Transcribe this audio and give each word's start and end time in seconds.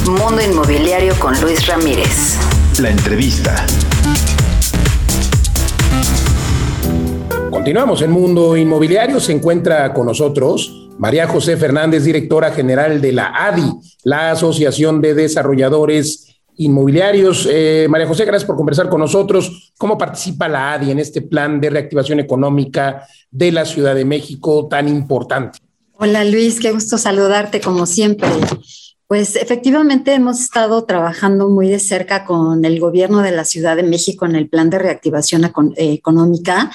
Mundo 0.06 0.42
Inmobiliario 0.42 1.14
con 1.20 1.40
Luis 1.42 1.68
Ramírez. 1.68 2.38
La 2.80 2.90
entrevista. 2.90 3.66
Continuamos 7.50 8.02
en 8.02 8.12
Mundo 8.12 8.56
Inmobiliario. 8.56 9.20
Se 9.20 9.34
encuentra 9.34 9.94
con 9.94 10.06
nosotros 10.06 10.88
María 10.98 11.28
José 11.28 11.58
Fernández, 11.58 12.04
directora 12.04 12.52
general 12.52 13.02
de 13.02 13.12
la 13.12 13.34
ADI, 13.36 13.74
la 14.04 14.32
Asociación 14.32 15.02
de 15.02 15.14
Desarrolladores 15.14 16.27
Inmobiliarios. 16.58 17.48
Eh, 17.50 17.88
María 17.90 18.08
José, 18.08 18.26
gracias 18.26 18.46
por 18.46 18.56
conversar 18.56 18.90
con 18.90 19.00
nosotros. 19.00 19.74
¿Cómo 19.78 19.98
participa 19.98 20.48
la 20.48 20.74
ADI 20.74 20.92
en 20.92 21.00
este 21.00 21.22
plan 21.22 21.62
de 21.62 21.70
reactivación 21.70 22.20
económica 22.20 23.08
de 23.32 23.52
la 23.52 23.66
Ciudad 23.66 23.96
de 23.96 24.06
México 24.06 24.68
tan 24.70 24.88
importante? 24.88 25.60
Hola 25.94 26.24
Luis, 26.24 26.60
qué 26.60 26.72
gusto 26.72 26.98
saludarte 26.98 27.60
como 27.62 27.86
siempre. 27.86 28.30
Pues 29.08 29.36
efectivamente 29.38 30.14
hemos 30.14 30.42
estado 30.42 30.84
trabajando 30.84 31.48
muy 31.48 31.70
de 31.70 31.80
cerca 31.80 32.26
con 32.26 32.66
el 32.66 32.80
gobierno 32.80 33.22
de 33.22 33.32
la 33.32 33.46
Ciudad 33.46 33.76
de 33.76 33.84
México 33.84 34.26
en 34.26 34.36
el 34.36 34.50
plan 34.50 34.70
de 34.70 34.80
reactivación 34.80 35.46
eh, 35.46 35.94
económica. 35.94 36.72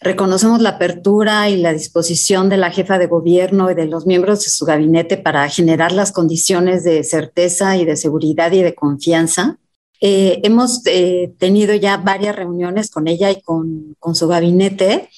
Reconocemos 0.00 0.60
la 0.60 0.70
apertura 0.70 1.50
y 1.50 1.56
la 1.56 1.72
disposición 1.72 2.48
de 2.48 2.56
la 2.56 2.70
jefa 2.70 2.98
de 2.98 3.06
gobierno 3.06 3.70
y 3.70 3.74
de 3.74 3.86
los 3.86 4.06
miembros 4.06 4.44
de 4.44 4.50
su 4.50 4.64
gabinete 4.64 5.16
para 5.16 5.48
generar 5.48 5.92
las 5.92 6.12
condiciones 6.12 6.84
de 6.84 7.02
certeza 7.04 7.76
y 7.76 7.84
de 7.84 7.96
seguridad 7.96 8.52
y 8.52 8.62
de 8.62 8.74
confianza. 8.74 9.58
Eh, 10.00 10.40
hemos 10.44 10.82
eh, 10.86 11.34
tenido 11.38 11.74
ya 11.74 11.96
varias 11.96 12.36
reuniones 12.36 12.90
con 12.90 13.08
ella 13.08 13.30
y 13.30 13.40
con, 13.42 13.96
su 14.14 14.28
gabinete, 14.28 15.10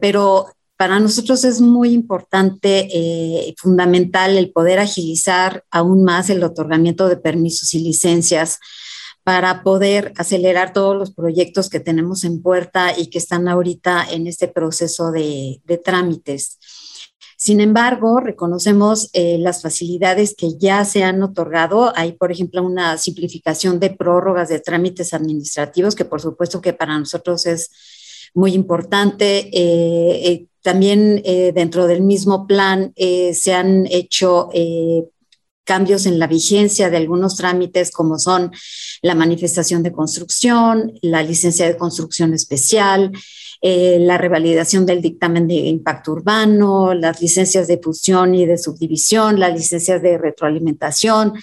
pero 0.00 0.46
para 0.78 1.00
nosotros 1.00 1.44
es 1.44 1.60
muy 1.60 1.92
importante 1.92 2.88
y 2.88 3.50
eh, 3.50 3.54
fundamental 3.58 4.38
el 4.38 4.52
poder 4.52 4.78
agilizar 4.78 5.64
aún 5.72 6.04
más 6.04 6.30
el 6.30 6.44
otorgamiento 6.44 7.08
de 7.08 7.16
permisos 7.16 7.74
y 7.74 7.80
licencias 7.80 8.60
para 9.28 9.62
poder 9.62 10.14
acelerar 10.16 10.72
todos 10.72 10.96
los 10.96 11.10
proyectos 11.10 11.68
que 11.68 11.80
tenemos 11.80 12.24
en 12.24 12.40
puerta 12.40 12.98
y 12.98 13.10
que 13.10 13.18
están 13.18 13.46
ahorita 13.46 14.06
en 14.10 14.26
este 14.26 14.48
proceso 14.48 15.12
de, 15.12 15.60
trámites. 15.84 16.58
Sin 17.36 17.60
embargo, 17.60 18.20
reconocemos 18.20 19.10
eh, 19.12 19.36
las 19.36 19.60
facilidades 19.60 20.34
que 20.34 20.56
ya 20.58 20.82
se 20.86 21.04
han 21.04 21.22
otorgado. 21.22 21.92
Hay, 21.94 22.12
por 22.12 22.32
ejemplo, 22.32 22.62
una 22.62 22.96
simplificación 22.96 23.78
de 23.78 23.90
prórrogas 23.90 24.48
de 24.48 24.60
trámites 24.60 25.12
administrativos, 25.12 25.94
que 25.94 26.06
por 26.06 26.22
supuesto 26.22 26.62
que 26.62 26.72
para 26.72 26.98
nosotros 26.98 27.44
es 27.44 27.70
muy 28.32 28.54
importante. 28.54 29.50
Eh, 29.52 30.46
también 30.62 31.20
eh, 31.26 31.52
dentro 31.54 31.86
del 31.86 32.00
mismo 32.00 32.46
plan 32.46 32.92
eh, 32.96 33.34
se 33.34 33.52
han 33.52 33.86
hecho 33.88 34.48
eh, 34.54 35.04
cambios 35.68 36.06
en 36.06 36.18
la 36.18 36.26
vigencia 36.26 36.88
de 36.88 36.96
algunos 36.96 37.36
trámites 37.36 37.90
como 37.90 38.18
son 38.18 38.50
la 39.02 39.14
manifestación 39.14 39.82
de 39.82 39.92
construcción, 39.92 40.94
la 41.02 41.22
licencia 41.22 41.66
de 41.66 41.76
construcción 41.76 42.32
especial, 42.32 43.12
la 43.60 44.16
revalidación 44.16 44.86
del 44.86 45.02
dictamen 45.02 45.46
de 45.46 45.56
impacto 45.56 46.12
urbano, 46.12 46.94
las 46.94 47.20
licencias 47.20 47.68
de 47.68 47.78
fusión 47.78 48.34
y 48.34 48.46
de 48.46 48.56
subdivisión, 48.56 49.38
las 49.38 49.52
licencias 49.52 50.00
de 50.00 50.16
retroalimentación. 50.16 51.34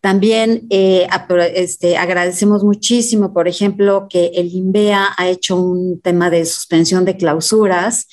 También 0.00 0.66
este, 0.68 1.96
agradecemos 1.96 2.64
muchísimo, 2.64 3.32
por 3.32 3.46
ejemplo, 3.46 4.08
que 4.10 4.32
el 4.34 4.52
INVEA 4.52 5.14
ha 5.16 5.28
hecho 5.28 5.54
un 5.54 6.00
tema 6.00 6.30
de 6.30 6.44
suspensión 6.46 7.04
de 7.04 7.16
clausuras 7.16 8.08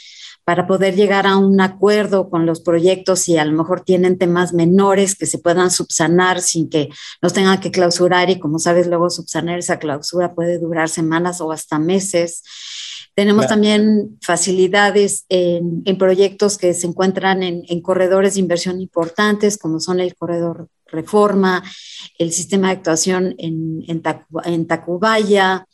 para 0.50 0.66
poder 0.66 0.96
llegar 0.96 1.28
a 1.28 1.38
un 1.38 1.62
acuerdo 1.62 2.28
con 2.32 2.48
los 2.48 2.60
proyectos 2.62 3.30
y 3.30 3.38
a 3.38 3.46
lo 3.46 3.56
mejor 3.56 3.82
tienen 3.82 4.18
temas 4.18 4.52
menores 4.52 5.14
que 5.14 5.28
se 5.28 5.38
puedan 5.38 5.70
subsanar 5.70 6.42
sin 6.42 6.72
que 6.72 6.90
nos 7.22 7.34
tengan 7.34 7.60
que 7.60 7.70
clausurar 7.70 8.32
y 8.32 8.40
como 8.40 8.58
sabes, 8.58 8.88
luego 8.88 9.12
subsanar 9.12 9.60
esa 9.60 9.78
clausura 9.78 10.34
puede 10.34 10.58
durar 10.58 10.90
semanas 10.90 11.40
o 11.40 11.52
hasta 11.52 11.78
meses. 11.78 12.42
Tenemos 13.14 13.46
también 13.46 14.18
facilidades 14.24 15.28
en, 15.30 15.84
proyectos 16.00 16.58
que 16.58 16.74
se 16.74 16.88
encuentran 16.88 17.44
en, 17.44 17.82
corredores 17.84 18.34
de 18.34 18.40
inversión 18.40 18.82
importantes, 18.82 19.56
como 19.56 19.80
son 19.80 20.00
el 20.00 20.16
corredor 20.16 20.68
Reforma, 20.88 21.64
el 22.18 22.32
sistema 22.32 22.70
de 22.70 22.74
actuación 22.74 23.36
en, 23.38 23.84
en 23.88 24.66
Tacubaya, 24.66 25.68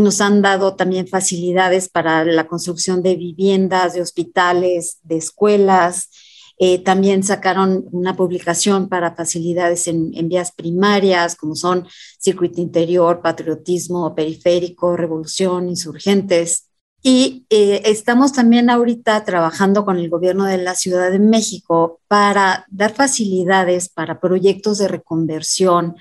nos 0.00 0.20
han 0.20 0.42
dado 0.42 0.74
también 0.74 1.06
facilidades 1.06 1.88
para 1.88 2.24
la 2.24 2.46
construcción 2.46 3.02
de 3.02 3.16
viviendas, 3.16 3.94
de 3.94 4.02
hospitales, 4.02 4.98
de 5.02 5.16
escuelas. 5.16 6.10
Eh, 6.56 6.78
también 6.78 7.22
sacaron 7.24 7.84
una 7.90 8.14
publicación 8.16 8.88
para 8.88 9.14
facilidades 9.14 9.88
en, 9.88 10.10
vías 10.28 10.52
primarias, 10.52 11.34
como 11.34 11.56
son 11.56 11.86
circuito 12.18 12.60
interior, 12.60 13.20
patriotismo, 13.22 14.14
periférico, 14.14 14.96
revolución, 14.96 15.68
insurgentes. 15.68 16.68
Y 17.02 17.44
eh, 17.50 17.82
estamos 17.84 18.32
también 18.32 18.70
ahorita 18.70 19.24
trabajando 19.24 19.84
con 19.84 19.98
el 19.98 20.08
gobierno 20.08 20.44
de 20.44 20.58
la 20.58 20.74
Ciudad 20.74 21.10
de 21.10 21.18
México 21.18 22.00
para 22.08 22.64
dar 22.70 22.94
facilidades 22.94 23.88
para 23.88 24.20
proyectos 24.20 24.78
de 24.78 24.88
reconversión, 24.88 25.96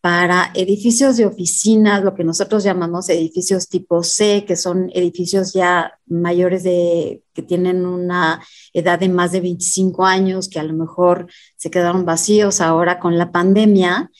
para 0.00 0.50
edificios 0.54 1.18
de 1.18 1.26
oficinas, 1.26 2.02
lo 2.02 2.14
que 2.14 2.24
nosotros 2.24 2.64
llamamos 2.64 3.10
edificios 3.10 3.68
tipo 3.68 4.02
C, 4.02 4.44
que 4.46 4.56
son 4.56 4.90
edificios 4.94 5.52
ya 5.52 5.92
mayores 6.06 6.62
de, 6.62 7.22
que 7.34 7.42
tienen 7.42 7.84
una 7.84 8.42
edad 8.72 8.98
de 8.98 9.10
más 9.10 9.32
de 9.32 9.42
25 9.42 10.06
años, 10.06 10.48
que 10.48 10.58
a 10.58 10.62
lo 10.62 10.72
mejor 10.72 11.26
se 11.56 11.70
quedaron 11.70 12.06
vacíos 12.06 12.62
ahora 12.62 12.98
con 12.98 13.18
la 13.18 13.30
pandemia. 13.30 14.10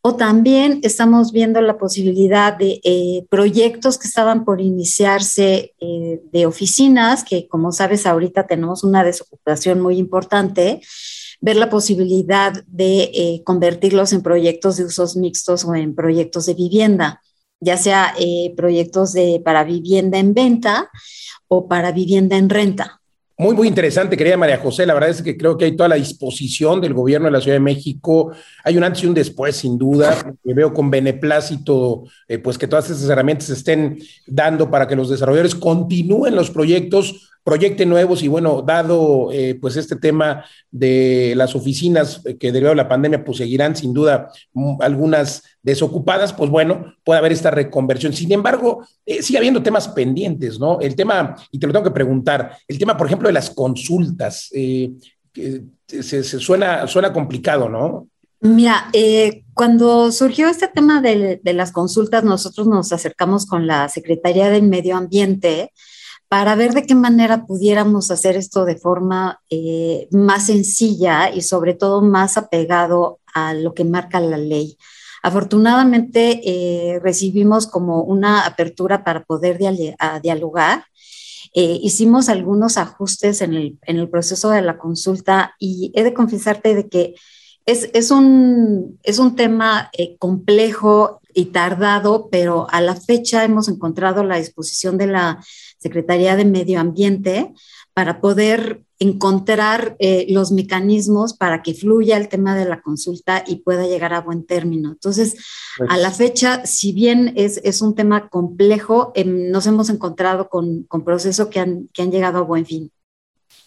O 0.00 0.16
también 0.16 0.80
estamos 0.82 1.30
viendo 1.30 1.60
la 1.60 1.78
posibilidad 1.78 2.56
de 2.56 2.80
eh, 2.82 3.24
proyectos 3.28 3.98
que 3.98 4.08
estaban 4.08 4.44
por 4.44 4.60
iniciarse 4.60 5.74
eh, 5.78 6.20
de 6.32 6.46
oficinas, 6.46 7.22
que 7.22 7.46
como 7.46 7.70
sabes 7.70 8.06
ahorita 8.06 8.46
tenemos 8.46 8.82
una 8.82 9.04
desocupación 9.04 9.80
muy 9.80 9.98
importante 9.98 10.80
ver 11.42 11.56
la 11.56 11.68
posibilidad 11.68 12.52
de 12.68 13.02
eh, 13.02 13.42
convertirlos 13.44 14.12
en 14.12 14.22
proyectos 14.22 14.76
de 14.76 14.84
usos 14.84 15.16
mixtos 15.16 15.64
o 15.64 15.74
en 15.74 15.94
proyectos 15.94 16.46
de 16.46 16.54
vivienda, 16.54 17.20
ya 17.60 17.76
sea 17.76 18.14
eh, 18.18 18.54
proyectos 18.56 19.12
de, 19.12 19.42
para 19.44 19.64
vivienda 19.64 20.18
en 20.18 20.34
venta 20.34 20.88
o 21.48 21.68
para 21.68 21.90
vivienda 21.90 22.36
en 22.38 22.48
renta. 22.48 23.00
Muy, 23.36 23.56
muy 23.56 23.66
interesante, 23.66 24.16
querida 24.16 24.36
María 24.36 24.58
José. 24.58 24.86
La 24.86 24.94
verdad 24.94 25.10
es 25.10 25.20
que 25.20 25.36
creo 25.36 25.58
que 25.58 25.64
hay 25.64 25.74
toda 25.74 25.88
la 25.88 25.96
disposición 25.96 26.80
del 26.80 26.94
gobierno 26.94 27.26
de 27.26 27.32
la 27.32 27.40
Ciudad 27.40 27.56
de 27.56 27.60
México. 27.60 28.32
Hay 28.62 28.76
un 28.76 28.84
antes 28.84 29.02
y 29.02 29.06
un 29.06 29.14
después, 29.14 29.56
sin 29.56 29.76
duda. 29.76 30.32
Me 30.44 30.54
veo 30.54 30.72
con 30.72 30.90
beneplácito, 30.90 32.04
eh, 32.28 32.38
pues 32.38 32.56
que 32.56 32.68
todas 32.68 32.88
estas 32.88 33.08
herramientas 33.08 33.48
se 33.48 33.54
estén 33.54 33.98
dando 34.28 34.70
para 34.70 34.86
que 34.86 34.94
los 34.94 35.10
desarrolladores 35.10 35.56
continúen 35.56 36.36
los 36.36 36.50
proyectos 36.50 37.31
proyecte 37.44 37.86
nuevos 37.86 38.22
y 38.22 38.28
bueno, 38.28 38.62
dado 38.62 39.30
eh, 39.32 39.56
pues 39.60 39.76
este 39.76 39.96
tema 39.96 40.44
de 40.70 41.34
las 41.36 41.54
oficinas 41.54 42.22
que 42.38 42.52
debido 42.52 42.70
a 42.70 42.76
la 42.76 42.88
pandemia 42.88 43.24
pues 43.24 43.38
seguirán 43.38 43.74
sin 43.74 43.92
duda 43.92 44.30
mm, 44.52 44.80
algunas 44.80 45.42
desocupadas, 45.62 46.32
pues 46.32 46.50
bueno, 46.50 46.94
puede 47.04 47.18
haber 47.18 47.32
esta 47.32 47.50
reconversión. 47.50 48.12
Sin 48.12 48.32
embargo, 48.32 48.86
eh, 49.04 49.22
sigue 49.22 49.38
habiendo 49.38 49.62
temas 49.62 49.88
pendientes, 49.88 50.58
¿no? 50.58 50.80
El 50.80 50.94
tema, 50.94 51.36
y 51.50 51.58
te 51.58 51.66
lo 51.66 51.72
tengo 51.72 51.84
que 51.84 51.90
preguntar, 51.90 52.56
el 52.68 52.78
tema, 52.78 52.96
por 52.96 53.06
ejemplo, 53.06 53.28
de 53.28 53.34
las 53.34 53.50
consultas, 53.50 54.48
eh, 54.54 54.92
se, 55.86 56.22
suena, 56.22 56.86
suena 56.86 57.12
complicado, 57.12 57.68
¿no? 57.68 58.08
Mira, 58.40 58.90
cuando 59.54 60.10
surgió 60.10 60.48
este 60.48 60.66
tema 60.66 61.00
de, 61.00 61.40
de, 61.42 61.52
las 61.52 61.70
consultas, 61.70 62.24
nosotros 62.24 62.66
nos 62.66 62.92
acercamos 62.92 63.46
con 63.46 63.68
la 63.68 63.88
Secretaría 63.88 64.50
del 64.50 64.64
Medio 64.64 64.96
Ambiente 64.96 65.70
para 66.32 66.54
ver 66.54 66.72
de 66.72 66.86
qué 66.86 66.94
manera 66.94 67.44
pudiéramos 67.44 68.10
hacer 68.10 68.36
esto 68.36 68.64
de 68.64 68.76
forma 68.76 69.42
eh, 69.50 70.08
más 70.12 70.46
sencilla 70.46 71.30
y 71.30 71.42
sobre 71.42 71.74
todo 71.74 72.00
más 72.00 72.38
apegado 72.38 73.20
a 73.34 73.52
lo 73.52 73.74
que 73.74 73.84
marca 73.84 74.18
la 74.18 74.38
ley. 74.38 74.78
Afortunadamente 75.22 76.40
eh, 76.42 77.00
recibimos 77.00 77.66
como 77.66 78.02
una 78.02 78.46
apertura 78.46 79.04
para 79.04 79.24
poder 79.24 79.58
dialogar. 80.22 80.86
Eh, 81.52 81.78
hicimos 81.82 82.30
algunos 82.30 82.78
ajustes 82.78 83.42
en 83.42 83.78
el, 83.82 84.08
proceso 84.08 84.48
de 84.48 84.62
la 84.62 84.78
consulta 84.78 85.54
y 85.58 85.92
he 85.94 86.02
de 86.02 86.14
confesarte 86.14 86.74
de 86.74 86.88
que 86.88 87.14
es, 87.66 87.90
es, 87.92 88.10
un, 88.10 88.98
es 89.02 89.18
un 89.18 89.36
tema 89.36 89.90
complejo 90.18 91.20
y 91.34 91.46
tardado, 91.46 92.30
pero 92.30 92.66
a 92.70 92.80
la 92.80 92.96
fecha 92.96 93.44
hemos 93.44 93.68
encontrado 93.68 94.24
la 94.24 94.38
disposición 94.38 94.96
de 94.96 95.08
la 95.08 95.44
Secretaría 95.82 96.36
de 96.36 96.44
Medio 96.44 96.80
Ambiente 96.80 97.52
para 97.92 98.20
poder 98.20 98.82
encontrar 98.98 99.96
eh, 99.98 100.26
los 100.28 100.52
mecanismos 100.52 101.34
para 101.34 101.62
que 101.62 101.74
fluya 101.74 102.16
el 102.16 102.28
tema 102.28 102.56
de 102.56 102.64
la 102.64 102.80
consulta 102.80 103.42
y 103.46 103.56
pueda 103.56 103.86
llegar 103.86 104.14
a 104.14 104.20
buen 104.20 104.46
término. 104.46 104.90
Entonces, 104.92 105.36
a 105.88 105.96
la 105.98 106.12
fecha, 106.12 106.64
si 106.64 106.92
bien 106.92 107.32
es, 107.36 107.60
es 107.64 107.82
un 107.82 107.94
tema 107.94 108.28
complejo, 108.28 109.10
em, 109.16 109.50
nos 109.50 109.66
hemos 109.66 109.90
encontrado 109.90 110.48
con, 110.48 110.84
con 110.84 111.04
procesos 111.04 111.48
que 111.48 111.58
han, 111.58 111.88
que 111.92 112.02
han 112.02 112.12
llegado 112.12 112.38
a 112.38 112.42
buen 112.42 112.64
fin. 112.64 112.92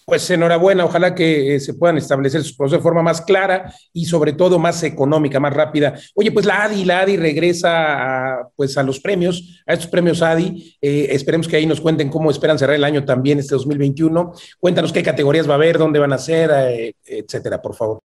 Pues 0.06 0.30
enhorabuena, 0.30 0.86
ojalá 0.86 1.16
que 1.16 1.56
eh, 1.56 1.60
se 1.60 1.74
puedan 1.74 1.98
establecer 1.98 2.44
sus 2.44 2.56
procesos 2.56 2.78
de 2.80 2.84
forma 2.84 3.02
más 3.02 3.22
clara 3.22 3.74
y 3.92 4.06
sobre 4.06 4.34
todo 4.34 4.60
más 4.60 4.84
económica, 4.84 5.40
más 5.40 5.52
rápida. 5.52 5.96
Oye, 6.14 6.32
pues 6.32 6.46
la 6.46 6.64
ADI, 6.66 6.86
la 6.86 7.00
ADI 7.00 7.18
regresa 7.18 8.36
a, 8.36 8.48
pues 8.56 8.78
a 8.78 8.84
los 8.84 9.00
premios, 9.00 9.64
a 9.66 9.74
estos 9.74 9.88
premios 9.88 10.22
ADI. 10.22 10.78
Eh, 10.80 11.08
esperemos 11.10 11.48
que 11.48 11.56
ahí 11.56 11.66
nos 11.66 11.82
cuenten 11.82 12.10
cómo 12.10 12.30
esperan 12.30 12.60
cerrar 12.60 12.76
el 12.76 12.84
año 12.84 13.04
también, 13.04 13.40
este 13.40 13.56
2021. 13.56 14.32
Cuéntanos 14.60 14.94
qué 14.94 15.02
categorías 15.02 15.50
va 15.50 15.54
a 15.54 15.56
haber, 15.56 15.80
dónde 15.80 15.98
van 15.98 16.14
a 16.14 16.20
ser, 16.20 16.52
eh, 16.54 16.94
etcétera, 17.04 17.60
por 17.60 17.74
favor. 17.74 18.05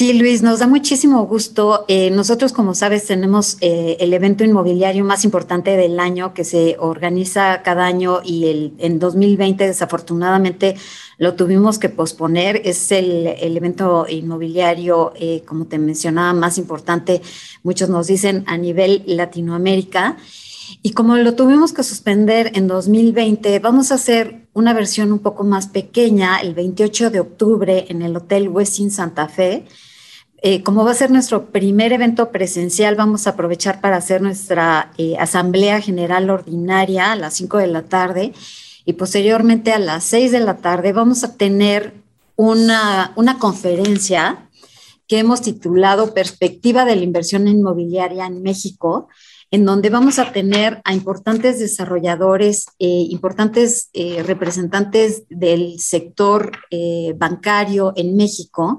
Sí, 0.00 0.12
Luis, 0.12 0.42
nos 0.42 0.60
da 0.60 0.68
muchísimo 0.68 1.26
gusto. 1.26 1.84
Eh, 1.88 2.10
nosotros, 2.10 2.52
como 2.52 2.72
sabes, 2.76 3.06
tenemos 3.06 3.56
eh, 3.60 3.96
el 3.98 4.14
evento 4.14 4.44
inmobiliario 4.44 5.04
más 5.04 5.24
importante 5.24 5.76
del 5.76 5.98
año 5.98 6.34
que 6.34 6.44
se 6.44 6.76
organiza 6.78 7.62
cada 7.64 7.84
año 7.84 8.20
y 8.24 8.46
el, 8.46 8.74
en 8.78 9.00
2020 9.00 9.66
desafortunadamente 9.66 10.76
lo 11.16 11.34
tuvimos 11.34 11.80
que 11.80 11.88
posponer. 11.88 12.62
Es 12.64 12.92
el, 12.92 13.26
evento 13.26 14.06
inmobiliario, 14.08 15.14
eh, 15.16 15.42
como 15.44 15.66
te 15.66 15.80
mencionaba, 15.80 16.32
más 16.32 16.58
importante, 16.58 17.20
muchos 17.64 17.88
nos 17.88 18.06
dicen, 18.06 18.44
a 18.46 18.56
nivel 18.56 19.02
Latinoamérica. 19.04 20.16
Y 20.80 20.92
como 20.92 21.16
lo 21.16 21.34
tuvimos 21.34 21.72
que 21.72 21.82
suspender 21.82 22.52
en 22.54 22.68
2020, 22.68 23.58
vamos 23.58 23.90
a 23.90 23.96
hacer 23.96 24.46
una 24.52 24.74
versión 24.74 25.10
un 25.10 25.18
poco 25.18 25.42
más 25.42 25.66
pequeña 25.66 26.38
el 26.38 26.54
28 26.54 27.10
de 27.10 27.18
octubre 27.18 27.86
en 27.88 28.02
el 28.02 28.16
Hotel 28.16 28.48
Westin 28.48 28.92
Santa 28.92 29.26
Fe 29.26 29.66
eh, 30.40 30.62
como 30.62 30.84
va 30.84 30.92
a 30.92 30.94
ser 30.94 31.10
nuestro 31.10 31.46
primer 31.46 31.92
evento 31.92 32.30
presencial, 32.30 32.94
vamos 32.94 33.26
a 33.26 33.30
aprovechar 33.30 33.80
para 33.80 33.96
hacer 33.96 34.22
nuestra 34.22 34.92
eh, 34.96 35.16
Asamblea 35.18 35.80
General 35.80 36.30
Ordinaria 36.30 37.10
a 37.10 37.16
las 37.16 37.34
5 37.34 37.58
de 37.58 37.66
la 37.66 37.82
tarde 37.82 38.32
y 38.84 38.92
posteriormente 38.92 39.72
a 39.72 39.80
las 39.80 40.04
6 40.04 40.30
de 40.30 40.40
la 40.40 40.58
tarde 40.58 40.92
vamos 40.92 41.24
a 41.24 41.36
tener 41.36 41.92
una, 42.36 43.12
una 43.16 43.40
conferencia 43.40 44.48
que 45.08 45.18
hemos 45.18 45.42
titulado 45.42 46.14
Perspectiva 46.14 46.84
de 46.84 46.94
la 46.94 47.02
Inversión 47.02 47.48
Inmobiliaria 47.48 48.26
en 48.26 48.40
México, 48.42 49.08
en 49.50 49.64
donde 49.64 49.90
vamos 49.90 50.20
a 50.20 50.30
tener 50.32 50.80
a 50.84 50.94
importantes 50.94 51.58
desarrolladores, 51.58 52.66
eh, 52.78 53.06
importantes 53.10 53.90
representantes 54.24 55.24
del 55.30 55.80
sector 55.80 56.52
bancario 57.16 57.94
en 57.96 58.14
México, 58.14 58.78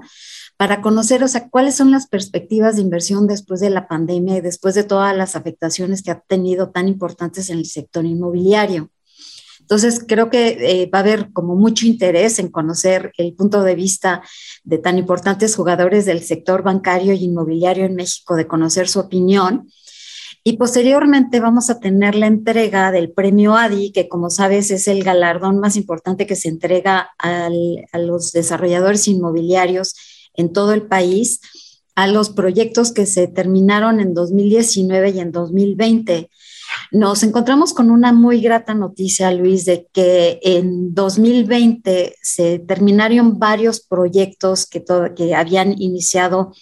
para 0.60 0.82
conocer, 0.82 1.24
o 1.24 1.28
sea, 1.28 1.48
cuáles 1.48 1.74
son 1.74 1.90
las 1.90 2.06
perspectivas 2.06 2.76
de 2.76 2.82
inversión 2.82 3.26
después 3.26 3.60
de 3.60 3.70
la 3.70 3.88
pandemia 3.88 4.36
y 4.36 4.40
después 4.42 4.74
de 4.74 4.84
todas 4.84 5.16
las 5.16 5.34
afectaciones 5.34 6.02
que 6.02 6.10
ha 6.10 6.20
tenido 6.20 6.68
tan 6.68 6.86
importantes 6.86 7.48
en 7.48 7.56
el 7.60 7.64
sector 7.64 8.04
inmobiliario. 8.04 8.90
Entonces, 9.60 10.04
creo 10.06 10.28
que 10.28 10.58
eh, 10.82 10.90
va 10.92 10.98
a 10.98 11.00
haber 11.00 11.32
como 11.32 11.56
mucho 11.56 11.86
interés 11.86 12.38
en 12.38 12.48
conocer 12.48 13.10
el 13.16 13.32
punto 13.32 13.62
de 13.62 13.74
vista 13.74 14.20
de 14.62 14.76
tan 14.76 14.98
importantes 14.98 15.56
jugadores 15.56 16.04
del 16.04 16.22
sector 16.22 16.62
bancario 16.62 17.14
y 17.14 17.24
inmobiliario 17.24 17.86
en 17.86 17.94
México, 17.94 18.36
de 18.36 18.46
conocer 18.46 18.86
su 18.86 19.00
opinión. 19.00 19.66
Y 20.44 20.58
posteriormente 20.58 21.40
vamos 21.40 21.70
a 21.70 21.80
tener 21.80 22.14
la 22.14 22.26
entrega 22.26 22.92
del 22.92 23.12
premio 23.12 23.56
ADI, 23.56 23.92
que 23.92 24.10
como 24.10 24.28
sabes 24.28 24.70
es 24.70 24.88
el 24.88 25.04
galardón 25.04 25.58
más 25.58 25.76
importante 25.76 26.26
que 26.26 26.36
se 26.36 26.50
entrega 26.50 27.12
a 27.18 27.48
los 27.98 28.32
desarrolladores 28.32 29.08
inmobiliarios 29.08 29.94
en 30.40 30.52
todo 30.52 30.72
el 30.72 30.82
país 30.82 31.40
a 31.94 32.06
los 32.06 32.30
proyectos 32.30 32.92
que 32.92 33.06
se 33.06 33.28
terminaron 33.28 34.00
en 34.00 34.14
2019 34.14 35.10
y 35.10 35.20
en 35.20 35.32
2020. 35.32 36.30
Nos 36.92 37.22
encontramos 37.22 37.74
con 37.74 37.90
una 37.90 38.12
muy 38.12 38.40
grata 38.40 38.74
noticia, 38.74 39.30
Luis, 39.32 39.64
de 39.64 39.88
que 39.92 40.40
en 40.42 40.94
2020 40.94 42.16
se 42.22 42.58
terminaron 42.60 43.38
varios 43.38 43.80
proyectos 43.80 44.66
que, 44.66 44.84
que 45.16 45.34
habían 45.34 45.80
iniciado 45.80 46.52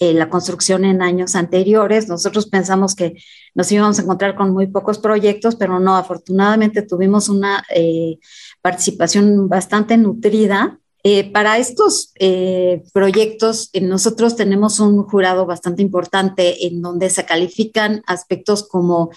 eh, 0.00 0.12
la 0.12 0.28
construcción 0.28 0.84
en 0.84 1.02
años 1.02 1.34
anteriores. 1.34 2.08
Nosotros 2.08 2.46
pensamos 2.46 2.94
que 2.94 3.14
nos 3.54 3.70
íbamos 3.72 3.98
a 3.98 4.02
encontrar 4.02 4.34
con 4.34 4.52
muy 4.52 4.66
pocos 4.66 4.98
proyectos, 4.98 5.56
pero 5.56 5.80
no, 5.80 5.96
afortunadamente 5.96 6.82
tuvimos 6.82 7.28
una 7.28 7.64
eh, 7.74 8.18
participación 8.60 9.48
bastante 9.48 9.96
nutrida 9.96 10.78
eh, 11.06 11.30
para 11.30 11.58
estos 11.58 12.12
eh, 12.18 12.82
proyectos, 12.94 13.68
eh, 13.74 13.82
nosotros 13.82 14.36
tenemos 14.36 14.80
un 14.80 15.02
jurado 15.02 15.44
bastante 15.44 15.82
importante 15.82 16.66
en 16.66 16.80
donde 16.80 17.10
se 17.10 17.26
califican 17.26 18.02
aspectos 18.06 18.66
como 18.66 19.10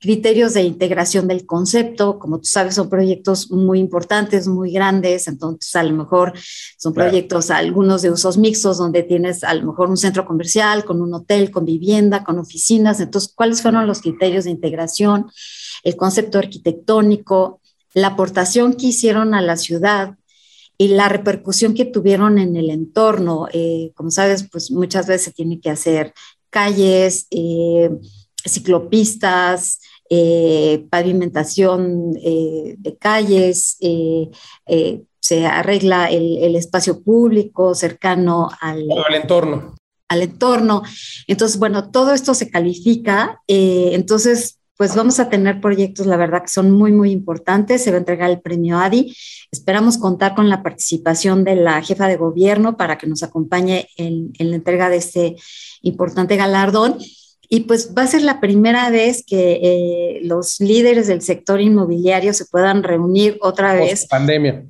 criterios 0.00 0.54
de 0.54 0.62
integración 0.62 1.28
del 1.28 1.44
concepto. 1.44 2.18
Como 2.18 2.38
tú 2.38 2.46
sabes, 2.46 2.76
son 2.76 2.88
proyectos 2.88 3.50
muy 3.50 3.78
importantes, 3.78 4.48
muy 4.48 4.72
grandes, 4.72 5.28
entonces 5.28 5.76
a 5.76 5.82
lo 5.82 5.94
mejor 5.94 6.32
son 6.78 6.94
proyectos, 6.94 7.50
algunos 7.50 8.00
de 8.00 8.10
usos 8.10 8.38
mixtos, 8.38 8.78
donde 8.78 9.02
tienes 9.02 9.44
a 9.44 9.52
lo 9.52 9.66
mejor 9.66 9.90
un 9.90 9.98
centro 9.98 10.24
comercial 10.24 10.86
con 10.86 11.02
un 11.02 11.12
hotel, 11.12 11.50
con 11.50 11.66
vivienda, 11.66 12.24
con 12.24 12.38
oficinas. 12.38 13.00
Entonces, 13.00 13.30
¿cuáles 13.34 13.60
fueron 13.60 13.86
los 13.86 14.00
criterios 14.00 14.44
de 14.44 14.50
integración? 14.50 15.30
El 15.82 15.94
concepto 15.96 16.38
arquitectónico, 16.38 17.60
la 17.92 18.08
aportación 18.08 18.72
que 18.72 18.86
hicieron 18.86 19.34
a 19.34 19.42
la 19.42 19.58
ciudad 19.58 20.14
y 20.76 20.88
la 20.88 21.08
repercusión 21.08 21.74
que 21.74 21.84
tuvieron 21.84 22.38
en 22.38 22.56
el 22.56 22.70
entorno. 22.70 23.48
Eh, 23.52 23.92
como 23.94 24.10
sabes, 24.10 24.48
pues 24.50 24.70
muchas 24.70 25.06
veces 25.06 25.26
se 25.26 25.32
tiene 25.32 25.60
que 25.60 25.70
hacer 25.70 26.12
calles, 26.50 27.26
eh, 27.30 27.90
ciclopistas, 28.44 29.80
eh, 30.10 30.86
pavimentación 30.90 32.12
de 32.12 32.96
calles, 33.00 33.78
se 35.20 35.46
arregla 35.46 36.06
el, 36.10 36.54
espacio 36.54 37.02
público 37.02 37.74
cercano 37.74 38.50
al, 38.60 38.86
al 39.06 39.14
entorno. 39.14 39.74
Al 40.08 40.22
entorno. 40.22 40.82
Entonces, 41.26 41.58
bueno, 41.58 41.90
todo 41.90 42.12
esto 42.12 42.34
se 42.34 42.50
califica. 42.50 43.40
entonces, 43.48 44.58
pues 44.76 44.96
vamos 44.96 45.20
a 45.20 45.28
tener 45.28 45.60
proyectos, 45.60 46.06
la 46.06 46.16
verdad, 46.16 46.42
que 46.42 46.48
son 46.48 46.72
muy, 46.72 46.90
muy 46.90 47.12
importantes. 47.12 47.82
Se 47.82 47.90
va 47.90 47.96
a 47.96 48.00
entregar 48.00 48.30
el 48.30 48.40
premio 48.40 48.78
ADI. 48.78 49.16
Esperamos 49.52 49.98
contar 49.98 50.34
con 50.34 50.48
la 50.48 50.62
participación 50.62 51.44
de 51.44 51.54
la 51.54 51.80
jefa 51.80 52.08
de 52.08 52.16
gobierno 52.16 52.76
para 52.76 52.98
que 52.98 53.06
nos 53.06 53.22
acompañe 53.22 53.88
en, 53.96 54.32
la 54.38 54.56
entrega 54.56 54.88
de 54.88 54.96
este 54.96 55.36
importante 55.82 56.36
galardón. 56.36 56.98
Y 57.48 57.60
pues 57.60 57.94
va 57.96 58.02
a 58.02 58.06
ser 58.08 58.22
la 58.22 58.40
primera 58.40 58.90
vez 58.90 59.24
que 59.24 59.60
eh, 59.62 60.20
los 60.22 60.58
líderes 60.58 61.06
del 61.06 61.22
sector 61.22 61.60
inmobiliario 61.60 62.34
se 62.34 62.46
puedan 62.46 62.82
reunir 62.82 63.38
otra 63.42 63.74
vez. 63.74 64.06
Pandemia. 64.08 64.64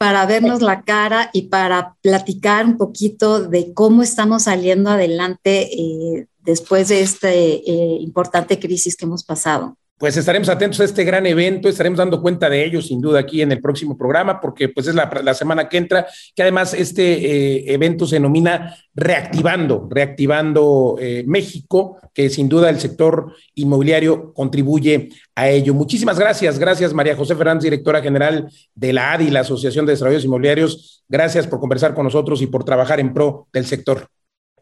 Para 0.00 0.24
vernos 0.24 0.62
la 0.62 0.80
cara 0.80 1.28
y 1.34 1.48
para 1.48 1.94
platicar 2.00 2.64
un 2.64 2.78
poquito 2.78 3.46
de 3.46 3.74
cómo 3.74 4.02
estamos 4.02 4.44
saliendo 4.44 4.88
adelante 4.88 5.68
eh, 5.78 6.26
después 6.38 6.88
de 6.88 7.02
esta 7.02 7.30
eh, 7.30 7.98
importante 8.00 8.58
crisis 8.58 8.96
que 8.96 9.04
hemos 9.04 9.24
pasado. 9.24 9.76
Pues 10.00 10.16
estaremos 10.16 10.48
atentos 10.48 10.80
a 10.80 10.84
este 10.84 11.04
gran 11.04 11.26
evento, 11.26 11.68
estaremos 11.68 11.98
dando 11.98 12.22
cuenta 12.22 12.48
de 12.48 12.64
ello 12.64 12.80
sin 12.80 13.02
duda 13.02 13.20
aquí 13.20 13.42
en 13.42 13.52
el 13.52 13.60
próximo 13.60 13.98
programa, 13.98 14.40
porque 14.40 14.70
pues 14.70 14.86
es 14.86 14.94
la, 14.94 15.34
semana 15.34 15.68
que 15.68 15.76
entra, 15.76 16.06
que 16.34 16.40
además 16.40 16.72
este 16.72 17.02
eh, 17.02 17.74
evento 17.74 18.06
se 18.06 18.16
denomina 18.16 18.74
Reactivando, 18.94 19.86
Reactivando 19.90 20.96
eh, 20.98 21.22
México, 21.26 21.98
que 22.14 22.30
sin 22.30 22.48
duda 22.48 22.70
el 22.70 22.80
sector 22.80 23.34
inmobiliario 23.54 24.32
contribuye 24.32 25.10
a 25.34 25.50
ello. 25.50 25.74
Muchísimas 25.74 26.18
gracias, 26.18 26.58
gracias 26.58 26.94
María 26.94 27.14
José 27.14 27.36
Fernández, 27.36 27.64
directora 27.64 28.00
general 28.00 28.50
de 28.74 28.94
la 28.94 29.12
ADI, 29.12 29.28
la 29.28 29.40
Asociación 29.40 29.84
de 29.84 29.92
Desarrollos 29.92 30.24
Inmobiliarios. 30.24 31.04
Gracias 31.10 31.46
por 31.46 31.60
conversar 31.60 31.92
con 31.92 32.04
nosotros 32.04 32.40
y 32.40 32.46
por 32.46 32.64
trabajar 32.64 33.00
en 33.00 33.12
pro 33.12 33.48
del 33.52 33.66
sector. 33.66 34.08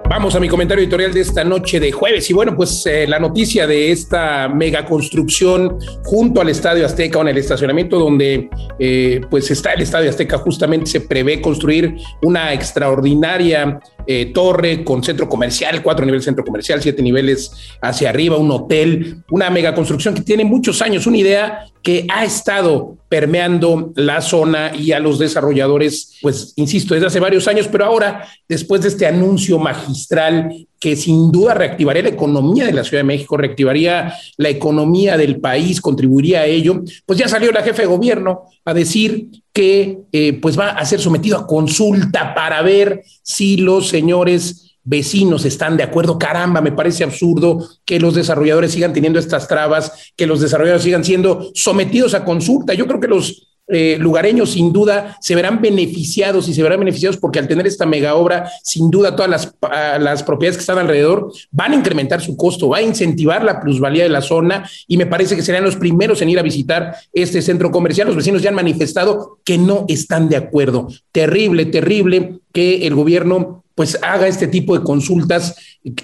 Vamos 0.09 0.35
a 0.35 0.41
mi 0.41 0.49
comentario 0.49 0.83
editorial 0.83 1.13
de 1.13 1.21
esta 1.21 1.45
noche 1.45 1.79
de 1.79 1.93
jueves. 1.93 2.31
Y 2.31 2.33
bueno, 2.33 2.57
pues 2.57 2.87
eh, 2.87 3.07
la 3.07 3.19
noticia 3.19 3.67
de 3.67 3.93
esta 3.93 4.49
mega 4.49 4.87
construcción 4.87 5.77
junto 6.03 6.41
al 6.41 6.49
Estadio 6.49 6.87
Azteca, 6.87 7.19
o 7.19 7.23
en 7.23 7.29
el 7.29 7.37
estacionamiento 7.37 7.99
donde 7.99 8.49
eh, 8.79 9.21
pues 9.29 9.51
está 9.51 9.75
el 9.75 9.83
Estadio 9.83 10.09
Azteca, 10.09 10.39
justamente 10.39 10.87
se 10.87 11.03
prevé 11.03 11.43
construir 11.43 11.99
una 12.23 12.55
extraordinaria 12.55 13.81
eh, 14.11 14.33
torre 14.33 14.85
con 14.85 15.05
centro 15.05 15.29
comercial, 15.29 15.83
cuatro 15.83 16.07
niveles 16.07 16.25
centro 16.25 16.43
comercial, 16.43 16.81
siete 16.81 17.03
niveles 17.03 17.53
hacia 17.83 18.09
arriba, 18.09 18.39
un 18.39 18.51
hotel, 18.51 19.23
una 19.31 19.51
mega 19.51 19.75
construcción 19.75 20.15
que 20.15 20.23
tiene 20.23 20.47
muchos 20.47 20.81
años, 20.81 21.07
una 21.07 21.19
idea 21.19 21.67
que 21.83 22.07
ha 22.09 22.25
estado 22.25 22.97
permeando 23.11 23.93
la 23.97 24.23
zona 24.23 24.73
y 24.75 24.93
a 24.93 24.99
los 24.99 25.19
desarrolladores, 25.19 26.17
pues 26.23 26.55
insisto, 26.57 26.95
desde 26.95 27.09
hace 27.09 27.21
varios 27.21 27.47
años, 27.49 27.69
pero 27.71 27.85
ahora, 27.85 28.27
después 28.49 28.81
de 28.81 28.89
este 28.89 29.07
anuncio 29.07 29.59
magistral 29.59 30.67
que 30.81 30.97
sin 30.97 31.33
duda 31.33 31.55
reactivaría 31.55 32.03
la 32.03 32.09
economía 32.11 32.67
de 32.67 32.73
la 32.73 32.85
Ciudad 32.85 33.01
de 33.01 33.09
México, 33.09 33.37
reactivaría 33.37 34.15
la 34.37 34.49
economía 34.49 35.17
del 35.17 35.41
país, 35.41 35.81
contribuiría 35.81 36.41
a 36.41 36.47
ello, 36.47 36.83
pues 37.05 37.19
ya 37.19 37.29
salió 37.29 37.51
la 37.53 37.63
jefe 37.63 37.83
de 37.83 37.89
gobierno 37.89 38.43
a 38.65 38.75
decir 38.75 39.29
que 39.53 39.99
eh, 40.13 40.35
pues 40.41 40.59
va 40.59 40.71
a 40.71 40.85
ser 40.85 41.01
sometido 41.01 41.39
a 41.39 41.47
consulta 41.47 42.35
para 42.35 42.63
ver 42.63 43.03
si 43.23 43.57
los 43.57 43.89
señores 43.89 44.77
vecinos 44.85 45.45
están 45.45 45.77
de 45.77 45.83
acuerdo. 45.83 46.19
Caramba, 46.19 46.61
me 46.61 46.73
parece 46.73 47.05
absurdo 47.05 47.69
que 47.85 48.01
los 48.01 48.15
desarrolladores 48.15 48.73
sigan 48.73 48.93
teniendo 48.93 49.19
estas 49.19 49.47
trabas, 49.47 50.13
que 50.17 50.27
los 50.27 50.41
desarrolladores 50.41 50.85
sigan 50.85 51.05
siendo 51.05 51.51
sometidos 51.55 52.15
a 52.15 52.25
consulta. 52.25 52.73
Yo 52.73 52.87
creo 52.87 53.01
que 53.01 53.09
los 53.09 53.48
eh, 53.69 53.97
lugareños 54.01 54.53
sin 54.53 54.73
duda 54.73 55.17
se 55.21 55.35
verán 55.35 55.61
beneficiados 55.61 56.49
y 56.49 56.55
se 56.55 56.63
verán 56.63 56.81
beneficiados 56.81 57.17
porque 57.19 57.39
al 57.39 57.49
tener 57.49 57.67
esta 57.67 57.87
mega 57.87 58.15
obra, 58.15 58.51
sin 58.63 58.91
duda 58.91 59.15
todas 59.15 59.31
las, 59.31 59.55
las 60.01 60.23
propiedades 60.23 60.57
que 60.57 60.63
están 60.63 60.79
alrededor 60.79 61.33
van 61.51 61.73
a 61.73 61.77
incrementar 61.77 62.21
su 62.21 62.37
costo, 62.37 62.69
va 62.69 62.79
a 62.79 62.83
incentivar 62.83 63.45
la 63.45 63.61
plusvalía 63.61 64.05
de 64.05 64.09
la 64.09 64.23
zona 64.23 64.69
y 64.87 64.97
me 64.97 65.07
parece 65.07 65.37
que 65.37 65.43
serán 65.43 65.65
los 65.65 65.77
primeros 65.77 66.23
en 66.23 66.31
ir 66.31 66.39
a 66.39 66.43
visitar 66.43 66.97
este 67.13 67.43
centro 67.43 67.71
comercial. 67.71 68.07
Los 68.07 68.17
vecinos 68.17 68.43
ya 68.43 68.49
han 68.49 68.57
manifestado 68.57 69.39
que 69.45 69.59
no 69.59 69.85
están 69.89 70.29
de 70.29 70.37
acuerdo. 70.37 70.89
Terrible, 71.13 71.67
terrible 71.67 72.41
que 72.53 72.87
el 72.87 72.95
gobierno 72.95 73.65
pues 73.75 73.97
haga 74.03 74.27
este 74.27 74.49
tipo 74.49 74.77
de 74.77 74.83
consultas 74.83 75.55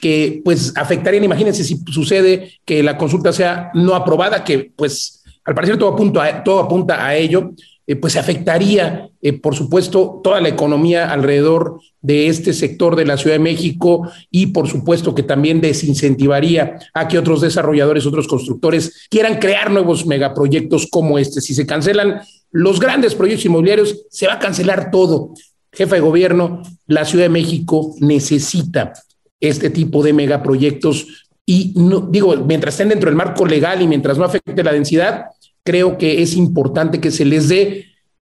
que 0.00 0.42
pues 0.44 0.72
afectarían, 0.76 1.24
imagínense 1.24 1.64
si 1.64 1.82
sucede 1.90 2.52
que 2.64 2.84
la 2.84 2.96
consulta 2.96 3.32
sea 3.32 3.72
no 3.74 3.96
aprobada, 3.96 4.44
que 4.44 4.70
pues 4.76 5.23
al 5.44 5.54
parecer 5.54 5.78
todo 5.78 5.90
apunta 5.90 6.24
a, 6.24 6.44
todo 6.44 6.60
apunta 6.60 7.06
a 7.06 7.14
ello, 7.16 7.52
eh, 7.86 7.96
pues 7.96 8.16
afectaría, 8.16 9.10
eh, 9.20 9.34
por 9.34 9.54
supuesto, 9.54 10.20
toda 10.24 10.40
la 10.40 10.48
economía 10.48 11.12
alrededor 11.12 11.80
de 12.00 12.28
este 12.28 12.54
sector 12.54 12.96
de 12.96 13.04
la 13.04 13.18
Ciudad 13.18 13.36
de 13.36 13.42
México 13.42 14.10
y, 14.30 14.46
por 14.46 14.68
supuesto, 14.68 15.14
que 15.14 15.22
también 15.22 15.60
desincentivaría 15.60 16.78
a 16.94 17.08
que 17.08 17.18
otros 17.18 17.42
desarrolladores, 17.42 18.06
otros 18.06 18.26
constructores 18.26 19.06
quieran 19.10 19.38
crear 19.38 19.70
nuevos 19.70 20.06
megaproyectos 20.06 20.86
como 20.90 21.18
este. 21.18 21.42
Si 21.42 21.54
se 21.54 21.66
cancelan 21.66 22.20
los 22.50 22.80
grandes 22.80 23.14
proyectos 23.14 23.44
inmobiliarios, 23.44 24.06
se 24.08 24.26
va 24.26 24.34
a 24.34 24.38
cancelar 24.38 24.90
todo. 24.90 25.34
Jefa 25.70 25.96
de 25.96 26.00
gobierno, 26.00 26.62
la 26.86 27.04
Ciudad 27.04 27.26
de 27.26 27.30
México 27.30 27.94
necesita 28.00 28.94
este 29.40 29.68
tipo 29.68 30.02
de 30.02 30.14
megaproyectos 30.14 31.23
y 31.46 31.72
no, 31.76 32.00
digo, 32.00 32.36
mientras 32.36 32.74
estén 32.74 32.88
dentro 32.88 33.10
del 33.10 33.16
marco 33.16 33.44
legal 33.46 33.82
y 33.82 33.88
mientras 33.88 34.16
no 34.16 34.24
afecte 34.24 34.64
la 34.64 34.72
densidad, 34.72 35.26
creo 35.62 35.98
que 35.98 36.22
es 36.22 36.36
importante 36.36 37.00
que 37.00 37.10
se 37.10 37.24
les 37.24 37.48
dé 37.48 37.86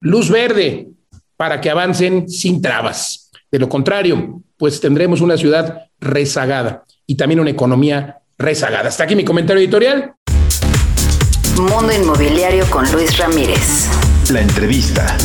luz 0.01 0.29
verde 0.29 0.89
para 1.37 1.61
que 1.61 1.69
avancen 1.69 2.29
sin 2.29 2.61
trabas. 2.61 3.31
De 3.51 3.59
lo 3.59 3.69
contrario, 3.69 4.41
pues 4.57 4.79
tendremos 4.79 5.21
una 5.21 5.37
ciudad 5.37 5.87
rezagada 5.99 6.83
y 7.05 7.15
también 7.15 7.39
una 7.39 7.49
economía 7.51 8.19
rezagada. 8.37 8.89
Hasta 8.89 9.03
aquí 9.03 9.15
mi 9.15 9.25
comentario 9.25 9.61
editorial. 9.61 10.13
Mundo 11.57 11.93
Inmobiliario 11.93 12.65
con 12.69 12.91
Luis 12.91 13.17
Ramírez. 13.17 13.87
La 14.29 14.41
entrevista. 14.41 15.17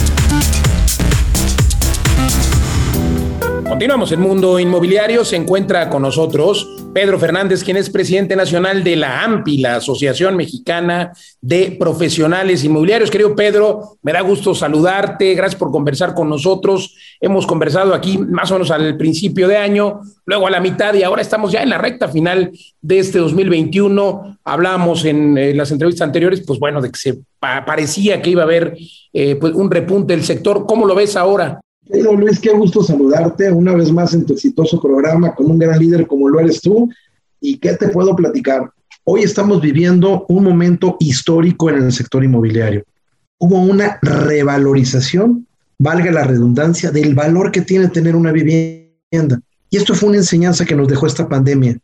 Continuamos 3.71 4.11
en 4.11 4.21
Mundo 4.21 4.59
Inmobiliario. 4.59 5.25
Se 5.25 5.37
encuentra 5.37 5.89
con 5.89 6.03
nosotros 6.03 6.69
Pedro 6.93 7.21
Fernández, 7.21 7.63
quien 7.63 7.77
es 7.77 7.89
presidente 7.89 8.35
nacional 8.35 8.83
de 8.83 8.97
la 8.97 9.23
AMPI, 9.23 9.59
la 9.59 9.77
Asociación 9.77 10.35
Mexicana 10.35 11.13
de 11.41 11.77
Profesionales 11.79 12.65
Inmobiliarios. 12.65 13.13
Querido 13.13 13.37
Pedro, 13.37 13.97
me 14.03 14.13
da 14.13 14.23
gusto 14.23 14.57
saludarte. 14.57 15.37
Gracias 15.37 15.57
por 15.57 15.71
conversar 15.71 16.15
con 16.15 16.29
nosotros. 16.29 16.97
Hemos 17.21 17.47
conversado 17.47 17.95
aquí 17.95 18.19
más 18.19 18.51
o 18.51 18.55
menos 18.55 18.73
al 18.73 18.97
principio 18.97 19.47
de 19.47 19.59
año, 19.59 20.01
luego 20.27 20.49
a 20.49 20.51
la 20.51 20.61
mitad 20.61 20.93
y 20.95 21.05
ahora 21.05 21.23
estamos 21.23 21.53
ya 21.53 21.63
en 21.63 21.71
la 21.71 21.79
recta 21.79 22.09
final 22.09 22.51
de 22.83 22.99
este 22.99 23.21
2021. 23.21 24.39
Hablamos 24.43 25.05
en, 25.05 25.57
las 25.57 25.71
entrevistas 25.71 26.09
anteriores, 26.09 26.43
pues 26.45 26.59
bueno, 26.59 26.81
de 26.81 26.91
que 26.91 26.99
se 26.99 27.21
parecía 27.39 28.21
que 28.21 28.31
iba 28.31 28.43
a 28.43 28.47
haber 28.47 28.77
eh, 29.13 29.37
pues 29.37 29.55
un 29.55 29.71
repunte 29.71 30.13
del 30.13 30.25
sector. 30.25 30.67
¿Cómo 30.67 30.87
lo 30.87 30.97
ves 30.97 31.15
ahora? 31.15 31.61
Luis, 31.93 32.39
qué 32.39 32.51
gusto 32.51 32.83
saludarte 32.83 33.51
una 33.51 33.75
vez 33.75 33.93
más 33.93 34.15
en 34.15 34.25
tu 34.25 34.35
exitoso 34.35 34.81
programa 34.81 35.35
con 35.35 35.51
un 35.51 35.59
gran 35.59 35.79
líder 35.79 36.07
como 36.07 36.29
lo 36.29 36.41
eres 36.41 36.61
tú. 36.61 36.89
¿Y 37.41 37.59
qué 37.59 37.75
te 37.75 37.89
puedo 37.89 38.15
platicar? 38.15 38.71
Hoy 39.05 39.23
estamos 39.23 39.61
viviendo 39.61 40.27
un 40.29 40.45
momento 40.45 40.97
histórico 41.01 41.71
en 41.71 41.77
el 41.77 41.93
sector 41.93 42.23
inmobiliario. 42.23 42.85
Hubo 43.39 43.61
una 43.61 43.99
revalorización, 44.03 45.47
valga 45.79 46.13
la 46.13 46.25
redundancia, 46.25 46.91
del 46.91 47.15
valor 47.15 47.51
que 47.51 47.63
tiene 47.63 47.89
tener 47.89 48.15
una 48.15 48.31
vivienda. 48.31 49.41
Y 49.71 49.77
esto 49.77 49.95
fue 49.95 50.11
una 50.11 50.19
enseñanza 50.19 50.65
que 50.65 50.77
nos 50.77 50.89
dejó 50.89 51.07
esta 51.07 51.29
pandemia. 51.29 51.79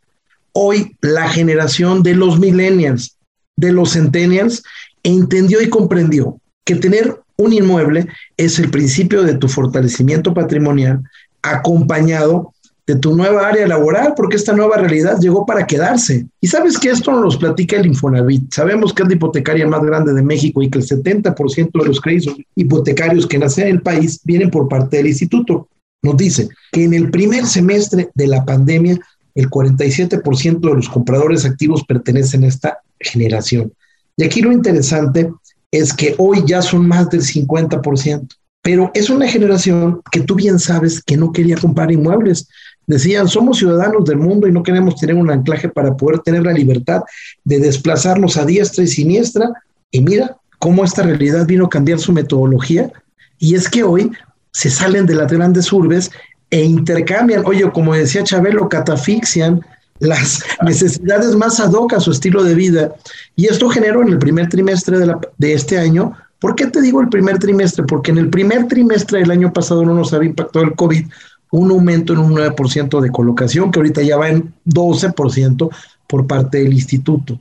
Hoy 0.53 0.95
la 1.01 1.27
generación 1.29 2.03
de 2.03 2.15
los 2.15 2.39
millennials, 2.39 3.17
de 3.55 3.71
los 3.71 3.93
centennials, 3.93 4.63
entendió 5.03 5.61
y 5.61 5.69
comprendió 5.69 6.39
que 6.63 6.75
tener 6.75 7.21
un 7.37 7.53
inmueble 7.53 8.07
es 8.35 8.59
el 8.59 8.69
principio 8.69 9.23
de 9.23 9.35
tu 9.35 9.47
fortalecimiento 9.47 10.33
patrimonial 10.33 11.03
acompañado 11.41 12.53
de 12.87 12.95
tu 12.95 13.15
nueva 13.15 13.49
área 13.49 13.67
laboral, 13.67 14.13
porque 14.15 14.37
esta 14.37 14.53
nueva 14.53 14.77
realidad 14.77 15.19
llegó 15.19 15.45
para 15.45 15.67
quedarse. 15.67 16.25
Y 16.39 16.47
sabes 16.47 16.79
que 16.79 16.89
esto 16.89 17.11
nos 17.11 17.35
platica 17.35 17.75
el 17.75 17.85
Infonavit. 17.85 18.53
Sabemos 18.53 18.93
que 18.93 19.03
es 19.03 19.09
la 19.09 19.15
hipotecaria 19.15 19.67
más 19.67 19.83
grande 19.83 20.13
de 20.13 20.23
México 20.23 20.61
y 20.61 20.69
que 20.69 20.79
el 20.79 20.85
70% 20.85 21.71
de 21.73 21.85
los 21.85 21.99
créditos 21.99 22.37
hipotecarios 22.55 23.27
que 23.27 23.37
nacen 23.37 23.67
en 23.67 23.75
el 23.75 23.81
país 23.81 24.21
vienen 24.23 24.49
por 24.49 24.69
parte 24.69 24.97
del 24.97 25.07
instituto. 25.07 25.67
Nos 26.01 26.15
dice 26.15 26.47
que 26.71 26.85
en 26.85 26.93
el 26.93 27.11
primer 27.11 27.45
semestre 27.45 28.09
de 28.15 28.27
la 28.27 28.45
pandemia, 28.45 28.97
el 29.35 29.49
47% 29.49 30.59
de 30.61 30.73
los 30.73 30.87
compradores 30.87 31.43
activos 31.43 31.83
pertenecen 31.83 32.45
a 32.45 32.47
esta 32.47 32.79
generación. 33.01 33.73
Y 34.15 34.23
aquí 34.23 34.41
lo 34.41 34.53
interesante 34.53 35.29
es 35.77 35.93
que 35.93 36.15
hoy 36.17 36.43
ya 36.45 36.61
son 36.61 36.87
más 36.87 37.09
del 37.09 37.21
50%, 37.21 38.27
pero 38.61 38.91
es 38.93 39.09
una 39.09 39.27
generación 39.27 40.01
que 40.11 40.21
tú 40.21 40.35
bien 40.35 40.59
sabes 40.59 41.01
que 41.01 41.17
no 41.17 41.31
quería 41.31 41.57
comprar 41.57 41.91
inmuebles. 41.91 42.47
Decían, 42.85 43.27
somos 43.27 43.57
ciudadanos 43.57 44.05
del 44.05 44.17
mundo 44.17 44.47
y 44.47 44.51
no 44.51 44.63
queremos 44.63 44.95
tener 44.95 45.15
un 45.15 45.29
anclaje 45.29 45.69
para 45.69 45.95
poder 45.95 46.19
tener 46.19 46.43
la 46.43 46.53
libertad 46.53 47.01
de 47.43 47.59
desplazarnos 47.59 48.37
a 48.37 48.45
diestra 48.45 48.83
y 48.83 48.87
siniestra. 48.87 49.49
Y 49.91 50.01
mira 50.01 50.37
cómo 50.59 50.83
esta 50.83 51.03
realidad 51.03 51.45
vino 51.45 51.65
a 51.65 51.69
cambiar 51.69 51.99
su 51.99 52.11
metodología. 52.11 52.91
Y 53.39 53.55
es 53.55 53.69
que 53.69 53.83
hoy 53.83 54.11
se 54.51 54.69
salen 54.69 55.05
de 55.05 55.15
las 55.15 55.31
grandes 55.31 55.71
urbes 55.71 56.11
e 56.49 56.63
intercambian, 56.63 57.43
oye, 57.45 57.69
como 57.71 57.93
decía 57.93 58.23
Chabelo, 58.23 58.69
catafixian 58.69 59.61
las 59.99 60.43
necesidades 60.63 61.35
más 61.35 61.59
ad 61.59 61.73
hoc 61.73 61.93
a 61.93 61.99
su 61.99 62.11
estilo 62.11 62.43
de 62.43 62.55
vida. 62.55 62.95
Y 63.35 63.47
esto 63.47 63.69
generó 63.69 64.01
en 64.01 64.09
el 64.09 64.19
primer 64.19 64.49
trimestre 64.49 64.99
de, 64.99 65.15
de, 65.37 65.53
este 65.53 65.77
año. 65.77 66.13
¿Por 66.39 66.55
qué 66.55 66.67
te 66.67 66.81
digo 66.81 67.01
el 67.01 67.09
primer 67.09 67.39
trimestre? 67.39 67.83
Porque 67.85 68.11
en 68.11 68.19
el 68.19 68.29
primer 68.29 68.67
trimestre 68.67 69.19
del 69.19 69.31
año 69.31 69.51
pasado 69.51 69.83
no 69.85 69.93
nos 69.93 70.13
había 70.13 70.29
impactado 70.29 70.65
el 70.65 70.75
COVID, 70.75 71.05
un 71.51 71.71
aumento 71.71 72.13
en 72.13 72.19
un 72.19 72.35
9% 72.35 73.01
de 73.01 73.11
colocación, 73.11 73.71
que 73.71 73.79
ahorita 73.79 74.01
ya 74.01 74.17
va 74.17 74.29
en 74.29 74.53
12% 74.65 75.69
por 76.07 76.27
parte 76.27 76.59
del 76.59 76.73
instituto. 76.73 77.39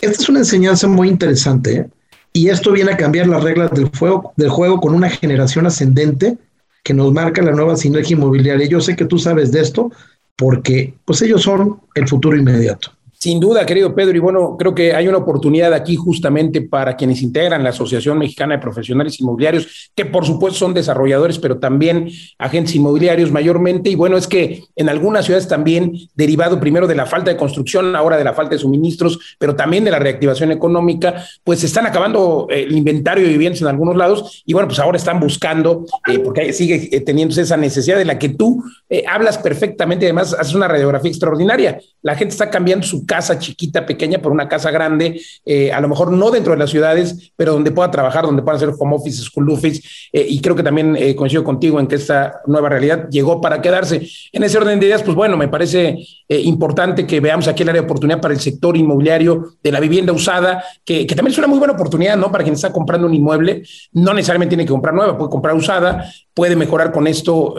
Esta 0.00 0.22
es 0.22 0.28
una 0.28 0.40
enseñanza 0.40 0.86
muy 0.86 1.08
interesante, 1.08 1.76
¿eh? 1.76 1.90
y 2.32 2.48
esto 2.48 2.72
viene 2.72 2.92
a 2.92 2.96
cambiar 2.96 3.26
las 3.26 3.42
reglas 3.42 3.70
del 3.72 3.90
juego, 3.96 4.32
del 4.36 4.48
juego 4.48 4.80
con 4.80 4.94
una 4.94 5.10
generación 5.10 5.66
ascendente 5.66 6.38
que 6.84 6.94
nos 6.94 7.12
marca 7.12 7.42
la 7.42 7.52
nueva 7.52 7.76
sinergia 7.76 8.16
inmobiliaria. 8.16 8.68
Yo 8.68 8.80
sé 8.80 8.94
que 8.94 9.04
tú 9.04 9.18
sabes 9.18 9.50
de 9.50 9.60
esto, 9.60 9.90
porque 10.38 10.94
pues 11.04 11.20
ellos 11.22 11.42
son 11.42 11.80
el 11.96 12.06
futuro 12.06 12.36
inmediato. 12.36 12.92
Sin 13.20 13.40
duda, 13.40 13.66
querido 13.66 13.96
Pedro, 13.96 14.16
y 14.16 14.20
bueno, 14.20 14.56
creo 14.56 14.76
que 14.76 14.94
hay 14.94 15.08
una 15.08 15.18
oportunidad 15.18 15.74
aquí 15.74 15.96
justamente 15.96 16.62
para 16.62 16.94
quienes 16.94 17.20
integran 17.20 17.64
la 17.64 17.70
Asociación 17.70 18.16
Mexicana 18.16 18.54
de 18.54 18.60
Profesionales 18.60 19.18
Inmobiliarios, 19.18 19.90
que 19.96 20.04
por 20.06 20.24
supuesto 20.24 20.60
son 20.60 20.72
desarrolladores, 20.72 21.40
pero 21.40 21.58
también 21.58 22.08
agentes 22.38 22.76
inmobiliarios 22.76 23.32
mayormente. 23.32 23.90
Y 23.90 23.96
bueno, 23.96 24.16
es 24.16 24.28
que 24.28 24.62
en 24.76 24.88
algunas 24.88 25.24
ciudades 25.24 25.48
también, 25.48 25.94
derivado 26.14 26.60
primero 26.60 26.86
de 26.86 26.94
la 26.94 27.06
falta 27.06 27.32
de 27.32 27.36
construcción, 27.36 27.96
ahora 27.96 28.16
de 28.16 28.22
la 28.22 28.34
falta 28.34 28.54
de 28.54 28.60
suministros, 28.60 29.36
pero 29.40 29.56
también 29.56 29.82
de 29.82 29.90
la 29.90 29.98
reactivación 29.98 30.52
económica, 30.52 31.26
pues 31.42 31.64
están 31.64 31.86
acabando 31.86 32.46
eh, 32.50 32.66
el 32.68 32.76
inventario 32.76 33.24
de 33.24 33.30
viviendas 33.30 33.60
en 33.62 33.66
algunos 33.66 33.96
lados. 33.96 34.44
Y 34.46 34.52
bueno, 34.52 34.68
pues 34.68 34.78
ahora 34.78 34.96
están 34.96 35.18
buscando, 35.18 35.86
eh, 36.06 36.20
porque 36.20 36.52
sigue 36.52 36.88
eh, 36.92 37.00
teniéndose 37.00 37.42
esa 37.42 37.56
necesidad 37.56 37.98
de 37.98 38.04
la 38.04 38.16
que 38.16 38.28
tú 38.28 38.62
hablas 39.08 39.38
perfectamente. 39.38 40.06
Además, 40.06 40.36
haces 40.38 40.54
una 40.54 40.68
radiografía 40.68 41.10
extraordinaria. 41.10 41.80
La 42.00 42.14
gente 42.14 42.30
está 42.30 42.48
cambiando 42.48 42.86
su 42.86 43.07
casa 43.08 43.38
chiquita, 43.38 43.86
pequeña, 43.86 44.18
por 44.18 44.30
una 44.30 44.48
casa 44.48 44.70
grande, 44.70 45.20
eh, 45.44 45.72
a 45.72 45.80
lo 45.80 45.88
mejor 45.88 46.12
no 46.12 46.30
dentro 46.30 46.52
de 46.52 46.58
las 46.58 46.70
ciudades, 46.70 47.32
pero 47.34 47.54
donde 47.54 47.72
pueda 47.72 47.90
trabajar, 47.90 48.24
donde 48.24 48.42
pueda 48.42 48.56
hacer 48.56 48.70
home 48.78 48.94
office, 48.94 49.22
school 49.22 49.50
office, 49.50 49.82
eh, 50.12 50.26
y 50.28 50.40
creo 50.40 50.54
que 50.54 50.62
también 50.62 50.94
eh, 50.94 51.16
coincido 51.16 51.42
contigo 51.42 51.80
en 51.80 51.88
que 51.88 51.96
esta 51.96 52.40
nueva 52.46 52.68
realidad 52.68 53.08
llegó 53.10 53.40
para 53.40 53.60
quedarse. 53.60 54.06
En 54.30 54.44
ese 54.44 54.58
orden 54.58 54.78
de 54.78 54.86
ideas, 54.86 55.02
pues 55.02 55.16
bueno, 55.16 55.36
me 55.36 55.48
parece 55.48 56.06
importante 56.28 57.06
que 57.06 57.20
veamos 57.20 57.48
aquí 57.48 57.62
el 57.62 57.70
área 57.70 57.80
de 57.80 57.86
oportunidad 57.86 58.20
para 58.20 58.34
el 58.34 58.40
sector 58.40 58.76
inmobiliario 58.76 59.54
de 59.62 59.72
la 59.72 59.80
vivienda 59.80 60.12
usada, 60.12 60.62
que, 60.84 61.06
también 61.06 61.32
es 61.32 61.38
una 61.38 61.46
muy 61.46 61.58
buena 61.58 61.74
oportunidad, 61.74 62.16
¿no? 62.16 62.30
Para 62.30 62.44
quien 62.44 62.54
está 62.54 62.72
comprando 62.72 63.06
un 63.06 63.14
inmueble, 63.14 63.62
no 63.92 64.12
necesariamente 64.12 64.50
tiene 64.50 64.64
que 64.64 64.72
comprar 64.72 64.94
nueva, 64.94 65.16
puede 65.16 65.30
comprar 65.30 65.54
usada, 65.54 66.04
puede 66.34 66.56
mejorar 66.56 66.92
con 66.92 67.06
esto, 67.06 67.54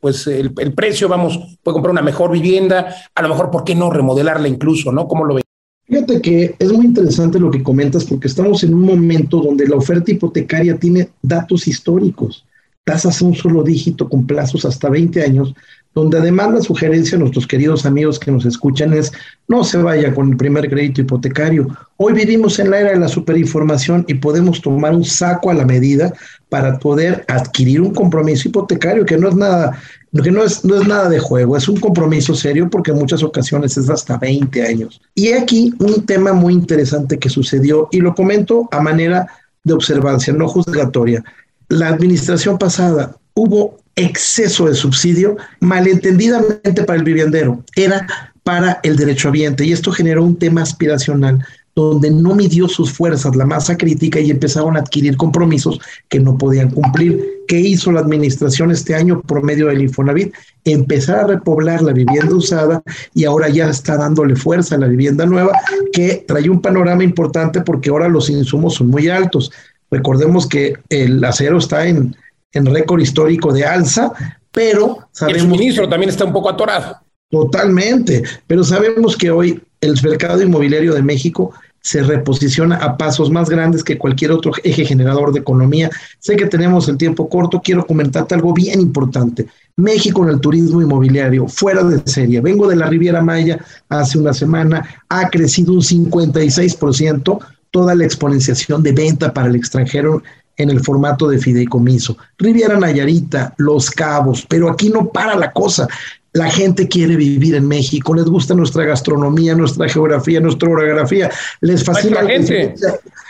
pues 0.00 0.26
el, 0.26 0.52
el 0.58 0.72
precio, 0.72 1.08
vamos, 1.08 1.58
puede 1.62 1.74
comprar 1.74 1.92
una 1.92 2.02
mejor 2.02 2.30
vivienda, 2.30 2.94
a 3.14 3.22
lo 3.22 3.28
mejor, 3.28 3.50
¿por 3.50 3.64
qué 3.64 3.74
no 3.74 3.90
remodelarla 3.90 4.48
incluso? 4.48 4.92
¿no? 4.92 5.06
¿Cómo 5.06 5.24
lo 5.24 5.34
ves? 5.34 5.44
Fíjate 5.86 6.20
que 6.20 6.56
es 6.58 6.72
muy 6.72 6.86
interesante 6.86 7.38
lo 7.38 7.50
que 7.50 7.62
comentas 7.62 8.04
porque 8.04 8.26
estamos 8.26 8.64
en 8.64 8.74
un 8.74 8.82
momento 8.82 9.40
donde 9.40 9.68
la 9.68 9.76
oferta 9.76 10.10
hipotecaria 10.10 10.76
tiene 10.78 11.10
datos 11.22 11.68
históricos, 11.68 12.44
tasas 12.82 13.22
a 13.22 13.24
un 13.24 13.36
solo 13.36 13.62
dígito 13.62 14.08
con 14.08 14.26
plazos 14.26 14.64
hasta 14.64 14.90
20 14.90 15.22
años, 15.22 15.54
donde 15.96 16.18
además 16.18 16.52
la 16.52 16.60
sugerencia 16.60 17.16
a 17.16 17.20
nuestros 17.20 17.46
queridos 17.46 17.86
amigos 17.86 18.18
que 18.18 18.30
nos 18.30 18.44
escuchan 18.44 18.92
es 18.92 19.10
no 19.48 19.64
se 19.64 19.78
vaya 19.78 20.14
con 20.14 20.28
el 20.28 20.36
primer 20.36 20.68
crédito 20.68 21.00
hipotecario. 21.00 21.68
Hoy 21.96 22.12
vivimos 22.12 22.58
en 22.58 22.70
la 22.70 22.80
era 22.80 22.90
de 22.90 22.98
la 22.98 23.08
superinformación 23.08 24.04
y 24.06 24.12
podemos 24.12 24.60
tomar 24.60 24.94
un 24.94 25.06
saco 25.06 25.50
a 25.50 25.54
la 25.54 25.64
medida 25.64 26.12
para 26.50 26.78
poder 26.78 27.24
adquirir 27.28 27.80
un 27.80 27.94
compromiso 27.94 28.46
hipotecario 28.46 29.06
que 29.06 29.16
no 29.16 29.30
es 29.30 29.36
nada 29.36 29.80
que 30.22 30.30
no 30.30 30.44
es, 30.44 30.64
no 30.64 30.80
es 30.80 30.86
nada 30.86 31.08
de 31.08 31.18
juego, 31.18 31.56
es 31.56 31.68
un 31.68 31.78
compromiso 31.78 32.34
serio 32.34 32.68
porque 32.70 32.90
en 32.90 32.98
muchas 32.98 33.22
ocasiones 33.22 33.76
es 33.78 33.88
hasta 33.88 34.18
20 34.18 34.66
años. 34.66 35.00
Y 35.14 35.32
aquí 35.32 35.72
un 35.78 36.04
tema 36.04 36.34
muy 36.34 36.52
interesante 36.52 37.18
que 37.18 37.30
sucedió 37.30 37.88
y 37.90 38.00
lo 38.00 38.14
comento 38.14 38.68
a 38.70 38.80
manera 38.82 39.26
de 39.64 39.72
observancia, 39.72 40.32
no 40.34 40.46
juzgatoria. 40.46 41.24
La 41.68 41.88
administración 41.88 42.58
pasada 42.58 43.16
hubo 43.36 43.78
exceso 43.94 44.66
de 44.66 44.74
subsidio 44.74 45.36
malentendidamente 45.60 46.82
para 46.84 46.98
el 46.98 47.04
viviendero, 47.04 47.62
era 47.76 48.06
para 48.42 48.80
el 48.82 48.96
derecho 48.96 49.28
ambiente 49.28 49.64
y 49.64 49.72
esto 49.72 49.92
generó 49.92 50.24
un 50.24 50.36
tema 50.36 50.62
aspiracional 50.62 51.44
donde 51.76 52.10
no 52.10 52.34
midió 52.34 52.68
sus 52.68 52.90
fuerzas 52.90 53.36
la 53.36 53.44
masa 53.44 53.76
crítica 53.76 54.18
y 54.18 54.30
empezaron 54.30 54.76
a 54.76 54.80
adquirir 54.80 55.18
compromisos 55.18 55.78
que 56.08 56.18
no 56.18 56.38
podían 56.38 56.70
cumplir. 56.70 57.42
¿Qué 57.46 57.60
hizo 57.60 57.92
la 57.92 58.00
administración 58.00 58.70
este 58.70 58.94
año 58.94 59.20
por 59.20 59.42
medio 59.42 59.66
del 59.66 59.82
Infonavit? 59.82 60.32
Empezar 60.64 61.18
a 61.18 61.26
repoblar 61.26 61.82
la 61.82 61.92
vivienda 61.92 62.34
usada 62.34 62.82
y 63.12 63.26
ahora 63.26 63.50
ya 63.50 63.68
está 63.68 63.98
dándole 63.98 64.36
fuerza 64.36 64.76
a 64.76 64.78
la 64.78 64.86
vivienda 64.86 65.26
nueva, 65.26 65.52
que 65.92 66.24
trae 66.26 66.48
un 66.48 66.62
panorama 66.62 67.04
importante 67.04 67.60
porque 67.60 67.90
ahora 67.90 68.08
los 68.08 68.30
insumos 68.30 68.76
son 68.76 68.88
muy 68.88 69.08
altos. 69.08 69.52
Recordemos 69.90 70.46
que 70.46 70.78
el 70.88 71.22
acero 71.22 71.58
está 71.58 71.86
en, 71.86 72.16
en 72.56 72.66
récord 72.66 73.00
histórico 73.00 73.52
de 73.52 73.64
alza, 73.64 74.12
pero 74.50 75.08
sabemos... 75.12 75.42
El 75.42 75.48
suministro 75.48 75.88
también 75.88 76.10
está 76.10 76.24
un 76.24 76.32
poco 76.32 76.50
atorado. 76.50 76.98
Totalmente, 77.30 78.22
pero 78.46 78.62
sabemos 78.62 79.16
que 79.16 79.30
hoy 79.30 79.60
el 79.80 80.00
mercado 80.02 80.42
inmobiliario 80.42 80.94
de 80.94 81.02
México 81.02 81.52
se 81.86 82.02
reposiciona 82.02 82.76
a 82.76 82.96
pasos 82.96 83.30
más 83.30 83.48
grandes 83.48 83.84
que 83.84 83.96
cualquier 83.96 84.32
otro 84.32 84.50
eje 84.64 84.84
generador 84.84 85.32
de 85.32 85.38
economía. 85.38 85.88
Sé 86.18 86.34
que 86.34 86.46
tenemos 86.46 86.88
el 86.88 86.96
tiempo 86.96 87.28
corto, 87.28 87.60
quiero 87.62 87.86
comentarte 87.86 88.34
algo 88.34 88.52
bien 88.52 88.80
importante. 88.80 89.46
México 89.76 90.24
en 90.24 90.30
el 90.30 90.40
turismo 90.40 90.82
inmobiliario, 90.82 91.46
fuera 91.46 91.84
de 91.84 92.02
serie. 92.10 92.40
Vengo 92.40 92.66
de 92.66 92.74
la 92.74 92.88
Riviera 92.88 93.22
Maya 93.22 93.58
hace 93.88 94.18
una 94.18 94.32
semana, 94.32 94.84
ha 95.08 95.28
crecido 95.28 95.74
un 95.74 95.80
56%, 95.80 97.38
toda 97.70 97.94
la 97.94 98.04
exponenciación 98.04 98.82
de 98.82 98.92
venta 98.92 99.32
para 99.32 99.48
el 99.48 99.54
extranjero 99.54 100.24
en 100.56 100.70
el 100.70 100.80
formato 100.80 101.28
de 101.28 101.38
fideicomiso. 101.38 102.16
Riviera 102.38 102.78
Nayarita, 102.78 103.54
Los 103.58 103.90
Cabos, 103.90 104.44
pero 104.48 104.70
aquí 104.70 104.88
no 104.88 105.08
para 105.08 105.36
la 105.36 105.52
cosa. 105.52 105.86
La 106.32 106.50
gente 106.50 106.86
quiere 106.86 107.16
vivir 107.16 107.54
en 107.54 107.66
México, 107.66 108.14
les 108.14 108.26
gusta 108.26 108.54
nuestra 108.54 108.84
gastronomía, 108.84 109.54
nuestra 109.54 109.88
geografía, 109.88 110.38
nuestra 110.38 110.68
orografía, 110.68 111.30
les 111.62 111.82
fascina 111.82 112.22
la 112.22 112.28
gente. 112.28 112.74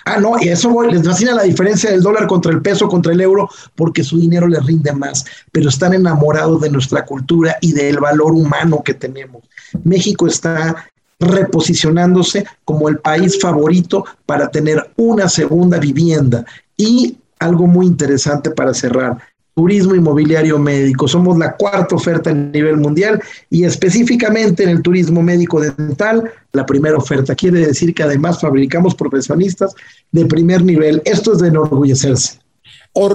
Ah, 0.04 0.18
no, 0.18 0.34
y 0.40 0.48
eso 0.48 0.70
voy, 0.70 0.90
les 0.90 1.04
fascina 1.04 1.32
la 1.34 1.44
diferencia 1.44 1.90
del 1.90 2.02
dólar 2.02 2.26
contra 2.26 2.50
el 2.50 2.62
peso, 2.62 2.88
contra 2.88 3.12
el 3.12 3.20
euro, 3.20 3.48
porque 3.76 4.02
su 4.02 4.18
dinero 4.18 4.48
les 4.48 4.64
rinde 4.66 4.92
más, 4.92 5.24
pero 5.52 5.68
están 5.68 5.94
enamorados 5.94 6.60
de 6.60 6.70
nuestra 6.70 7.04
cultura 7.04 7.56
y 7.60 7.72
del 7.72 7.98
valor 7.98 8.32
humano 8.32 8.82
que 8.84 8.94
tenemos. 8.94 9.42
México 9.84 10.26
está 10.26 10.90
reposicionándose 11.18 12.44
como 12.64 12.88
el 12.88 12.98
país 12.98 13.40
favorito 13.40 14.04
para 14.26 14.48
tener 14.50 14.90
una 14.96 15.28
segunda 15.28 15.78
vivienda. 15.78 16.44
Y 16.76 17.16
algo 17.38 17.66
muy 17.66 17.86
interesante 17.86 18.50
para 18.50 18.74
cerrar, 18.74 19.18
turismo 19.54 19.94
inmobiliario 19.94 20.58
médico. 20.58 21.08
Somos 21.08 21.38
la 21.38 21.56
cuarta 21.56 21.94
oferta 21.94 22.30
a 22.30 22.34
nivel 22.34 22.76
mundial 22.76 23.22
y 23.48 23.64
específicamente 23.64 24.62
en 24.62 24.70
el 24.70 24.82
turismo 24.82 25.22
médico 25.22 25.60
dental, 25.60 26.30
la 26.52 26.66
primera 26.66 26.98
oferta. 26.98 27.34
Quiere 27.34 27.66
decir 27.66 27.94
que 27.94 28.02
además 28.02 28.40
fabricamos 28.40 28.94
profesionistas 28.94 29.74
de 30.12 30.26
primer 30.26 30.62
nivel. 30.62 31.00
Esto 31.04 31.32
es 31.32 31.38
de 31.38 31.48
enorgullecerse 31.48 32.45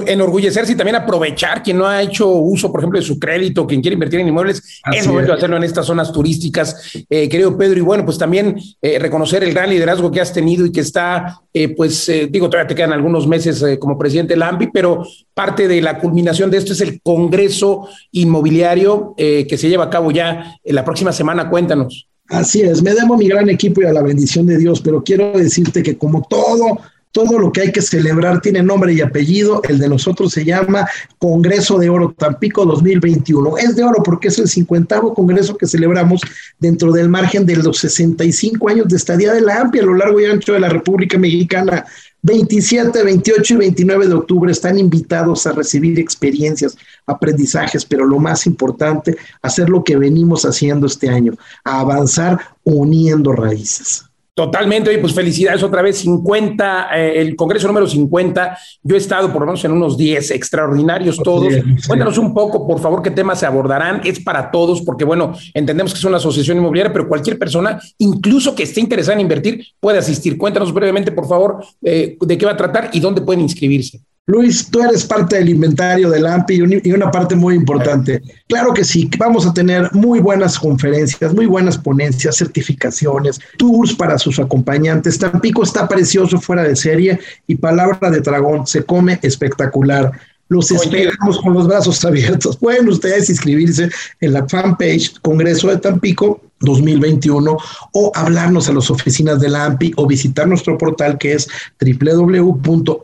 enorgullecerse 0.05 0.73
y 0.73 0.75
también 0.75 0.95
aprovechar 0.95 1.63
quien 1.63 1.77
no 1.77 1.87
ha 1.87 2.01
hecho 2.01 2.29
uso, 2.29 2.71
por 2.71 2.81
ejemplo, 2.81 2.99
de 2.99 3.05
su 3.05 3.19
crédito, 3.19 3.65
quien 3.65 3.81
quiere 3.81 3.95
invertir 3.95 4.19
en 4.19 4.27
inmuebles, 4.27 4.81
es 4.91 5.07
momento 5.07 5.31
de 5.31 5.37
hacerlo 5.37 5.57
en 5.57 5.63
estas 5.63 5.85
zonas 5.85 6.11
turísticas, 6.11 6.91
eh, 7.09 7.27
querido 7.27 7.57
Pedro. 7.57 7.79
Y 7.79 7.81
bueno, 7.81 8.05
pues 8.05 8.17
también 8.17 8.57
eh, 8.81 8.99
reconocer 8.99 9.43
el 9.43 9.53
gran 9.53 9.69
liderazgo 9.69 10.11
que 10.11 10.21
has 10.21 10.33
tenido 10.33 10.65
y 10.65 10.71
que 10.71 10.81
está, 10.81 11.41
eh, 11.53 11.69
pues 11.69 12.11
digo, 12.29 12.49
todavía 12.49 12.67
te 12.67 12.75
quedan 12.75 12.93
algunos 12.93 13.27
meses 13.27 13.63
como 13.79 13.97
presidente 13.97 14.33
de 14.33 14.39
la 14.39 14.49
AMPI, 14.49 14.67
pero 14.67 15.03
parte 15.33 15.67
de 15.67 15.81
la 15.81 15.97
culminación 15.97 16.51
de 16.51 16.57
esto 16.57 16.73
es 16.73 16.81
el 16.81 17.01
Congreso 17.01 17.87
Inmobiliario 18.11 19.15
que 19.17 19.57
se 19.57 19.69
lleva 19.69 19.85
a 19.85 19.89
cabo 19.89 20.11
ya 20.11 20.57
la 20.63 20.85
próxima 20.85 21.11
semana. 21.11 21.49
Cuéntanos. 21.49 22.07
Así 22.27 22.61
es, 22.61 22.81
me 22.81 22.93
debo 22.93 23.15
a 23.15 23.17
mi 23.17 23.27
gran 23.27 23.49
equipo 23.49 23.81
y 23.81 23.85
a 23.85 23.91
la 23.91 24.01
bendición 24.01 24.45
de 24.45 24.57
Dios, 24.57 24.79
pero 24.79 25.03
quiero 25.03 25.33
decirte 25.33 25.83
que 25.83 25.97
como 25.97 26.21
todo 26.29 26.79
todo 27.11 27.37
lo 27.39 27.51
que 27.51 27.61
hay 27.61 27.71
que 27.71 27.81
celebrar 27.81 28.41
tiene 28.41 28.63
nombre 28.63 28.93
y 28.93 29.01
apellido. 29.01 29.61
El 29.67 29.79
de 29.79 29.89
nosotros 29.89 30.31
se 30.31 30.45
llama 30.45 30.87
Congreso 31.17 31.77
de 31.77 31.89
Oro 31.89 32.13
Tampico 32.17 32.65
2021. 32.65 33.57
Es 33.57 33.75
de 33.75 33.83
oro 33.83 34.01
porque 34.03 34.29
es 34.29 34.39
el 34.39 34.47
50 34.47 35.01
congreso 35.15 35.57
que 35.57 35.67
celebramos 35.67 36.21
dentro 36.59 36.91
del 36.91 37.09
margen 37.09 37.45
de 37.45 37.57
los 37.57 37.77
65 37.79 38.69
años 38.69 38.87
de 38.87 38.97
estadía 38.97 39.33
de 39.33 39.41
la 39.41 39.61
AMPI 39.61 39.79
a 39.79 39.83
lo 39.83 39.95
largo 39.95 40.19
y 40.19 40.25
ancho 40.25 40.53
de 40.53 40.59
la 40.59 40.69
República 40.69 41.17
Mexicana. 41.17 41.85
27, 42.23 43.03
28 43.03 43.53
y 43.55 43.57
29 43.57 44.07
de 44.07 44.13
octubre 44.13 44.51
están 44.51 44.77
invitados 44.77 45.47
a 45.47 45.53
recibir 45.53 45.99
experiencias, 45.99 46.77
aprendizajes, 47.07 47.83
pero 47.83 48.05
lo 48.05 48.19
más 48.19 48.45
importante, 48.45 49.17
hacer 49.41 49.69
lo 49.69 49.83
que 49.83 49.97
venimos 49.97 50.45
haciendo 50.45 50.85
este 50.85 51.09
año, 51.09 51.33
avanzar 51.63 52.39
uniendo 52.63 53.31
raíces. 53.31 54.05
Totalmente, 54.33 54.89
oye, 54.89 54.99
pues 54.99 55.13
felicidades 55.13 55.61
otra 55.61 55.81
vez, 55.81 55.97
50, 55.97 56.87
eh, 56.95 57.19
el 57.19 57.35
Congreso 57.35 57.67
número 57.67 57.85
50, 57.85 58.57
yo 58.81 58.95
he 58.95 58.97
estado 58.97 59.29
por 59.29 59.41
lo 59.41 59.47
menos 59.47 59.63
en 59.65 59.73
unos 59.73 59.97
10 59.97 60.31
extraordinarios 60.31 61.17
todos. 61.17 61.53
Cuéntanos 61.85 62.17
un 62.17 62.33
poco, 62.33 62.65
por 62.65 62.79
favor, 62.79 63.01
qué 63.01 63.11
temas 63.11 63.41
se 63.41 63.45
abordarán, 63.45 63.99
es 64.05 64.21
para 64.21 64.49
todos, 64.49 64.83
porque 64.83 65.03
bueno, 65.03 65.33
entendemos 65.53 65.91
que 65.91 65.99
es 65.99 66.05
una 66.05 66.15
asociación 66.15 66.57
inmobiliaria, 66.57 66.93
pero 66.93 67.09
cualquier 67.09 67.37
persona, 67.37 67.77
incluso 67.97 68.55
que 68.55 68.63
esté 68.63 68.79
interesada 68.79 69.15
en 69.15 69.21
invertir, 69.21 69.65
puede 69.81 69.97
asistir. 69.97 70.37
Cuéntanos 70.37 70.73
brevemente, 70.73 71.11
por 71.11 71.27
favor, 71.27 71.65
eh, 71.81 72.17
de 72.17 72.37
qué 72.37 72.45
va 72.45 72.53
a 72.53 72.57
tratar 72.57 72.89
y 72.93 73.01
dónde 73.01 73.21
pueden 73.21 73.41
inscribirse. 73.41 73.99
Luis, 74.31 74.67
tú 74.71 74.81
eres 74.81 75.03
parte 75.03 75.35
del 75.35 75.49
inventario 75.49 76.09
del 76.09 76.25
AMPI 76.25 76.81
y 76.85 76.91
una 76.93 77.11
parte 77.11 77.35
muy 77.35 77.53
importante. 77.53 78.21
Claro 78.47 78.73
que 78.73 78.85
sí, 78.85 79.09
vamos 79.17 79.45
a 79.45 79.53
tener 79.53 79.91
muy 79.91 80.21
buenas 80.21 80.57
conferencias, 80.57 81.33
muy 81.33 81.47
buenas 81.47 81.77
ponencias, 81.77 82.37
certificaciones, 82.37 83.41
tours 83.57 83.93
para 83.93 84.17
sus 84.17 84.39
acompañantes. 84.39 85.19
Tampico 85.19 85.63
está 85.63 85.85
precioso 85.85 86.39
fuera 86.39 86.63
de 86.63 86.77
serie 86.77 87.19
y 87.45 87.55
palabra 87.55 88.09
de 88.09 88.21
dragón, 88.21 88.65
se 88.65 88.85
come 88.85 89.19
espectacular. 89.21 90.13
Los 90.47 90.71
esperamos 90.71 91.41
con 91.41 91.53
los 91.53 91.67
brazos 91.67 92.03
abiertos. 92.05 92.55
Pueden 92.55 92.87
ustedes 92.87 93.29
inscribirse 93.29 93.89
en 94.21 94.31
la 94.31 94.47
fanpage 94.47 95.19
Congreso 95.21 95.67
de 95.67 95.77
Tampico 95.77 96.41
2021 96.61 97.57
o 97.93 98.11
hablarnos 98.15 98.69
a 98.69 98.73
las 98.73 98.89
oficinas 98.89 99.39
de 99.39 99.49
la 99.49 99.65
AMPI 99.65 99.93
o 99.97 100.07
visitar 100.07 100.47
nuestro 100.47 100.77
portal 100.77 101.17
que 101.17 101.33
es 101.33 101.47
www.ampi.org, 101.79 103.01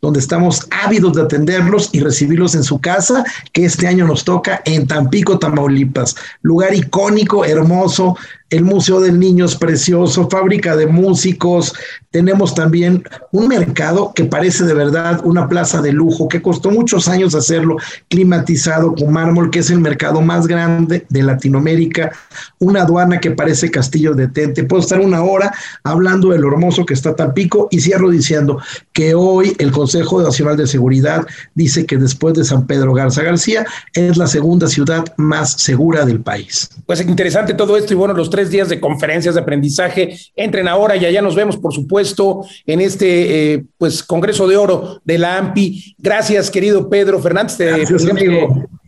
donde 0.00 0.20
estamos 0.20 0.66
ávidos 0.84 1.14
de 1.14 1.22
atenderlos 1.22 1.90
y 1.92 2.00
recibirlos 2.00 2.54
en 2.54 2.62
su 2.62 2.80
casa, 2.80 3.24
que 3.52 3.64
este 3.64 3.86
año 3.86 4.06
nos 4.06 4.24
toca 4.24 4.62
en 4.64 4.86
Tampico, 4.86 5.38
Tamaulipas, 5.38 6.16
lugar 6.42 6.74
icónico, 6.74 7.44
hermoso, 7.44 8.16
el 8.50 8.64
Museo 8.64 9.00
del 9.00 9.18
Niño 9.18 9.44
es 9.44 9.54
precioso, 9.54 10.28
fábrica 10.28 10.76
de 10.76 10.86
músicos, 10.86 11.72
tenemos 12.10 12.56
también 12.56 13.04
un 13.30 13.46
mercado 13.46 14.12
que 14.12 14.24
parece 14.24 14.64
de 14.64 14.74
verdad 14.74 15.20
una 15.24 15.48
plaza 15.48 15.80
de 15.80 15.92
lujo, 15.92 16.26
que 16.26 16.42
costó 16.42 16.70
muchos 16.70 17.06
años 17.06 17.36
hacerlo, 17.36 17.76
climatizado 18.08 18.94
con 18.94 19.12
mármol, 19.12 19.50
que 19.50 19.60
es 19.60 19.70
el 19.70 19.78
mercado 19.78 20.20
más 20.20 20.48
grande 20.48 21.06
de 21.08 21.22
Latinoamérica, 21.22 22.10
una 22.58 22.82
aduana 22.82 23.20
que 23.20 23.30
parece 23.30 23.70
castillo 23.70 24.14
de 24.14 24.26
tente. 24.26 24.64
Puedo 24.64 24.82
estar 24.82 24.98
una 24.98 25.22
hora 25.22 25.54
hablando 25.84 26.30
de 26.30 26.38
lo 26.38 26.48
hermoso 26.48 26.84
que 26.84 26.94
está 26.94 27.14
Tampico 27.14 27.68
y 27.70 27.80
cierro 27.80 28.10
diciendo 28.10 28.58
que 28.92 29.14
hoy 29.14 29.54
el 29.58 29.70
Consejo 29.70 30.20
Nacional 30.20 30.56
de 30.56 30.66
Seguridad 30.66 31.24
dice 31.54 31.86
que 31.86 31.96
después 31.96 32.34
de 32.34 32.44
San 32.44 32.66
Pedro 32.66 32.92
Garza 32.92 33.22
García 33.22 33.64
es 33.92 34.16
la 34.16 34.26
segunda 34.26 34.66
ciudad 34.66 35.04
más 35.16 35.52
segura 35.52 36.04
del 36.04 36.20
país. 36.20 36.70
Pues 36.86 37.00
interesante 37.00 37.54
todo 37.54 37.76
esto 37.76 37.92
y 37.92 37.96
bueno, 37.96 38.14
los 38.14 38.30
tres 38.30 38.39
días 38.48 38.70
de 38.70 38.80
conferencias 38.80 39.34
de 39.34 39.40
aprendizaje. 39.42 40.16
Entren 40.36 40.68
ahora 40.68 40.96
y 40.96 41.04
allá 41.04 41.20
nos 41.20 41.34
vemos, 41.34 41.58
por 41.58 41.74
supuesto, 41.74 42.46
en 42.64 42.80
este 42.80 43.54
eh, 43.54 43.64
pues 43.76 44.02
Congreso 44.02 44.48
de 44.48 44.56
Oro 44.56 45.02
de 45.04 45.18
la 45.18 45.36
AMPI. 45.36 45.96
Gracias, 45.98 46.50
querido 46.50 46.88
Pedro 46.88 47.20
Fernández. 47.20 47.58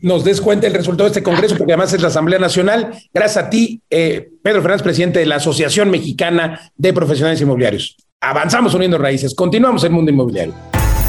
nos 0.01 0.25
des 0.25 0.41
cuenta 0.41 0.67
el 0.67 0.75
resultado 0.75 1.05
de 1.05 1.19
este 1.19 1.23
Congreso, 1.23 1.57
porque 1.59 1.73
además 1.73 1.93
es 1.93 2.01
la 2.01 2.09
Asamblea 2.09 2.39
Nacional. 2.39 2.93
Gracias 3.13 3.45
a 3.45 3.51
ti, 3.51 3.83
eh, 3.91 4.31
Pedro 4.43 4.63
Fernández, 4.63 4.83
presidente 4.83 5.19
de 5.19 5.27
la 5.27 5.37
Asociación 5.37 5.91
Mexicana 5.91 6.73
de 6.77 6.93
Profesionales 6.93 7.41
Inmobiliarios. 7.41 7.97
Avanzamos 8.21 8.73
uniendo 8.75 8.99
raíces. 8.99 9.35
Continuamos 9.35 9.83
el 9.85 9.91
mundo 9.91 10.11
inmobiliario. 10.13 10.55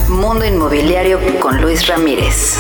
Mundo 0.10 0.46
Inmobiliario 0.46 1.20
con 1.40 1.62
Luis 1.62 1.88
Ramírez. 1.88 2.58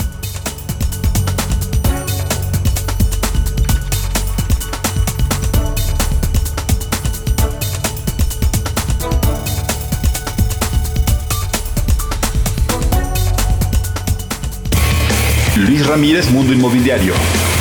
Ramírez 15.91 16.31
Mundo 16.31 16.53
Inmobiliario. 16.53 17.13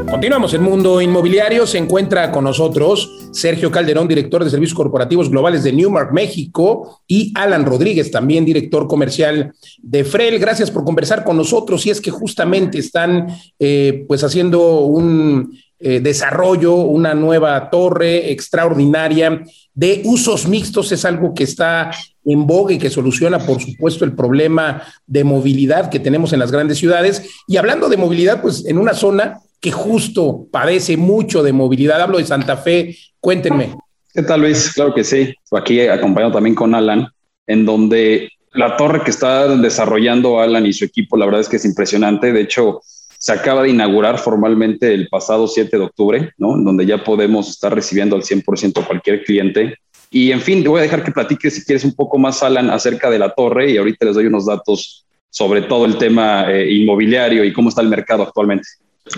Continuamos 0.09 0.55
en 0.55 0.63
Mundo 0.63 1.01
Inmobiliario. 1.01 1.67
Se 1.67 1.79
encuentra 1.79 2.31
con 2.31 2.45
nosotros 2.45 3.22
Sergio 3.33 3.71
Calderón, 3.71 4.07
director 4.07 4.45
de 4.45 4.51
Servicios 4.51 4.77
Corporativos 4.77 5.31
Globales 5.31 5.64
de 5.64 5.73
Newmark, 5.73 6.12
México, 6.12 7.01
y 7.07 7.33
Alan 7.35 7.64
Rodríguez, 7.64 8.11
también 8.11 8.45
director 8.45 8.87
comercial 8.87 9.53
de 9.79 10.05
Frel. 10.05 10.38
Gracias 10.38 10.71
por 10.71 10.85
conversar 10.85 11.25
con 11.25 11.37
nosotros. 11.37 11.85
Y 11.87 11.90
es 11.90 12.01
que 12.01 12.11
justamente 12.11 12.79
están 12.79 13.27
eh, 13.59 14.05
pues 14.07 14.23
haciendo 14.23 14.81
un 14.81 15.59
eh, 15.79 15.99
desarrollo, 16.01 16.75
una 16.75 17.14
nueva 17.14 17.68
torre 17.68 18.31
extraordinaria 18.31 19.42
de 19.75 20.03
usos 20.05 20.47
mixtos. 20.47 20.92
Es 20.92 21.05
algo 21.05 21.35
que 21.35 21.45
está 21.45 21.90
en 22.25 22.47
boga 22.47 22.75
y 22.75 22.79
que 22.79 22.90
soluciona, 22.90 23.40
por 23.40 23.61
supuesto, 23.61 24.05
el 24.05 24.14
problema 24.14 24.83
de 25.07 25.25
movilidad 25.25 25.90
que 25.90 25.99
tenemos 25.99 26.33
en 26.33 26.38
las 26.38 26.53
grandes 26.53 26.79
ciudades. 26.79 27.29
Y 27.49 27.57
hablando 27.57 27.88
de 27.88 27.97
movilidad, 27.97 28.40
pues 28.40 28.64
en 28.66 28.79
una 28.79 28.95
zona 28.95 29.40
que 29.62 29.70
justo 29.70 30.48
padece 30.51 30.96
mucho 30.96 31.42
de 31.42 31.53
movilidad. 31.53 32.03
Hablo 32.03 32.18
de 32.18 32.27
Santa 32.27 32.57
Fe. 32.57 32.98
Cuéntenme. 33.20 33.77
¿Qué 34.12 34.22
tal, 34.22 34.40
Luis? 34.40 34.72
Claro 34.75 34.92
que 34.92 35.05
sí. 35.05 35.33
Aquí 35.53 35.81
acompañado 35.81 36.33
también 36.33 36.57
con 36.57 36.75
Alan, 36.75 37.07
en 37.46 37.64
donde 37.64 38.29
la 38.55 38.77
torre 38.77 39.05
que 39.05 39.12
está 39.12 39.57
desarrollando 39.57 40.40
Alan 40.40 40.66
y 40.66 40.72
su 40.72 40.85
equipo, 40.85 41.16
la 41.16 41.27
verdad 41.27 41.42
es 41.42 41.48
que 41.48 41.57
es 41.57 41.64
impresionante. 41.64 42.33
De 42.33 42.40
hecho, 42.40 42.81
se 43.16 43.33
acaba 43.33 43.62
de 43.62 43.70
inaugurar 43.70 44.18
formalmente 44.18 44.92
el 44.92 45.09
pasado 45.09 45.46
7 45.46 45.79
de 45.79 45.85
octubre, 45.85 46.33
¿no? 46.38 46.57
En 46.57 46.64
donde 46.64 46.85
ya 46.85 47.05
podemos 47.05 47.48
estar 47.48 47.72
recibiendo 47.72 48.16
al 48.16 48.22
100% 48.22 48.85
cualquier 48.85 49.22
cliente. 49.22 49.77
Y 50.11 50.33
en 50.33 50.40
fin, 50.40 50.64
te 50.64 50.68
voy 50.68 50.81
a 50.81 50.83
dejar 50.83 51.05
que 51.05 51.12
platiques 51.12 51.55
si 51.55 51.64
quieres 51.64 51.85
un 51.85 51.94
poco 51.94 52.18
más, 52.18 52.42
Alan, 52.42 52.68
acerca 52.68 53.09
de 53.11 53.20
la 53.20 53.31
torre 53.31 53.70
y 53.70 53.77
ahorita 53.77 54.07
les 54.07 54.16
doy 54.16 54.27
unos 54.27 54.46
datos 54.46 55.07
sobre 55.31 55.62
todo 55.62 55.87
el 55.87 55.96
tema 55.98 56.53
eh, 56.53 56.68
inmobiliario 56.68 57.44
y 57.44 57.53
cómo 57.53 57.68
está 57.68 57.81
el 57.81 57.88
mercado 57.88 58.25
actualmente. 58.25 58.68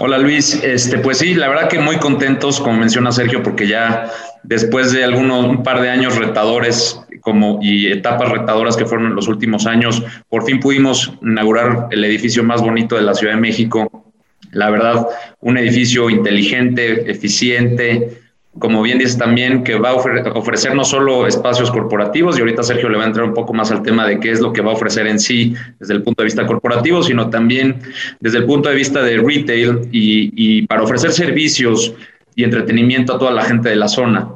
Hola 0.01 0.19
Luis, 0.19 0.61
este, 0.65 0.99
pues 0.99 1.19
sí, 1.19 1.35
la 1.35 1.49
verdad 1.49 1.69
que 1.69 1.79
muy 1.79 1.99
contentos, 1.99 2.59
como 2.59 2.79
menciona 2.79 3.13
Sergio, 3.13 3.45
porque 3.45 3.69
ya 3.69 4.11
después 4.43 4.91
de 4.91 5.05
algunos 5.05 5.47
un 5.47 5.63
par 5.63 5.81
de 5.81 5.89
años 5.89 6.17
retadores 6.17 7.01
como 7.21 7.61
y 7.63 7.87
etapas 7.87 8.29
retadoras 8.31 8.77
que 8.77 8.87
fueron 8.87 9.07
en 9.07 9.15
los 9.15 9.29
últimos 9.29 9.67
años, 9.67 10.03
por 10.29 10.45
fin 10.45 10.59
pudimos 10.59 11.13
inaugurar 11.23 11.87
el 11.93 12.05
edificio 12.05 12.43
más 12.43 12.61
bonito 12.61 12.97
de 12.97 13.03
la 13.03 13.15
Ciudad 13.15 13.35
de 13.35 13.41
México. 13.41 14.13
La 14.51 14.69
verdad, 14.69 15.07
un 15.41 15.59
edificio 15.59 16.11
inteligente, 16.11 17.09
eficiente, 17.09 18.24
como 18.59 18.83
bien 18.83 18.99
dices 18.99 19.19
también, 19.19 19.65
que 19.65 19.77
va 19.77 19.91
a 19.91 19.95
ofrecer 19.95 20.75
no 20.75 20.85
solo 20.85 21.27
espacios 21.27 21.71
corporativos, 21.71 22.37
y 22.37 22.41
ahorita 22.41 22.63
Sergio 22.63 22.89
le 22.89 22.99
va 22.99 23.05
a 23.05 23.07
entrar 23.09 23.27
un 23.27 23.35
poco 23.35 23.53
más 23.53 23.71
al 23.71 23.83
tema 23.83 24.07
de 24.07 24.21
qué 24.21 24.31
es 24.31 24.41
lo 24.41 24.53
que 24.53 24.61
va 24.63 24.71
a 24.71 24.75
ofrecer 24.75 25.07
en 25.07 25.19
sí 25.19 25.55
desde 25.81 25.95
el 25.95 26.03
punto 26.03 26.23
de 26.23 26.27
vista 26.27 26.47
corporativo, 26.47 27.03
sino 27.03 27.31
también 27.31 27.81
desde 28.21 28.39
el 28.39 28.45
punto 28.45 28.69
de 28.69 28.77
vista 28.77 29.03
de 29.03 29.19
retail 29.19 29.89
y, 29.91 30.63
para 30.67 30.83
ofrecer 30.83 31.13
servicios 31.13 31.95
y 32.37 32.45
entretenimiento 32.45 33.15
a 33.15 33.19
toda 33.19 33.33
la 33.33 33.43
gente 33.43 33.69
de 33.69 33.77
la 33.77 33.89
zona. 33.89 34.29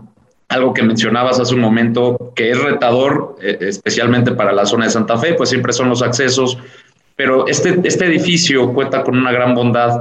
Algo 0.49 0.73
que 0.73 0.83
mencionabas 0.83 1.39
hace 1.39 1.55
un 1.55 1.61
momento, 1.61 2.33
que 2.35 2.51
es 2.51 2.61
retador, 2.61 3.37
eh, 3.41 3.59
especialmente 3.61 4.33
para 4.33 4.53
la 4.53 4.67
zona 4.67 4.87
de 4.87 4.91
Santa 4.91 5.19
Fe, 5.19 5.35
pues 5.35 5.51
siempre 5.51 5.73
son 5.73 5.91
los 5.91 6.03
accesos, 6.03 6.59
pero 7.15 7.47
este, 7.47 7.81
este 7.85 8.07
edificio 8.07 8.73
cuenta 8.73 9.03
con 9.03 9.17
una 9.17 9.31
gran 9.31 9.55
bondad 9.55 10.01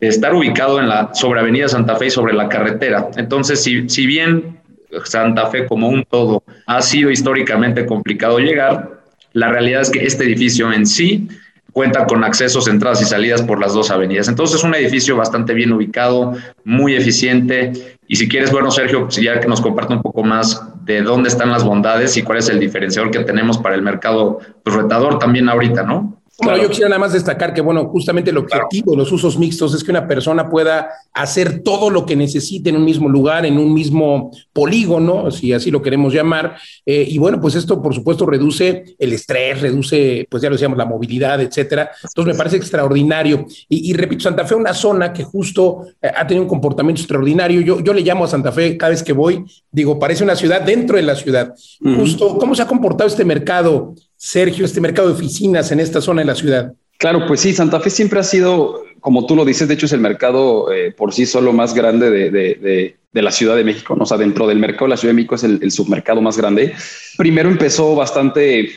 de 0.00 0.08
estar 0.08 0.34
ubicado 0.34 0.80
en 0.80 0.88
la, 0.88 1.14
sobre 1.14 1.40
Avenida 1.40 1.68
Santa 1.68 1.96
Fe 1.96 2.06
y 2.06 2.10
sobre 2.10 2.34
la 2.34 2.48
carretera. 2.48 3.08
Entonces, 3.16 3.62
si, 3.62 3.88
si 3.88 4.06
bien 4.06 4.58
Santa 5.04 5.46
Fe 5.46 5.66
como 5.66 5.88
un 5.88 6.04
todo 6.04 6.42
ha 6.66 6.82
sido 6.82 7.10
históricamente 7.10 7.86
complicado 7.86 8.38
llegar, 8.38 9.00
la 9.32 9.48
realidad 9.48 9.82
es 9.82 9.90
que 9.90 10.04
este 10.04 10.24
edificio 10.24 10.72
en 10.72 10.86
sí 10.86 11.28
cuenta 11.72 12.06
con 12.06 12.22
accesos, 12.22 12.68
entradas 12.68 13.02
y 13.02 13.04
salidas 13.04 13.42
por 13.42 13.60
las 13.60 13.74
dos 13.74 13.90
avenidas. 13.90 14.28
Entonces, 14.28 14.58
es 14.58 14.64
un 14.64 14.74
edificio 14.76 15.16
bastante 15.16 15.54
bien 15.54 15.72
ubicado, 15.72 16.32
muy 16.64 16.94
eficiente. 16.94 17.72
Y 18.06 18.14
si 18.16 18.28
quieres, 18.28 18.52
bueno, 18.52 18.70
Sergio, 18.70 19.02
pues 19.02 19.16
ya 19.16 19.40
que 19.40 19.48
nos 19.48 19.60
comparte 19.60 19.92
un 19.92 20.02
poco 20.02 20.22
más 20.22 20.62
de 20.84 21.02
dónde 21.02 21.28
están 21.28 21.50
las 21.50 21.64
bondades 21.64 22.16
y 22.16 22.22
cuál 22.22 22.38
es 22.38 22.48
el 22.48 22.60
diferenciador 22.60 23.10
que 23.10 23.20
tenemos 23.20 23.58
para 23.58 23.74
el 23.74 23.82
mercado 23.82 24.38
pues, 24.62 24.76
retador 24.76 25.18
también 25.18 25.48
ahorita, 25.48 25.82
¿no? 25.82 26.16
Bueno, 26.42 26.60
yo 26.60 26.68
quisiera 26.68 26.88
nada 26.88 26.98
más 26.98 27.12
destacar 27.12 27.54
que, 27.54 27.60
bueno, 27.60 27.88
justamente 27.88 28.30
el 28.30 28.38
objetivo 28.38 28.92
de 28.92 28.98
los 28.98 29.12
usos 29.12 29.38
mixtos 29.38 29.72
es 29.74 29.84
que 29.84 29.92
una 29.92 30.06
persona 30.06 30.48
pueda 30.48 30.88
hacer 31.12 31.62
todo 31.62 31.90
lo 31.90 32.04
que 32.04 32.16
necesite 32.16 32.70
en 32.70 32.76
un 32.76 32.84
mismo 32.84 33.08
lugar, 33.08 33.46
en 33.46 33.56
un 33.56 33.72
mismo 33.72 34.32
polígono, 34.52 35.30
si 35.30 35.52
así 35.52 35.70
lo 35.70 35.80
queremos 35.80 36.12
llamar. 36.12 36.56
Eh, 36.84 37.06
y 37.08 37.18
bueno, 37.18 37.40
pues 37.40 37.54
esto, 37.54 37.80
por 37.80 37.94
supuesto, 37.94 38.26
reduce 38.26 38.96
el 38.98 39.12
estrés, 39.12 39.60
reduce, 39.60 40.26
pues 40.28 40.42
ya 40.42 40.48
lo 40.48 40.56
decíamos, 40.56 40.76
la 40.76 40.86
movilidad, 40.86 41.40
etcétera. 41.40 41.90
Entonces 42.02 42.34
me 42.34 42.38
parece 42.38 42.56
extraordinario. 42.56 43.46
Y, 43.68 43.92
repito, 43.92 44.24
Santa 44.24 44.44
Fe, 44.44 44.56
una 44.56 44.74
zona 44.74 45.12
que 45.12 45.22
justo 45.22 45.86
eh, 46.02 46.10
ha 46.14 46.26
tenido 46.26 46.42
un 46.42 46.48
comportamiento 46.48 47.00
extraordinario. 47.00 47.60
Yo, 47.60 47.80
yo 47.80 47.94
le 47.94 48.02
llamo 48.02 48.24
a 48.24 48.28
Santa 48.28 48.50
Fe 48.50 48.76
cada 48.76 48.90
vez 48.90 49.02
que 49.04 49.12
voy, 49.12 49.44
digo, 49.70 49.98
parece 50.00 50.24
una 50.24 50.34
ciudad 50.34 50.62
dentro 50.62 50.96
de 50.96 51.02
la 51.02 51.14
ciudad. 51.14 51.54
Justo, 51.80 52.38
¿cómo 52.38 52.54
se 52.54 52.62
ha 52.62 52.66
comportado 52.66 53.08
este 53.08 53.24
mercado? 53.24 53.94
Sergio, 54.24 54.64
este 54.64 54.80
mercado 54.80 55.08
de 55.08 55.14
oficinas 55.14 55.70
en 55.70 55.80
esta 55.80 56.00
zona 56.00 56.22
de 56.22 56.26
la 56.26 56.34
ciudad? 56.34 56.72
Claro, 56.96 57.26
pues 57.26 57.40
sí, 57.40 57.52
Santa 57.52 57.78
Fe 57.80 57.90
siempre 57.90 58.18
ha 58.18 58.22
sido, 58.22 58.82
como 59.00 59.26
tú 59.26 59.36
lo 59.36 59.44
dices, 59.44 59.68
de 59.68 59.74
hecho 59.74 59.84
es 59.84 59.92
el 59.92 60.00
mercado 60.00 60.72
eh, 60.72 60.92
por 60.92 61.12
sí 61.12 61.26
solo 61.26 61.52
más 61.52 61.74
grande 61.74 62.10
de, 62.10 62.96
la 63.12 63.30
Ciudad 63.30 63.54
de 63.54 63.64
México, 63.64 63.94
¿no? 63.94 64.04
o 64.04 64.06
sea, 64.06 64.16
dentro 64.16 64.46
del 64.46 64.58
mercado 64.58 64.86
de 64.86 64.90
la 64.90 64.96
Ciudad 64.96 65.10
de 65.10 65.16
México 65.16 65.34
es 65.34 65.44
el, 65.44 65.70
submercado 65.70 66.22
más 66.22 66.38
grande. 66.38 66.72
Primero 67.18 67.50
empezó 67.50 67.94
bastante 67.94 68.70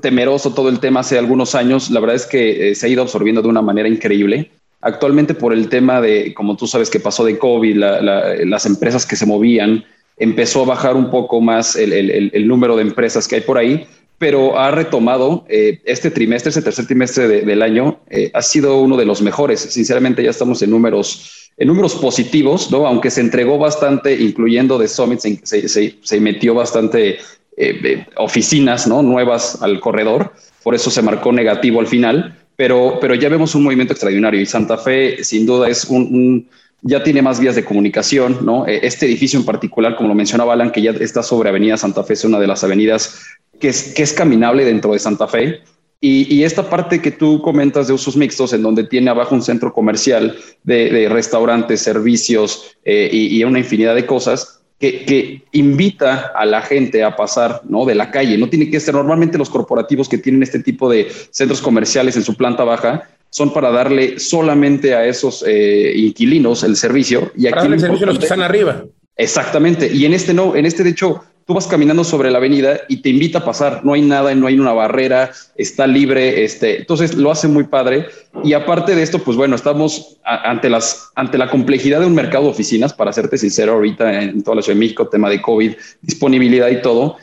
temeroso 0.00 0.54
todo 0.54 0.70
el 0.70 0.80
tema 0.80 1.00
hace 1.00 1.18
algunos 1.18 1.54
años, 1.54 1.90
la 1.90 2.00
verdad 2.00 2.16
es 2.16 2.24
que 2.24 2.70
eh, 2.70 2.74
se 2.74 2.86
ha 2.86 2.88
ido 2.88 3.02
absorbiendo 3.02 3.42
de 3.42 3.48
una 3.48 3.60
manera 3.60 3.90
increíble. 3.90 4.52
Actualmente 4.80 5.34
por 5.34 5.52
el 5.52 5.68
tema 5.68 6.00
de, 6.00 6.32
como 6.32 6.56
tú 6.56 6.66
sabes 6.66 6.88
que 6.88 6.98
pasó 6.98 7.26
de 7.26 7.36
COVID, 7.36 7.76
las 7.76 8.64
empresas 8.64 9.04
que 9.04 9.16
se 9.16 9.26
movían, 9.26 9.84
empezó 10.16 10.62
a 10.62 10.66
bajar 10.66 10.96
un 10.96 11.10
poco 11.10 11.42
más 11.42 11.76
el 11.76 12.48
número 12.48 12.76
de 12.76 12.82
empresas 12.82 13.28
que 13.28 13.34
hay 13.34 13.40
por 13.42 13.58
ahí, 13.58 13.86
pero 14.18 14.58
ha 14.58 14.70
retomado 14.70 15.44
eh, 15.48 15.80
este 15.84 16.10
trimestre, 16.10 16.50
este 16.50 16.62
tercer 16.62 16.86
trimestre 16.86 17.28
del 17.44 17.62
año, 17.62 18.00
eh, 18.08 18.30
ha 18.32 18.42
sido 18.42 18.80
uno 18.80 18.96
de 18.96 19.04
los 19.04 19.22
mejores. 19.22 19.60
Sinceramente, 19.60 20.22
ya 20.22 20.30
estamos 20.30 20.62
en 20.62 20.70
números, 20.70 21.50
en 21.56 21.68
números 21.68 21.94
positivos, 21.96 22.70
¿no? 22.70 22.86
Aunque 22.86 23.10
se 23.10 23.20
entregó 23.20 23.58
bastante, 23.58 24.14
incluyendo 24.14 24.78
de 24.78 24.88
Summit, 24.88 25.20
se, 25.20 26.20
metió 26.20 26.54
bastante 26.54 27.18
eh, 27.56 28.06
oficinas, 28.16 28.86
¿no? 28.86 29.02
Nuevas 29.02 29.60
al 29.62 29.80
corredor. 29.80 30.32
Por 30.62 30.74
eso 30.74 30.90
se 30.90 31.02
marcó 31.02 31.32
negativo 31.32 31.80
al 31.80 31.86
final. 31.86 32.38
Pero, 32.56 32.98
pero 33.00 33.16
ya 33.16 33.28
vemos 33.28 33.56
un 33.56 33.64
movimiento 33.64 33.94
extraordinario 33.94 34.40
y 34.40 34.46
Santa 34.46 34.78
Fe, 34.78 35.24
sin 35.24 35.44
duda, 35.44 35.68
es 35.68 35.86
un, 35.86 36.48
ya 36.82 37.02
tiene 37.02 37.20
más 37.20 37.40
vías 37.40 37.56
de 37.56 37.64
comunicación, 37.64 38.38
¿no? 38.42 38.64
Este 38.66 39.06
edificio 39.06 39.40
en 39.40 39.44
particular, 39.44 39.96
como 39.96 40.10
lo 40.10 40.14
mencionaba 40.14 40.52
Alan, 40.52 40.70
que 40.70 40.80
ya 40.80 40.92
está 40.92 41.24
sobre 41.24 41.48
Avenida 41.48 41.76
Santa 41.76 42.04
Fe, 42.04 42.12
es 42.12 42.24
una 42.24 42.38
de 42.38 42.46
las 42.46 42.62
avenidas 42.62 43.26
que 43.60 43.68
es, 43.68 43.94
que 43.94 44.02
es 44.02 44.12
caminable 44.12 44.64
dentro 44.64 44.92
de 44.92 44.98
Santa 44.98 45.26
Fe. 45.26 45.62
Y, 46.06 46.42
esta 46.42 46.68
parte 46.68 47.00
que 47.00 47.10
tú 47.10 47.40
comentas 47.40 47.86
de 47.86 47.94
usos 47.94 48.14
mixtos, 48.14 48.52
en 48.52 48.62
donde 48.62 48.84
tiene 48.84 49.08
abajo 49.08 49.34
un 49.34 49.40
centro 49.40 49.72
comercial 49.72 50.36
de, 50.62 51.08
restaurantes, 51.08 51.80
servicios 51.80 52.76
eh, 52.84 53.08
y, 53.10 53.42
una 53.42 53.60
infinidad 53.60 53.94
de 53.94 54.04
cosas, 54.04 54.60
que, 54.78 55.42
invita 55.52 56.32
a 56.36 56.44
la 56.44 56.60
gente 56.60 57.02
a 57.02 57.16
pasar 57.16 57.62
¿no? 57.66 57.86
de 57.86 57.94
la 57.94 58.10
calle. 58.10 58.36
No 58.36 58.50
tiene 58.50 58.70
que 58.70 58.80
ser 58.80 58.92
normalmente 58.92 59.38
los 59.38 59.48
corporativos 59.48 60.06
que 60.06 60.18
tienen 60.18 60.42
este 60.42 60.58
tipo 60.58 60.90
de 60.90 61.08
centros 61.30 61.62
comerciales 61.62 62.16
en 62.16 62.22
su 62.22 62.36
planta 62.36 62.64
baja 62.64 63.08
son 63.30 63.54
para 63.54 63.70
darle 63.70 64.18
solamente 64.20 64.94
a 64.94 65.06
esos 65.06 65.42
eh, 65.46 65.94
inquilinos 65.96 66.64
el 66.64 66.76
servicio. 66.76 67.32
Y 67.34 67.46
aquí 67.46 67.56
darle 67.56 67.76
el 67.76 67.80
servicio 67.80 68.04
a 68.04 68.08
los 68.08 68.18
que 68.18 68.26
están 68.26 68.42
arriba. 68.42 68.84
Exactamente. 69.16 69.90
Y 69.90 70.04
en 70.04 70.12
este 70.12 70.34
no, 70.34 70.54
en 70.54 70.66
este 70.66 70.84
de 70.84 70.90
hecho 70.90 71.24
tú 71.46 71.54
vas 71.54 71.66
caminando 71.66 72.04
sobre 72.04 72.30
la 72.30 72.38
avenida 72.38 72.80
y 72.88 72.98
te 72.98 73.10
invita 73.10 73.40
a 73.40 73.44
pasar, 73.44 73.84
no 73.84 73.92
hay 73.92 74.02
nada, 74.02 74.34
no 74.34 74.46
hay 74.46 74.58
una 74.58 74.72
barrera, 74.72 75.30
está 75.56 75.86
libre, 75.86 76.44
este, 76.44 76.78
entonces 76.78 77.14
lo 77.14 77.30
hace 77.30 77.48
muy 77.48 77.64
padre. 77.64 78.06
Y 78.42 78.54
aparte 78.54 78.94
de 78.94 79.02
esto, 79.02 79.18
pues 79.18 79.36
bueno, 79.36 79.54
estamos 79.54 80.18
ante, 80.24 80.70
las, 80.70 81.10
ante 81.14 81.36
la 81.36 81.50
complejidad 81.50 82.00
de 82.00 82.06
un 82.06 82.14
mercado 82.14 82.44
de 82.44 82.50
oficinas, 82.50 82.94
para 82.94 83.12
serte 83.12 83.36
sincero, 83.36 83.74
ahorita 83.74 84.22
en 84.22 84.42
toda 84.42 84.56
la 84.56 84.62
Ciudad 84.62 84.76
de 84.76 84.80
México, 84.80 85.08
tema 85.08 85.28
de 85.28 85.42
COVID, 85.42 85.72
disponibilidad 86.00 86.68
y 86.70 86.80
todo, 86.80 87.16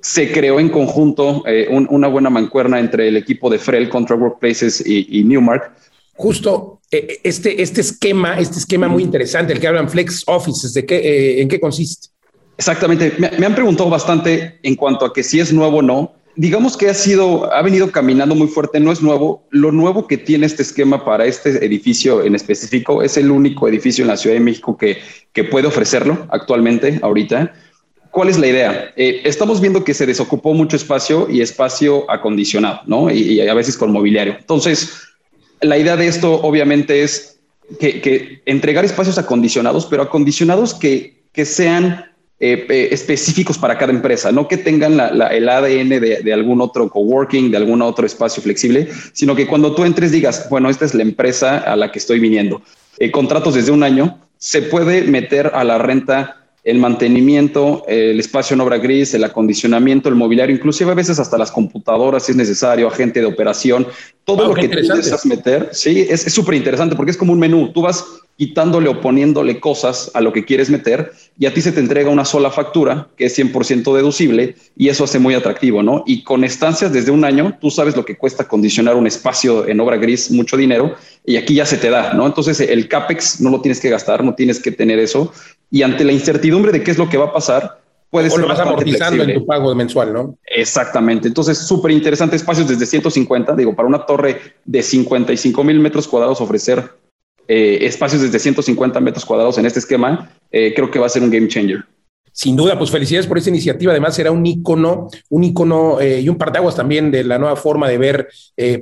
se 0.00 0.30
creó 0.32 0.60
en 0.60 0.68
conjunto 0.68 1.42
eh, 1.46 1.66
una 1.68 2.08
buena 2.08 2.30
mancuerna 2.30 2.78
entre 2.78 3.08
el 3.08 3.16
equipo 3.16 3.50
de 3.50 3.58
Frel, 3.58 3.88
Contra 3.88 4.16
Workplaces 4.16 4.82
y, 4.86 5.24
Newmark. 5.24 5.72
Justo 6.14 6.80
eh, 6.90 7.18
este, 7.24 7.60
este 7.60 7.80
esquema, 7.80 8.38
este 8.38 8.58
esquema 8.58 8.88
muy 8.88 9.02
interesante, 9.02 9.52
el 9.52 9.60
que 9.60 9.66
hablan 9.66 9.90
Flex 9.90 10.22
Offices, 10.26 10.72
¿de 10.72 10.86
qué, 10.86 10.96
eh, 10.96 11.42
¿en 11.42 11.48
qué 11.48 11.60
consiste? 11.60 12.08
Exactamente. 12.58 13.12
Me, 13.18 13.46
han 13.46 13.54
preguntado 13.54 13.90
bastante 13.90 14.58
en 14.62 14.76
cuanto 14.76 15.04
a 15.04 15.12
que 15.12 15.22
si 15.22 15.40
es 15.40 15.52
nuevo 15.52 15.78
o 15.78 15.82
no. 15.82 16.14
Digamos 16.38 16.76
que 16.76 16.90
ha 16.90 16.94
sido, 16.94 17.50
ha 17.50 17.62
venido 17.62 17.90
caminando 17.90 18.34
muy 18.34 18.48
fuerte, 18.48 18.78
no 18.78 18.92
es 18.92 19.00
nuevo. 19.02 19.44
Lo 19.50 19.72
nuevo 19.72 20.06
que 20.06 20.18
tiene 20.18 20.44
este 20.46 20.62
esquema 20.62 21.02
para 21.04 21.24
este 21.24 21.64
edificio 21.64 22.22
en 22.22 22.34
específico 22.34 23.02
es 23.02 23.16
el 23.16 23.30
único 23.30 23.68
edificio 23.68 24.02
en 24.02 24.08
la 24.08 24.18
Ciudad 24.18 24.34
de 24.36 24.40
México 24.40 24.76
que, 24.76 24.98
que 25.32 25.44
puede 25.44 25.66
ofrecerlo 25.66 26.26
actualmente, 26.30 26.98
ahorita. 27.02 27.54
¿Cuál 28.10 28.28
es 28.28 28.38
la 28.38 28.46
idea? 28.48 28.92
Eh, 28.96 29.22
estamos 29.24 29.60
viendo 29.60 29.84
que 29.84 29.94
se 29.94 30.06
desocupó 30.06 30.52
mucho 30.52 30.76
espacio 30.76 31.26
y 31.30 31.40
espacio 31.40 32.10
acondicionado, 32.10 32.80
¿no? 32.86 33.10
Y, 33.10 33.40
y, 33.40 33.40
a 33.40 33.54
veces 33.54 33.76
con 33.76 33.92
mobiliario. 33.92 34.36
Entonces, 34.38 35.02
la 35.60 35.78
idea 35.78 35.96
de 35.96 36.06
esto 36.06 36.34
obviamente 36.42 37.02
es 37.02 37.38
que, 37.80 38.00
que 38.00 38.42
entregar 38.46 38.84
espacios 38.84 39.18
acondicionados, 39.18 39.86
pero 39.86 40.02
acondicionados 40.02 40.74
que, 40.74 41.24
que 41.32 41.44
sean 41.44 42.15
eh, 42.38 42.66
eh, 42.68 42.88
específicos 42.90 43.56
para 43.56 43.78
cada 43.78 43.92
empresa, 43.92 44.30
no 44.30 44.46
que 44.46 44.58
tengan 44.58 45.00
el 45.30 45.48
ADN 45.48 45.88
de, 45.88 46.32
algún 46.34 46.60
otro 46.60 46.90
coworking, 46.90 47.50
de 47.50 47.56
algún 47.56 47.80
otro 47.80 48.04
espacio 48.04 48.42
flexible, 48.42 48.90
sino 49.14 49.34
que 49.34 49.46
cuando 49.46 49.74
tú 49.74 49.84
entres 49.84 50.12
digas, 50.12 50.46
bueno, 50.50 50.68
esta 50.68 50.84
es 50.84 50.92
la 50.92 51.02
empresa 51.02 51.56
a 51.56 51.74
la 51.76 51.90
que 51.90 51.98
estoy 51.98 52.20
viniendo. 52.20 52.60
Eh, 52.98 53.10
contratos 53.10 53.54
desde 53.54 53.72
un 53.72 53.82
año, 53.82 54.18
se 54.36 54.60
puede 54.60 55.00
meter 55.04 55.52
a 55.54 55.64
la 55.64 55.78
renta 55.78 56.44
el 56.62 56.78
mantenimiento, 56.78 57.84
el 57.88 58.20
espacio 58.20 58.52
en 58.52 58.60
obra 58.60 58.76
gris, 58.76 59.14
el 59.14 59.24
acondicionamiento, 59.24 60.10
el 60.10 60.14
mobiliario, 60.14 60.54
inclusive 60.54 60.90
a 60.90 60.94
veces 60.94 61.18
hasta 61.18 61.38
las 61.38 61.50
computadoras 61.50 62.24
si 62.24 62.32
es 62.32 62.36
necesario, 62.36 62.88
agente 62.88 63.20
de 63.20 63.26
operación, 63.26 63.86
todo 64.24 64.48
lo 64.48 64.54
que 64.54 64.68
tú 64.68 64.76
necesitas 64.76 65.24
meter, 65.24 65.70
sí, 65.72 66.06
es 66.06 66.20
súper 66.24 66.56
interesante 66.56 66.96
porque 66.96 67.12
es 67.12 67.16
como 67.16 67.32
un 67.32 67.38
menú. 67.38 67.72
Tú 67.72 67.80
vas 67.80 68.04
quitándole 68.36 68.88
o 68.88 69.00
poniéndole 69.00 69.60
cosas 69.60 70.10
a 70.14 70.20
lo 70.20 70.32
que 70.32 70.44
quieres 70.44 70.68
meter 70.68 71.12
y 71.38 71.46
a 71.46 71.54
ti 71.54 71.62
se 71.62 71.72
te 71.72 71.80
entrega 71.80 72.10
una 72.10 72.24
sola 72.24 72.50
factura 72.50 73.08
que 73.16 73.26
es 73.26 73.38
100% 73.38 73.94
deducible 73.94 74.56
y 74.76 74.88
eso 74.88 75.04
hace 75.04 75.18
muy 75.18 75.34
atractivo, 75.34 75.82
¿no? 75.82 76.04
Y 76.06 76.22
con 76.22 76.44
estancias 76.44 76.92
desde 76.92 77.10
un 77.10 77.24
año, 77.24 77.56
tú 77.60 77.70
sabes 77.70 77.96
lo 77.96 78.04
que 78.04 78.16
cuesta 78.16 78.46
condicionar 78.46 78.94
un 78.94 79.06
espacio 79.06 79.66
en 79.66 79.80
obra 79.80 79.96
gris, 79.96 80.30
mucho 80.30 80.56
dinero, 80.56 80.94
y 81.24 81.36
aquí 81.36 81.54
ya 81.54 81.64
se 81.64 81.78
te 81.78 81.88
da, 81.88 82.12
¿no? 82.12 82.26
Entonces 82.26 82.60
el 82.60 82.88
CAPEX 82.88 83.40
no 83.40 83.50
lo 83.50 83.60
tienes 83.62 83.80
que 83.80 83.88
gastar, 83.88 84.22
no 84.22 84.34
tienes 84.34 84.60
que 84.60 84.70
tener 84.70 84.98
eso 84.98 85.32
y 85.70 85.82
ante 85.82 86.04
la 86.04 86.12
incertidumbre 86.12 86.72
de 86.72 86.82
qué 86.82 86.90
es 86.90 86.98
lo 86.98 87.08
que 87.08 87.16
va 87.16 87.26
a 87.26 87.32
pasar, 87.32 87.80
puedes 88.10 88.34
o 88.34 88.38
lo 88.38 88.48
vas 88.48 88.60
amortizando 88.60 89.22
en 89.22 89.34
tu 89.34 89.46
pago 89.46 89.74
mensual, 89.74 90.12
¿no? 90.12 90.38
Exactamente. 90.44 91.26
Entonces, 91.26 91.58
súper 91.58 91.90
interesante. 91.90 92.36
Espacios 92.36 92.68
desde 92.68 92.86
150, 92.86 93.56
digo, 93.56 93.74
para 93.74 93.88
una 93.88 94.04
torre 94.06 94.40
de 94.64 94.82
55 94.82 95.64
mil 95.64 95.80
metros 95.80 96.06
cuadrados 96.06 96.40
ofrecer 96.40 97.05
eh, 97.48 97.78
espacios 97.82 98.22
desde 98.22 98.38
150 98.38 98.98
metros 99.00 99.24
cuadrados 99.24 99.56
en 99.58 99.66
este 99.66 99.78
esquema, 99.78 100.30
eh, 100.50 100.72
creo 100.74 100.90
que 100.90 100.98
va 100.98 101.06
a 101.06 101.08
ser 101.08 101.22
un 101.22 101.30
game 101.30 101.46
changer. 101.46 101.84
Sin 102.32 102.54
duda, 102.54 102.76
pues 102.76 102.90
felicidades 102.90 103.26
por 103.26 103.38
esta 103.38 103.48
iniciativa. 103.48 103.92
Además, 103.92 104.14
será 104.14 104.30
un 104.30 104.44
icono, 104.44 105.08
un 105.30 105.44
icono 105.44 106.00
eh, 106.00 106.20
y 106.20 106.28
un 106.28 106.36
partaguas 106.36 106.76
también 106.76 107.10
de 107.10 107.24
la 107.24 107.38
nueva 107.38 107.56
forma 107.56 107.88
de 107.88 107.96
ver 107.96 108.28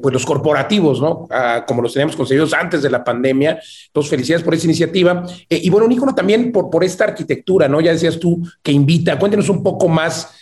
pues 0.02 0.12
los 0.12 0.26
corporativos, 0.26 1.00
¿no? 1.00 1.28
Ah, 1.30 1.64
como 1.64 1.80
los 1.80 1.92
teníamos 1.92 2.16
concebidos 2.16 2.52
antes 2.52 2.82
de 2.82 2.90
la 2.90 3.04
pandemia. 3.04 3.60
Entonces, 3.86 4.10
felicidades 4.10 4.42
por 4.42 4.54
esta 4.54 4.66
iniciativa. 4.66 5.24
y 5.48 5.70
bueno, 5.70 5.86
un 5.86 5.92
icono 5.92 6.16
también 6.16 6.50
por, 6.50 6.68
por 6.68 6.82
esta 6.82 7.04
arquitectura, 7.04 7.68
¿no? 7.68 7.80
Ya 7.80 7.92
decías 7.92 8.18
tú 8.18 8.42
que 8.60 8.72
invita. 8.72 9.18
Cuéntenos 9.20 9.48
un 9.48 9.62
poco 9.62 9.86
más 9.88 10.34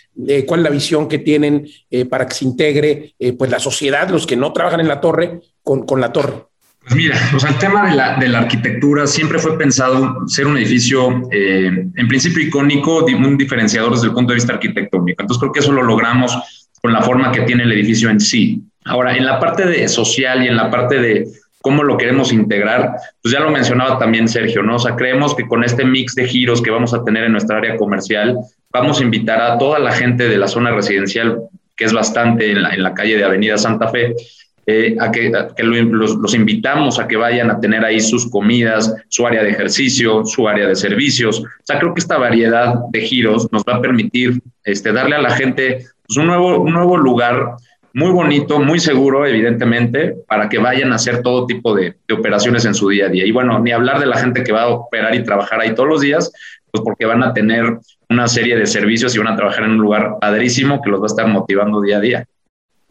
cuál 0.47 0.61
es 0.61 0.65
la 0.65 0.71
visión 0.71 1.07
que 1.07 1.19
tienen 1.19 1.69
para 2.09 2.27
que 2.27 2.35
se 2.35 2.47
integre 2.47 3.15
pues 3.37 3.51
la 3.51 3.59
sociedad, 3.59 4.09
los 4.09 4.27
que 4.27 4.37
no 4.37 4.55
trabajan 4.55 4.81
en 4.81 4.89
la 4.89 5.03
torre, 5.03 5.41
con, 5.63 5.85
con 5.85 6.01
la 6.01 6.13
torre. 6.13 6.52
Pues 6.85 6.97
mira, 6.97 7.17
o 7.35 7.39
sea, 7.39 7.51
el 7.51 7.59
tema 7.59 7.89
de 8.19 8.29
la, 8.29 8.39
arquitectura 8.39 9.07
siempre 9.07 9.39
fue 9.39 9.57
pensado 9.57 10.27
ser 10.27 10.49
un 10.49 10.57
edificio, 10.57 11.23
eh, 11.31 11.87
en 11.95 12.09
principio 12.09 12.43
icónico, 12.43 13.05
un 13.05 13.39
diferenciador 13.39 13.93
desde 13.93 14.09
el 14.09 14.13
punto 14.13 14.33
de 14.33 14.37
vista 14.37 14.55
arquitectónico. 14.55 15.23
Entonces 15.23 15.41
creo 15.41 15.53
que 15.53 15.61
eso 15.61 15.73
lo 15.73 15.85
logramos 15.85 16.37
con 16.81 16.93
la 16.93 17.01
forma 17.03 17.31
que 17.31 17.43
tiene 17.43 17.63
el 17.63 17.73
edificio 17.73 18.11
en 18.11 18.19
sí. 18.19 18.63
Ahora, 18.85 19.17
en 19.17 19.25
la 19.25 19.39
parte 19.39 19.65
de 19.65 19.89
social 19.89 20.43
y 20.43 20.49
en 20.49 20.57
la 20.57 20.71
parte 20.71 20.99
de 20.99 21.29
cómo 21.61 21.85
lo 21.85 21.97
queremos 21.97 22.33
integrar, 22.33 22.97
pues 23.23 23.33
ya 23.33 23.39
lo 23.39 23.53
mencionaba 23.53 23.97
también 24.01 24.27
Sergio, 24.27 24.65
¿no? 24.65 24.75
O 24.75 24.79
sea, 24.81 24.97
creemos 24.97 25.37
que 25.37 25.47
con 25.47 25.63
este 25.63 25.85
mix 25.85 26.17
de 26.17 26.27
giros 26.27 26.61
que 26.61 26.73
vamos 26.73 26.93
a 26.95 27.05
tener 27.05 27.23
en 27.23 27.33
nuestra 27.33 27.59
área 27.59 27.77
comercial, 27.77 28.37
vamos 28.73 28.99
a 28.99 29.05
invitar 29.05 29.41
a 29.41 29.57
toda 29.57 29.79
la 29.79 29.93
gente 29.93 30.29
de 30.29 30.37
la 30.37 30.49
zona 30.49 30.73
residencial, 30.73 31.39
que 31.77 31.85
es 31.85 31.93
bastante 31.93 32.51
en 32.51 32.83
la 32.83 32.93
calle 32.93 33.17
de 33.17 33.25
Avenida 33.25 33.57
Santa 33.57 33.89
Fe, 33.89 34.17
eh, 34.65 34.97
a 35.01 35.11
que, 35.11 35.33
los, 35.65 36.35
invitamos 36.35 37.01
a 37.01 37.09
que 37.09 37.17
vayan 37.17 37.51
a 37.51 37.59
tener 37.59 37.85
ahí 37.85 37.99
sus 38.01 38.31
comidas, 38.31 38.95
su 39.09 39.27
área 39.27 39.43
de 39.43 39.51
ejercicio, 39.51 40.25
su 40.25 40.47
área 40.49 40.69
de 40.69 40.77
servicios. 40.77 41.41
O 41.41 41.65
sea, 41.65 41.81
creo 41.81 41.93
que 41.95 42.01
esta 42.01 42.17
variedad 42.17 42.75
de 42.91 43.01
giros 43.01 43.49
nos 43.51 43.65
va 43.65 43.77
a 43.77 43.81
permitir 43.81 44.41
este, 44.65 44.93
darle 44.93 45.17
a 45.17 45.21
la 45.23 45.31
gente 45.31 45.87
pues, 46.07 46.17
un, 46.17 46.27
nuevo, 46.27 46.61
un 46.61 46.73
nuevo 46.73 46.97
lugar 46.97 47.57
muy 47.95 48.13
bonito, 48.13 48.61
muy 48.61 48.79
seguro, 48.79 49.27
evidentemente, 49.27 50.15
para 50.29 50.49
que 50.49 50.59
vayan 50.59 50.93
a 50.93 50.95
hacer 50.95 51.23
todo 51.23 51.45
tipo 51.47 51.75
de, 51.75 51.97
de, 52.07 52.15
operaciones 52.15 52.65
en 52.65 52.75
su 52.75 52.89
día 52.89 53.07
a 53.07 53.09
día. 53.09 53.27
Y 53.27 53.33
bueno, 53.33 53.59
ni 53.59 53.73
hablar 53.73 53.99
de 53.99 54.07
la 54.07 54.17
gente 54.17 54.45
que 54.45 54.53
va 54.53 54.63
a 54.63 54.69
operar 54.69 55.15
y 55.15 55.25
trabajar 55.25 55.61
ahí 55.61 55.75
todos 55.75 55.89
los 55.89 56.01
días, 56.01 56.33
pues 56.71 56.85
porque 56.85 57.05
van 57.05 57.23
a 57.25 57.35
tener 57.35 57.79
una 58.09 58.29
serie 58.29 58.57
de 58.57 58.67
servicios 58.67 59.15
y 59.15 59.19
van 59.19 59.29
a 59.29 59.37
trabajar 59.37 59.65
en 59.65 59.73
un 59.73 59.79
lugar 59.79 60.19
padrísimo 60.21 60.81
que 60.81 60.91
los 60.91 61.01
va 61.01 61.05
a 61.05 61.07
estar 61.07 61.27
motivando 61.27 61.81
día 61.81 61.97
a 61.97 62.01
día 62.01 62.27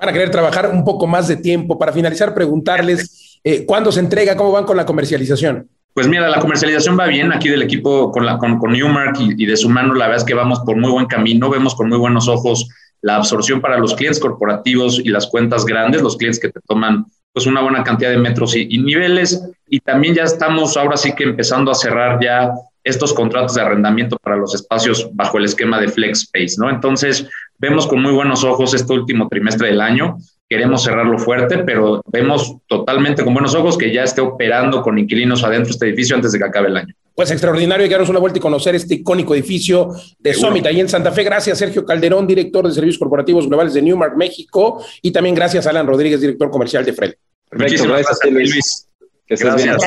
van 0.02 0.10
a 0.10 0.14
querer 0.14 0.32
trabajar 0.32 0.72
un 0.74 0.84
poco 0.84 1.06
más 1.06 1.28
de 1.28 1.38
tiempo. 1.38 1.78
Para 1.78 1.94
finalizar, 1.94 2.34
preguntarles 2.34 3.40
eh, 3.44 3.66
cuándo 3.66 3.92
se 3.92 4.00
entrega, 4.00 4.36
cómo 4.36 4.52
van 4.52 4.66
con 4.66 4.76
la 4.76 4.86
comercialización. 4.86 5.70
Pues 5.94 6.08
mira, 6.08 6.28
la 6.28 6.40
comercialización 6.40 6.98
va 6.98 7.06
bien 7.06 7.32
aquí 7.32 7.50
del 7.50 7.62
equipo 7.62 8.12
con, 8.12 8.26
Newmark 8.72 9.20
y, 9.20 9.46
de 9.46 9.56
su 9.56 9.70
mano. 9.70 9.94
La 9.94 10.08
verdad 10.08 10.22
es 10.22 10.24
que 10.24 10.34
vamos 10.34 10.62
por 10.62 10.76
muy 10.76 10.90
buen 10.90 11.06
camino, 11.06 11.50
vemos 11.50 11.76
con 11.76 11.90
muy 11.90 12.00
buenos 12.00 12.28
ojos 12.28 12.68
la 13.02 13.16
absorción 13.16 13.62
para 13.62 13.78
los 13.78 13.96
clientes 13.96 14.20
corporativos 14.20 15.00
y 15.00 15.10
las 15.10 15.28
cuentas 15.28 15.66
grandes, 15.66 16.02
los 16.02 16.18
clientes 16.18 16.40
que 16.40 16.50
te 16.50 16.60
toman 16.68 17.06
pues 17.34 17.46
una 17.46 17.62
buena 17.62 17.84
cantidad 17.84 18.10
de 18.10 18.18
metros 18.18 18.56
y, 18.56 18.68
y 18.70 18.80
niveles. 18.80 19.44
Y 19.68 19.80
también 19.82 20.16
ya 20.16 20.24
estamos 20.24 20.78
ahora 20.78 20.98
sí 20.98 21.14
que 21.14 21.26
empezando 21.26 21.72
a 21.72 21.76
cerrar 21.76 22.20
ya 22.24 22.52
estos 22.84 23.14
contratos 23.14 23.56
de 23.56 23.62
arrendamiento 23.62 24.18
para 24.18 24.38
los 24.38 24.56
espacios 24.56 25.10
bajo 25.14 25.38
el 25.38 25.46
esquema 25.46 25.80
de 25.80 25.88
Flex 25.88 26.24
Space, 26.24 26.56
¿no? 26.58 26.70
Entonces, 26.70 27.28
vemos 27.58 27.88
con 27.88 28.02
muy 28.02 28.12
buenos 28.12 28.44
ojos 28.44 28.74
este 28.74 28.92
último 28.94 29.28
trimestre 29.28 29.70
del 29.70 29.82
año. 29.82 30.18
Queremos 30.50 30.84
cerrarlo 30.84 31.18
fuerte, 31.18 31.60
pero 31.60 32.02
vemos 32.08 32.58
totalmente 32.68 33.24
con 33.24 33.34
buenos 33.34 33.56
ojos 33.56 33.78
que 33.78 33.94
ya 33.94 34.04
esté 34.04 34.22
operando 34.22 34.82
con 34.82 34.98
inquilinos 34.98 35.44
adentro 35.44 35.72
este 35.72 35.88
edificio 35.88 36.16
antes 36.16 36.32
de 36.32 36.40
que 36.40 36.46
acabe 36.46 36.68
el 36.68 36.78
año. 36.78 36.94
Pues 37.16 37.30
extraordinario 37.30 37.88
que 37.88 38.12
una 38.12 38.20
vuelta 38.20 38.40
y 38.40 38.42
conocer 38.42 38.74
este 38.76 38.96
icónico 38.96 39.36
edificio 39.36 39.90
de 40.18 40.34
Summit 40.34 40.66
ahí 40.66 40.80
en 40.80 40.90
Santa 40.90 41.12
Fe. 41.12 41.24
Gracias, 41.24 41.58
Sergio 41.58 41.86
Calderón, 41.86 42.26
director 42.26 42.68
de 42.68 42.74
Servicios 42.74 42.98
Corporativos 42.98 43.48
Globales 43.48 43.74
de 43.74 43.82
Newmark, 43.82 44.16
México. 44.18 44.84
Y 45.02 45.12
también 45.12 45.36
gracias, 45.36 45.68
Alan 45.68 45.86
Rodríguez, 45.86 46.20
director 46.20 46.50
comercial 46.50 46.84
de 46.84 46.94
Frel. 46.94 47.18
Muchísimas 47.52 48.02
gracias, 48.02 48.32
Luis. 48.32 48.88
Que 49.28 49.36
gracias. 49.36 49.82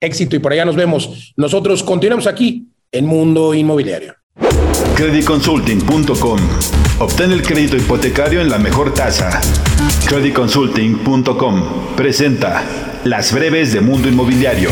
Éxito 0.00 0.36
y 0.36 0.38
por 0.38 0.52
allá 0.52 0.64
nos 0.64 0.76
vemos. 0.76 1.32
Nosotros 1.36 1.82
continuamos 1.82 2.26
aquí 2.26 2.68
en 2.92 3.06
Mundo 3.06 3.54
Inmobiliario. 3.54 4.14
Creditconsulting.com. 4.96 6.38
Obtén 7.00 7.32
el 7.32 7.42
crédito 7.42 7.76
hipotecario 7.76 8.40
en 8.40 8.50
la 8.50 8.58
mejor 8.58 8.94
tasa. 8.94 9.40
Creditconsulting.com 10.06 11.94
presenta 11.96 12.64
Las 13.04 13.32
breves 13.32 13.72
de 13.72 13.80
Mundo 13.80 14.08
Inmobiliario. 14.08 14.70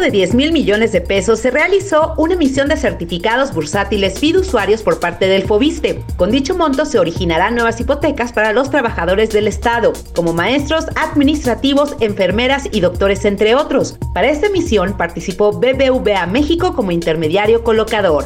De 0.00 0.10
10 0.10 0.34
mil 0.34 0.52
millones 0.52 0.92
de 0.92 1.00
pesos 1.00 1.40
se 1.40 1.50
realizó 1.50 2.14
una 2.16 2.34
emisión 2.34 2.68
de 2.68 2.76
certificados 2.76 3.52
bursátiles 3.52 4.18
fiduciarios 4.18 4.82
por 4.82 4.98
parte 4.98 5.26
del 5.26 5.44
FOBISTE. 5.44 6.02
Con 6.16 6.30
dicho 6.30 6.56
monto 6.56 6.84
se 6.84 6.98
originarán 6.98 7.54
nuevas 7.54 7.80
hipotecas 7.80 8.32
para 8.32 8.52
los 8.52 8.70
trabajadores 8.70 9.30
del 9.30 9.46
Estado, 9.46 9.92
como 10.14 10.32
maestros, 10.32 10.86
administrativos, 10.96 11.96
enfermeras 12.00 12.68
y 12.72 12.80
doctores, 12.80 13.24
entre 13.24 13.54
otros. 13.54 13.98
Para 14.14 14.30
esta 14.30 14.46
emisión 14.46 14.96
participó 14.96 15.52
BBVA 15.52 16.26
México 16.26 16.74
como 16.74 16.92
intermediario 16.92 17.62
colocador. 17.62 18.24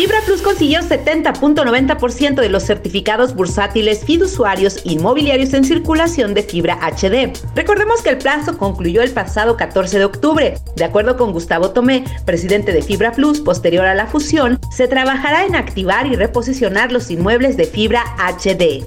Fibra 0.00 0.22
Plus 0.24 0.40
consiguió 0.40 0.80
70.90% 0.80 2.36
de 2.36 2.48
los 2.48 2.62
certificados 2.62 3.34
bursátiles 3.34 4.02
fiduciarios 4.02 4.80
inmobiliarios 4.84 5.52
en 5.52 5.62
circulación 5.62 6.32
de 6.32 6.42
fibra 6.42 6.78
HD. 6.80 7.30
Recordemos 7.54 8.00
que 8.00 8.08
el 8.08 8.16
plazo 8.16 8.56
concluyó 8.56 9.02
el 9.02 9.10
pasado 9.10 9.58
14 9.58 9.98
de 9.98 10.06
octubre. 10.06 10.54
De 10.74 10.84
acuerdo 10.84 11.18
con 11.18 11.32
Gustavo 11.32 11.72
Tomé, 11.72 12.04
presidente 12.24 12.72
de 12.72 12.80
Fibra 12.80 13.12
Plus, 13.12 13.42
posterior 13.42 13.84
a 13.84 13.94
la 13.94 14.06
fusión, 14.06 14.58
se 14.74 14.88
trabajará 14.88 15.44
en 15.44 15.54
activar 15.54 16.06
y 16.06 16.16
reposicionar 16.16 16.92
los 16.92 17.10
inmuebles 17.10 17.58
de 17.58 17.66
fibra 17.66 18.02
HD. 18.16 18.86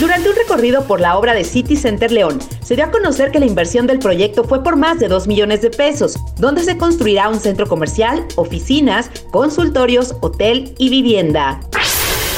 Durante 0.00 0.30
un 0.30 0.36
recorrido 0.36 0.84
por 0.84 1.00
la 1.00 1.18
obra 1.18 1.34
de 1.34 1.42
City 1.42 1.74
Center 1.74 2.12
León, 2.12 2.38
se 2.62 2.76
dio 2.76 2.84
a 2.84 2.90
conocer 2.92 3.32
que 3.32 3.40
la 3.40 3.46
inversión 3.46 3.88
del 3.88 3.98
proyecto 3.98 4.44
fue 4.44 4.62
por 4.62 4.76
más 4.76 5.00
de 5.00 5.08
2 5.08 5.26
millones 5.26 5.60
de 5.60 5.70
pesos, 5.70 6.16
donde 6.36 6.62
se 6.62 6.78
construirá 6.78 7.28
un 7.28 7.40
centro 7.40 7.66
comercial, 7.66 8.24
oficinas, 8.36 9.10
consultorios, 9.32 10.14
hotel 10.20 10.72
y 10.78 10.88
vivienda. 10.90 11.58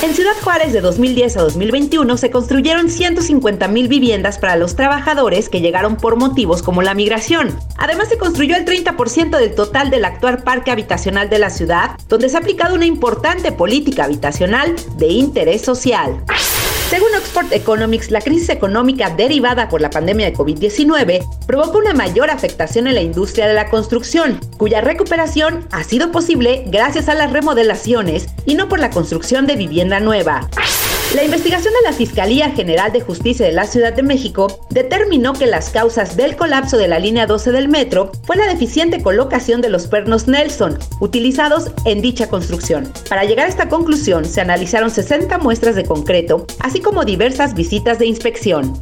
En 0.02 0.14
Ciudad 0.14 0.32
Juárez 0.42 0.72
de 0.72 0.80
2010 0.80 1.36
a 1.36 1.42
2021 1.42 2.16
se 2.16 2.30
construyeron 2.30 2.88
150 2.88 3.68
mil 3.68 3.88
viviendas 3.88 4.38
para 4.38 4.56
los 4.56 4.74
trabajadores 4.74 5.50
que 5.50 5.60
llegaron 5.60 5.96
por 5.96 6.16
motivos 6.16 6.62
como 6.62 6.80
la 6.80 6.94
migración. 6.94 7.54
Además 7.76 8.08
se 8.08 8.16
construyó 8.16 8.56
el 8.56 8.64
30% 8.64 9.36
del 9.36 9.54
total 9.54 9.90
del 9.90 10.06
actual 10.06 10.42
parque 10.42 10.70
habitacional 10.70 11.28
de 11.28 11.38
la 11.38 11.50
ciudad, 11.50 11.90
donde 12.08 12.30
se 12.30 12.38
ha 12.38 12.40
aplicado 12.40 12.74
una 12.74 12.86
importante 12.86 13.52
política 13.52 14.04
habitacional 14.04 14.74
de 14.96 15.08
interés 15.08 15.60
social. 15.60 16.24
Según 16.90 17.14
Oxford 17.14 17.52
Economics, 17.52 18.10
la 18.10 18.20
crisis 18.20 18.48
económica 18.48 19.10
derivada 19.10 19.68
por 19.68 19.80
la 19.80 19.90
pandemia 19.90 20.26
de 20.26 20.34
COVID-19 20.34 21.24
provocó 21.46 21.78
una 21.78 21.94
mayor 21.94 22.30
afectación 22.30 22.88
en 22.88 22.96
la 22.96 23.00
industria 23.00 23.46
de 23.46 23.54
la 23.54 23.70
construcción, 23.70 24.40
cuya 24.56 24.80
recuperación 24.80 25.68
ha 25.70 25.84
sido 25.84 26.10
posible 26.10 26.64
gracias 26.66 27.08
a 27.08 27.14
las 27.14 27.32
remodelaciones 27.32 28.26
y 28.44 28.56
no 28.56 28.68
por 28.68 28.80
la 28.80 28.90
construcción 28.90 29.46
de 29.46 29.54
vivienda 29.54 30.00
nueva. 30.00 30.50
La 31.14 31.24
investigación 31.24 31.74
de 31.74 31.90
la 31.90 31.92
Fiscalía 31.92 32.50
General 32.50 32.92
de 32.92 33.00
Justicia 33.00 33.44
de 33.44 33.50
la 33.50 33.66
Ciudad 33.66 33.92
de 33.92 34.04
México 34.04 34.64
determinó 34.70 35.32
que 35.32 35.46
las 35.46 35.70
causas 35.70 36.16
del 36.16 36.36
colapso 36.36 36.76
de 36.76 36.86
la 36.86 37.00
línea 37.00 37.26
12 37.26 37.50
del 37.50 37.68
metro 37.68 38.12
fue 38.22 38.36
la 38.36 38.46
deficiente 38.46 39.02
colocación 39.02 39.60
de 39.60 39.70
los 39.70 39.88
pernos 39.88 40.28
Nelson 40.28 40.78
utilizados 41.00 41.72
en 41.84 42.00
dicha 42.00 42.28
construcción. 42.28 42.92
Para 43.08 43.24
llegar 43.24 43.46
a 43.46 43.48
esta 43.48 43.68
conclusión 43.68 44.24
se 44.24 44.40
analizaron 44.40 44.88
60 44.88 45.36
muestras 45.38 45.74
de 45.74 45.84
concreto, 45.84 46.46
así 46.60 46.80
como 46.80 47.04
diversas 47.04 47.54
visitas 47.54 47.98
de 47.98 48.06
inspección. 48.06 48.80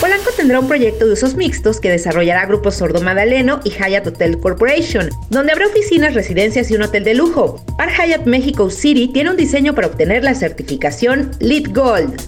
Polanco 0.00 0.30
tendrá 0.36 0.60
un 0.60 0.68
proyecto 0.68 1.06
de 1.06 1.14
usos 1.14 1.34
mixtos 1.34 1.80
que 1.80 1.90
desarrollará 1.90 2.46
Grupo 2.46 2.70
Sordo 2.70 3.00
Madaleno 3.00 3.60
y 3.64 3.70
Hyatt 3.70 4.06
Hotel 4.06 4.38
Corporation, 4.38 5.08
donde 5.28 5.50
habrá 5.50 5.66
oficinas, 5.66 6.14
residencias 6.14 6.70
y 6.70 6.76
un 6.76 6.82
hotel 6.82 7.02
de 7.02 7.14
lujo. 7.14 7.60
Par 7.76 7.90
Hyatt 7.90 8.24
Mexico 8.24 8.70
City 8.70 9.08
tiene 9.08 9.30
un 9.30 9.36
diseño 9.36 9.74
para 9.74 9.88
obtener 9.88 10.22
la 10.22 10.36
certificación 10.36 11.32
LEED 11.40 11.74
Gold. 11.74 12.22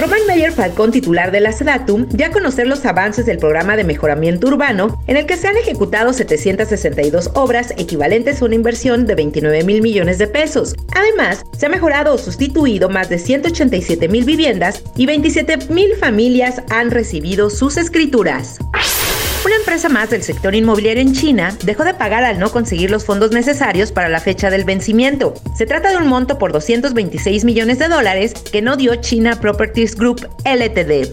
Román 0.00 0.20
Meyer 0.26 0.50
Falcón, 0.50 0.92
titular 0.92 1.30
de 1.30 1.40
la 1.40 1.52
SEDATUM, 1.52 2.08
ya 2.08 2.28
a 2.28 2.30
conocer 2.30 2.66
los 2.66 2.86
avances 2.86 3.26
del 3.26 3.36
programa 3.36 3.76
de 3.76 3.84
mejoramiento 3.84 4.46
urbano, 4.46 4.98
en 5.06 5.18
el 5.18 5.26
que 5.26 5.36
se 5.36 5.46
han 5.46 5.58
ejecutado 5.58 6.14
762 6.14 7.32
obras 7.34 7.74
equivalentes 7.76 8.40
a 8.40 8.46
una 8.46 8.54
inversión 8.54 9.06
de 9.06 9.14
29 9.14 9.62
mil 9.62 9.82
millones 9.82 10.16
de 10.16 10.26
pesos. 10.26 10.74
Además, 10.94 11.42
se 11.54 11.66
ha 11.66 11.68
mejorado 11.68 12.14
o 12.14 12.18
sustituido 12.18 12.88
más 12.88 13.10
de 13.10 13.18
187 13.18 14.08
mil 14.08 14.24
viviendas 14.24 14.82
y 14.96 15.04
27 15.04 15.66
mil 15.68 15.94
familias 15.96 16.62
han 16.70 16.90
recibido 16.90 17.50
sus 17.50 17.76
escrituras. 17.76 18.56
Una 19.50 19.58
empresa 19.58 19.88
más 19.88 20.10
del 20.10 20.22
sector 20.22 20.54
inmobiliario 20.54 21.02
en 21.02 21.12
China 21.12 21.58
dejó 21.64 21.82
de 21.82 21.92
pagar 21.92 22.22
al 22.22 22.38
no 22.38 22.52
conseguir 22.52 22.88
los 22.88 23.04
fondos 23.04 23.32
necesarios 23.32 23.90
para 23.90 24.08
la 24.08 24.20
fecha 24.20 24.48
del 24.48 24.62
vencimiento. 24.62 25.34
Se 25.56 25.66
trata 25.66 25.90
de 25.90 25.96
un 25.96 26.06
monto 26.06 26.38
por 26.38 26.52
226 26.52 27.44
millones 27.44 27.80
de 27.80 27.88
dólares 27.88 28.32
que 28.32 28.62
no 28.62 28.76
dio 28.76 28.94
China 28.94 29.40
Properties 29.40 29.96
Group 29.96 30.28
LTD. 30.44 31.10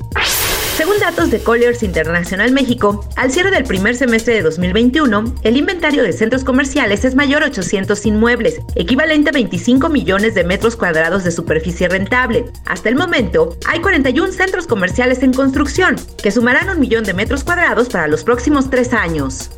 Según 0.78 1.00
datos 1.00 1.32
de 1.32 1.40
Colliers 1.42 1.82
Internacional 1.82 2.52
México, 2.52 3.04
al 3.16 3.32
cierre 3.32 3.50
del 3.50 3.64
primer 3.64 3.96
semestre 3.96 4.36
de 4.36 4.44
2021, 4.44 5.34
el 5.42 5.58
inventario 5.58 6.04
de 6.04 6.14
centros 6.14 6.44
comerciales 6.44 7.04
es 7.04 7.16
mayor 7.16 7.42
a 7.42 7.48
800 7.48 8.06
inmuebles, 8.06 8.60
equivalente 8.76 9.30
a 9.30 9.34
25 9.34 9.90
millones 9.90 10.36
de 10.36 10.44
metros 10.44 10.76
cuadrados 10.76 11.24
de 11.24 11.32
superficie 11.32 11.90
rentable. 11.90 12.46
Hasta 12.68 12.90
el 12.90 12.96
momento, 12.96 13.58
hay 13.66 13.82
41 13.82 14.32
centros 14.34 14.68
comerciales 14.68 15.24
en 15.24 15.34
construcción, 15.34 15.96
que 16.22 16.30
sumarán 16.30 16.70
un 16.70 16.80
millón 16.80 17.06
de 17.06 17.16
metros 17.16 17.44
cuadrados 17.44 17.90
para 17.90 18.08
los 18.08 18.24
próximos 18.24 18.70
tres 18.70 18.94
años. 18.94 19.50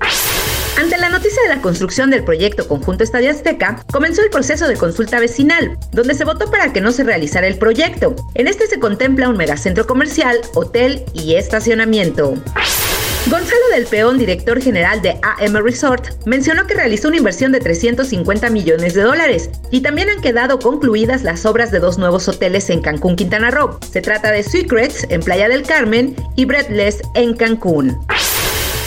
Ante 0.79 0.97
la 0.97 1.09
noticia 1.09 1.43
de 1.43 1.49
la 1.49 1.61
construcción 1.61 2.09
del 2.09 2.23
proyecto 2.23 2.65
Conjunto 2.65 3.03
Estadio 3.03 3.31
Azteca, 3.31 3.83
comenzó 3.91 4.23
el 4.23 4.29
proceso 4.29 4.65
de 4.65 4.77
consulta 4.77 5.19
vecinal, 5.19 5.77
donde 5.91 6.13
se 6.13 6.23
votó 6.23 6.49
para 6.49 6.71
que 6.71 6.79
no 6.79 6.93
se 6.93 7.03
realizara 7.03 7.47
el 7.47 7.57
proyecto. 7.57 8.15
En 8.33 8.47
este 8.47 8.65
se 8.65 8.79
contempla 8.79 9.27
un 9.27 9.35
megacentro 9.35 9.85
comercial, 9.85 10.39
hotel 10.53 11.03
y 11.13 11.35
estacionamiento. 11.35 12.35
Gonzalo 13.25 13.67
del 13.73 13.87
Peón, 13.87 14.17
director 14.17 14.61
general 14.61 15.01
de 15.01 15.19
AM 15.21 15.57
Resort, 15.57 16.25
mencionó 16.25 16.65
que 16.65 16.75
realizó 16.75 17.09
una 17.09 17.17
inversión 17.17 17.51
de 17.51 17.59
350 17.59 18.49
millones 18.49 18.93
de 18.93 19.01
dólares 19.01 19.49
y 19.71 19.81
también 19.81 20.09
han 20.09 20.21
quedado 20.21 20.59
concluidas 20.59 21.23
las 21.23 21.45
obras 21.45 21.71
de 21.71 21.79
dos 21.79 21.97
nuevos 21.97 22.29
hoteles 22.29 22.69
en 22.69 22.79
Cancún, 22.79 23.17
Quintana 23.17 23.51
Roo. 23.51 23.77
Se 23.91 23.99
trata 23.99 24.31
de 24.31 24.43
Secrets 24.43 25.05
en 25.09 25.19
Playa 25.19 25.49
del 25.49 25.63
Carmen 25.63 26.15
y 26.37 26.45
Breathless 26.45 27.01
en 27.15 27.35
Cancún. 27.35 27.99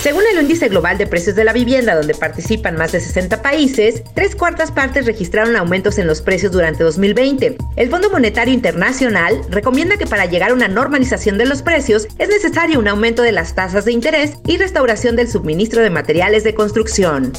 Según 0.03 0.25
el 0.33 0.43
índice 0.43 0.69
global 0.69 0.99
de 0.99 1.07
precios 1.07 1.37
de 1.37 1.45
la 1.45 1.53
vivienda, 1.53 1.95
donde 1.95 2.15
participan 2.15 2.75
más 2.75 2.91
de 2.91 2.99
60 2.99 3.41
países, 3.41 4.03
tres 4.15 4.35
cuartas 4.35 4.73
partes 4.73 5.07
registraron 5.07 5.55
aumentos 5.55 5.97
en 5.97 6.09
los 6.09 6.21
precios 6.21 6.51
durante 6.51 6.83
2020. 6.83 7.57
El 7.77 7.89
Fondo 7.89 8.11
Monetario 8.11 8.53
Internacional 8.53 9.43
recomienda 9.49 9.97
que 9.99 10.09
para 10.09 10.27
llegar 10.27 10.51
a 10.51 10.55
una 10.55 10.67
normalización 10.67 11.39
de 11.39 11.47
los 11.47 11.63
precios 11.63 12.09
es 12.19 12.29
necesario 12.29 12.81
un 12.81 12.89
aumento 12.89 13.23
de 13.23 13.31
las 13.31 13.55
tasas 13.55 13.85
de 13.85 13.93
interés 13.93 14.33
y 14.45 14.57
restauración 14.57 15.15
del 15.15 15.29
suministro 15.29 15.83
de 15.83 15.91
materiales 15.91 16.43
de 16.43 16.55
construcción. 16.57 17.33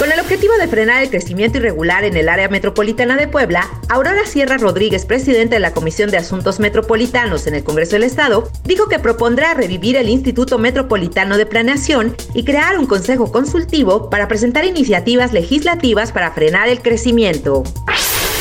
Con 0.00 0.10
el 0.10 0.18
objetivo 0.18 0.54
de 0.56 0.66
frenar 0.66 1.02
el 1.02 1.10
crecimiento 1.10 1.58
irregular 1.58 2.04
en 2.04 2.16
el 2.16 2.30
área 2.30 2.48
metropolitana 2.48 3.18
de 3.18 3.28
Puebla, 3.28 3.68
Aurora 3.90 4.24
Sierra 4.24 4.56
Rodríguez, 4.56 5.04
presidente 5.04 5.56
de 5.56 5.60
la 5.60 5.74
Comisión 5.74 6.10
de 6.10 6.16
Asuntos 6.16 6.58
Metropolitanos 6.58 7.46
en 7.46 7.54
el 7.54 7.64
Congreso 7.64 7.96
del 7.96 8.04
Estado, 8.04 8.50
dijo 8.64 8.88
que 8.88 8.98
propondrá 8.98 9.52
revivir 9.52 9.96
el 9.96 10.08
Instituto 10.08 10.56
Metropolitano 10.56 11.36
de 11.36 11.44
Planeación 11.44 12.16
y 12.32 12.44
crear 12.44 12.78
un 12.78 12.86
consejo 12.86 13.30
consultivo 13.30 14.08
para 14.08 14.26
presentar 14.26 14.64
iniciativas 14.64 15.34
legislativas 15.34 16.12
para 16.12 16.32
frenar 16.32 16.70
el 16.70 16.80
crecimiento. 16.80 17.62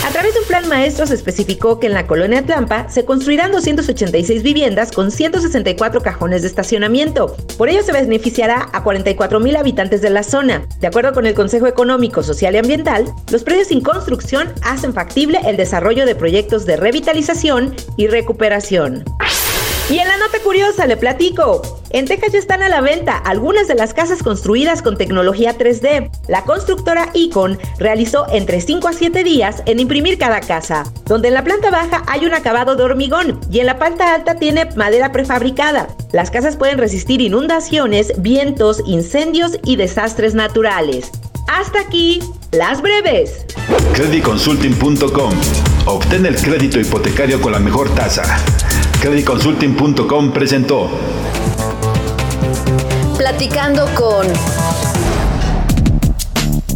A 0.09 0.11
través 0.11 0.33
de 0.33 0.39
un 0.39 0.47
plan 0.47 0.67
maestro 0.67 1.05
se 1.05 1.13
especificó 1.13 1.79
que 1.79 1.85
en 1.85 1.93
la 1.93 2.07
colonia 2.07 2.43
Tlampa 2.43 2.89
se 2.89 3.05
construirán 3.05 3.51
286 3.51 4.41
viviendas 4.41 4.91
con 4.91 5.11
164 5.11 6.01
cajones 6.01 6.41
de 6.41 6.47
estacionamiento. 6.47 7.37
Por 7.59 7.69
ello 7.69 7.83
se 7.83 7.91
beneficiará 7.91 8.69
a 8.73 8.81
44 8.81 9.39
mil 9.39 9.55
habitantes 9.55 10.01
de 10.01 10.09
la 10.09 10.23
zona. 10.23 10.65
De 10.79 10.87
acuerdo 10.87 11.13
con 11.13 11.27
el 11.27 11.35
Consejo 11.35 11.67
Económico, 11.67 12.23
Social 12.23 12.55
y 12.55 12.57
Ambiental, 12.57 13.05
los 13.31 13.43
predios 13.43 13.67
sin 13.67 13.81
construcción 13.81 14.51
hacen 14.63 14.95
factible 14.95 15.41
el 15.45 15.57
desarrollo 15.57 16.07
de 16.07 16.15
proyectos 16.15 16.65
de 16.65 16.77
revitalización 16.77 17.75
y 17.95 18.07
recuperación. 18.07 19.03
Y 19.89 19.97
en 19.97 20.07
la 20.07 20.17
nota 20.17 20.37
curiosa 20.43 20.85
le 20.85 20.97
platico. 20.97 21.81
En 21.89 22.05
Texas 22.05 22.33
ya 22.33 22.37
están 22.37 22.61
a 22.61 22.69
la 22.69 22.79
venta 22.79 23.17
algunas 23.17 23.67
de 23.67 23.73
las 23.73 23.95
casas 23.95 24.21
construidas 24.21 24.83
con 24.83 24.97
tecnología 24.97 25.57
3D. 25.57 26.11
La 26.27 26.43
constructora 26.43 27.09
Icon 27.15 27.57
realizó 27.79 28.27
entre 28.31 28.61
5 28.61 28.87
a 28.87 28.93
7 28.93 29.23
días 29.23 29.63
en 29.65 29.79
imprimir 29.79 30.19
cada 30.19 30.41
casa, 30.41 30.83
donde 31.05 31.29
en 31.29 31.33
la 31.33 31.43
planta 31.43 31.71
baja 31.71 32.03
hay 32.05 32.27
un 32.27 32.35
acabado 32.35 32.75
de 32.75 32.83
hormigón 32.83 33.39
y 33.51 33.61
en 33.61 33.65
la 33.65 33.79
planta 33.79 34.13
alta 34.13 34.35
tiene 34.35 34.65
madera 34.75 35.11
prefabricada. 35.11 35.87
Las 36.11 36.29
casas 36.29 36.55
pueden 36.55 36.77
resistir 36.77 37.19
inundaciones, 37.19 38.13
vientos, 38.21 38.83
incendios 38.85 39.57
y 39.65 39.75
desastres 39.75 40.35
naturales. 40.35 41.09
Hasta 41.47 41.79
aquí, 41.79 42.21
las 42.51 42.83
breves. 42.83 43.43
Creditconsulting.com. 43.93 45.33
Obtén 45.87 46.27
el 46.27 46.35
crédito 46.35 46.79
hipotecario 46.79 47.41
con 47.41 47.53
la 47.53 47.59
mejor 47.59 47.89
tasa. 47.95 48.37
Creditconsulting.com 49.01 50.33
presentó. 50.33 50.89
Platicando 53.17 53.85
con... 53.95 54.27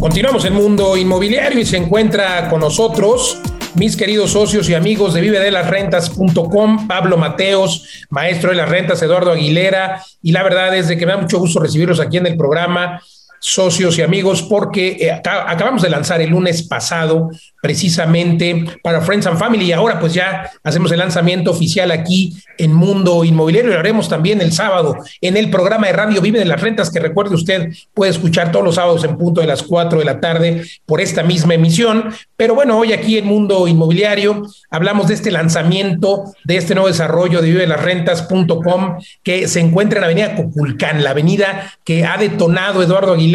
Continuamos 0.00 0.46
en 0.46 0.54
Mundo 0.54 0.96
Inmobiliario 0.96 1.60
y 1.60 1.66
se 1.66 1.76
encuentra 1.76 2.48
con 2.48 2.60
nosotros 2.60 3.38
mis 3.74 3.96
queridos 3.96 4.30
socios 4.30 4.70
y 4.70 4.74
amigos 4.74 5.12
de 5.12 5.20
vivedelasrentas.com, 5.20 6.88
Pablo 6.88 7.18
Mateos, 7.18 8.06
maestro 8.08 8.50
de 8.50 8.56
las 8.56 8.70
rentas, 8.70 9.02
Eduardo 9.02 9.32
Aguilera, 9.32 10.02
y 10.22 10.32
la 10.32 10.42
verdad 10.42 10.74
es 10.74 10.88
de 10.88 10.96
que 10.96 11.04
me 11.04 11.12
da 11.12 11.18
mucho 11.18 11.38
gusto 11.38 11.60
recibirlos 11.60 12.00
aquí 12.00 12.16
en 12.16 12.26
el 12.26 12.38
programa 12.38 13.02
socios 13.46 13.98
y 13.98 14.02
amigos, 14.02 14.42
porque 14.42 14.96
eh, 14.98 15.12
acabamos 15.12 15.82
de 15.82 15.90
lanzar 15.90 16.22
el 16.22 16.30
lunes 16.30 16.62
pasado 16.62 17.28
precisamente 17.60 18.64
para 18.82 19.02
Friends 19.02 19.26
and 19.26 19.38
Family 19.38 19.66
y 19.66 19.72
ahora 19.72 20.00
pues 20.00 20.14
ya 20.14 20.50
hacemos 20.62 20.90
el 20.92 20.98
lanzamiento 20.98 21.50
oficial 21.50 21.90
aquí 21.90 22.34
en 22.56 22.72
Mundo 22.72 23.24
Inmobiliario 23.24 23.72
lo 23.72 23.78
haremos 23.78 24.08
también 24.08 24.40
el 24.40 24.52
sábado 24.52 24.96
en 25.20 25.36
el 25.36 25.50
programa 25.50 25.86
de 25.86 25.92
Radio 25.92 26.20
Vive 26.20 26.38
de 26.38 26.44
las 26.44 26.60
Rentas 26.60 26.90
que 26.90 27.00
recuerde 27.00 27.34
usted 27.34 27.70
puede 27.92 28.12
escuchar 28.12 28.50
todos 28.50 28.64
los 28.64 28.76
sábados 28.76 29.04
en 29.04 29.18
punto 29.18 29.40
de 29.40 29.46
las 29.46 29.62
4 29.62 29.98
de 29.98 30.04
la 30.04 30.20
tarde 30.20 30.64
por 30.86 31.00
esta 31.00 31.22
misma 31.22 31.54
emisión. 31.54 32.14
Pero 32.36 32.54
bueno, 32.54 32.78
hoy 32.78 32.92
aquí 32.92 33.18
en 33.18 33.26
Mundo 33.26 33.68
Inmobiliario 33.68 34.42
hablamos 34.70 35.08
de 35.08 35.14
este 35.14 35.30
lanzamiento, 35.30 36.34
de 36.44 36.56
este 36.56 36.74
nuevo 36.74 36.88
desarrollo 36.88 37.42
de 37.42 37.48
vive 37.48 37.66
las 37.66 37.82
rentas.com 37.82 38.98
que 39.22 39.48
se 39.48 39.60
encuentra 39.60 39.98
en 39.98 40.00
la 40.00 40.06
avenida 40.06 40.34
Coculcán, 40.34 41.02
la 41.02 41.10
avenida 41.10 41.72
que 41.84 42.04
ha 42.04 42.16
detonado 42.16 42.82
Eduardo 42.82 43.12
Aguilar 43.14 43.33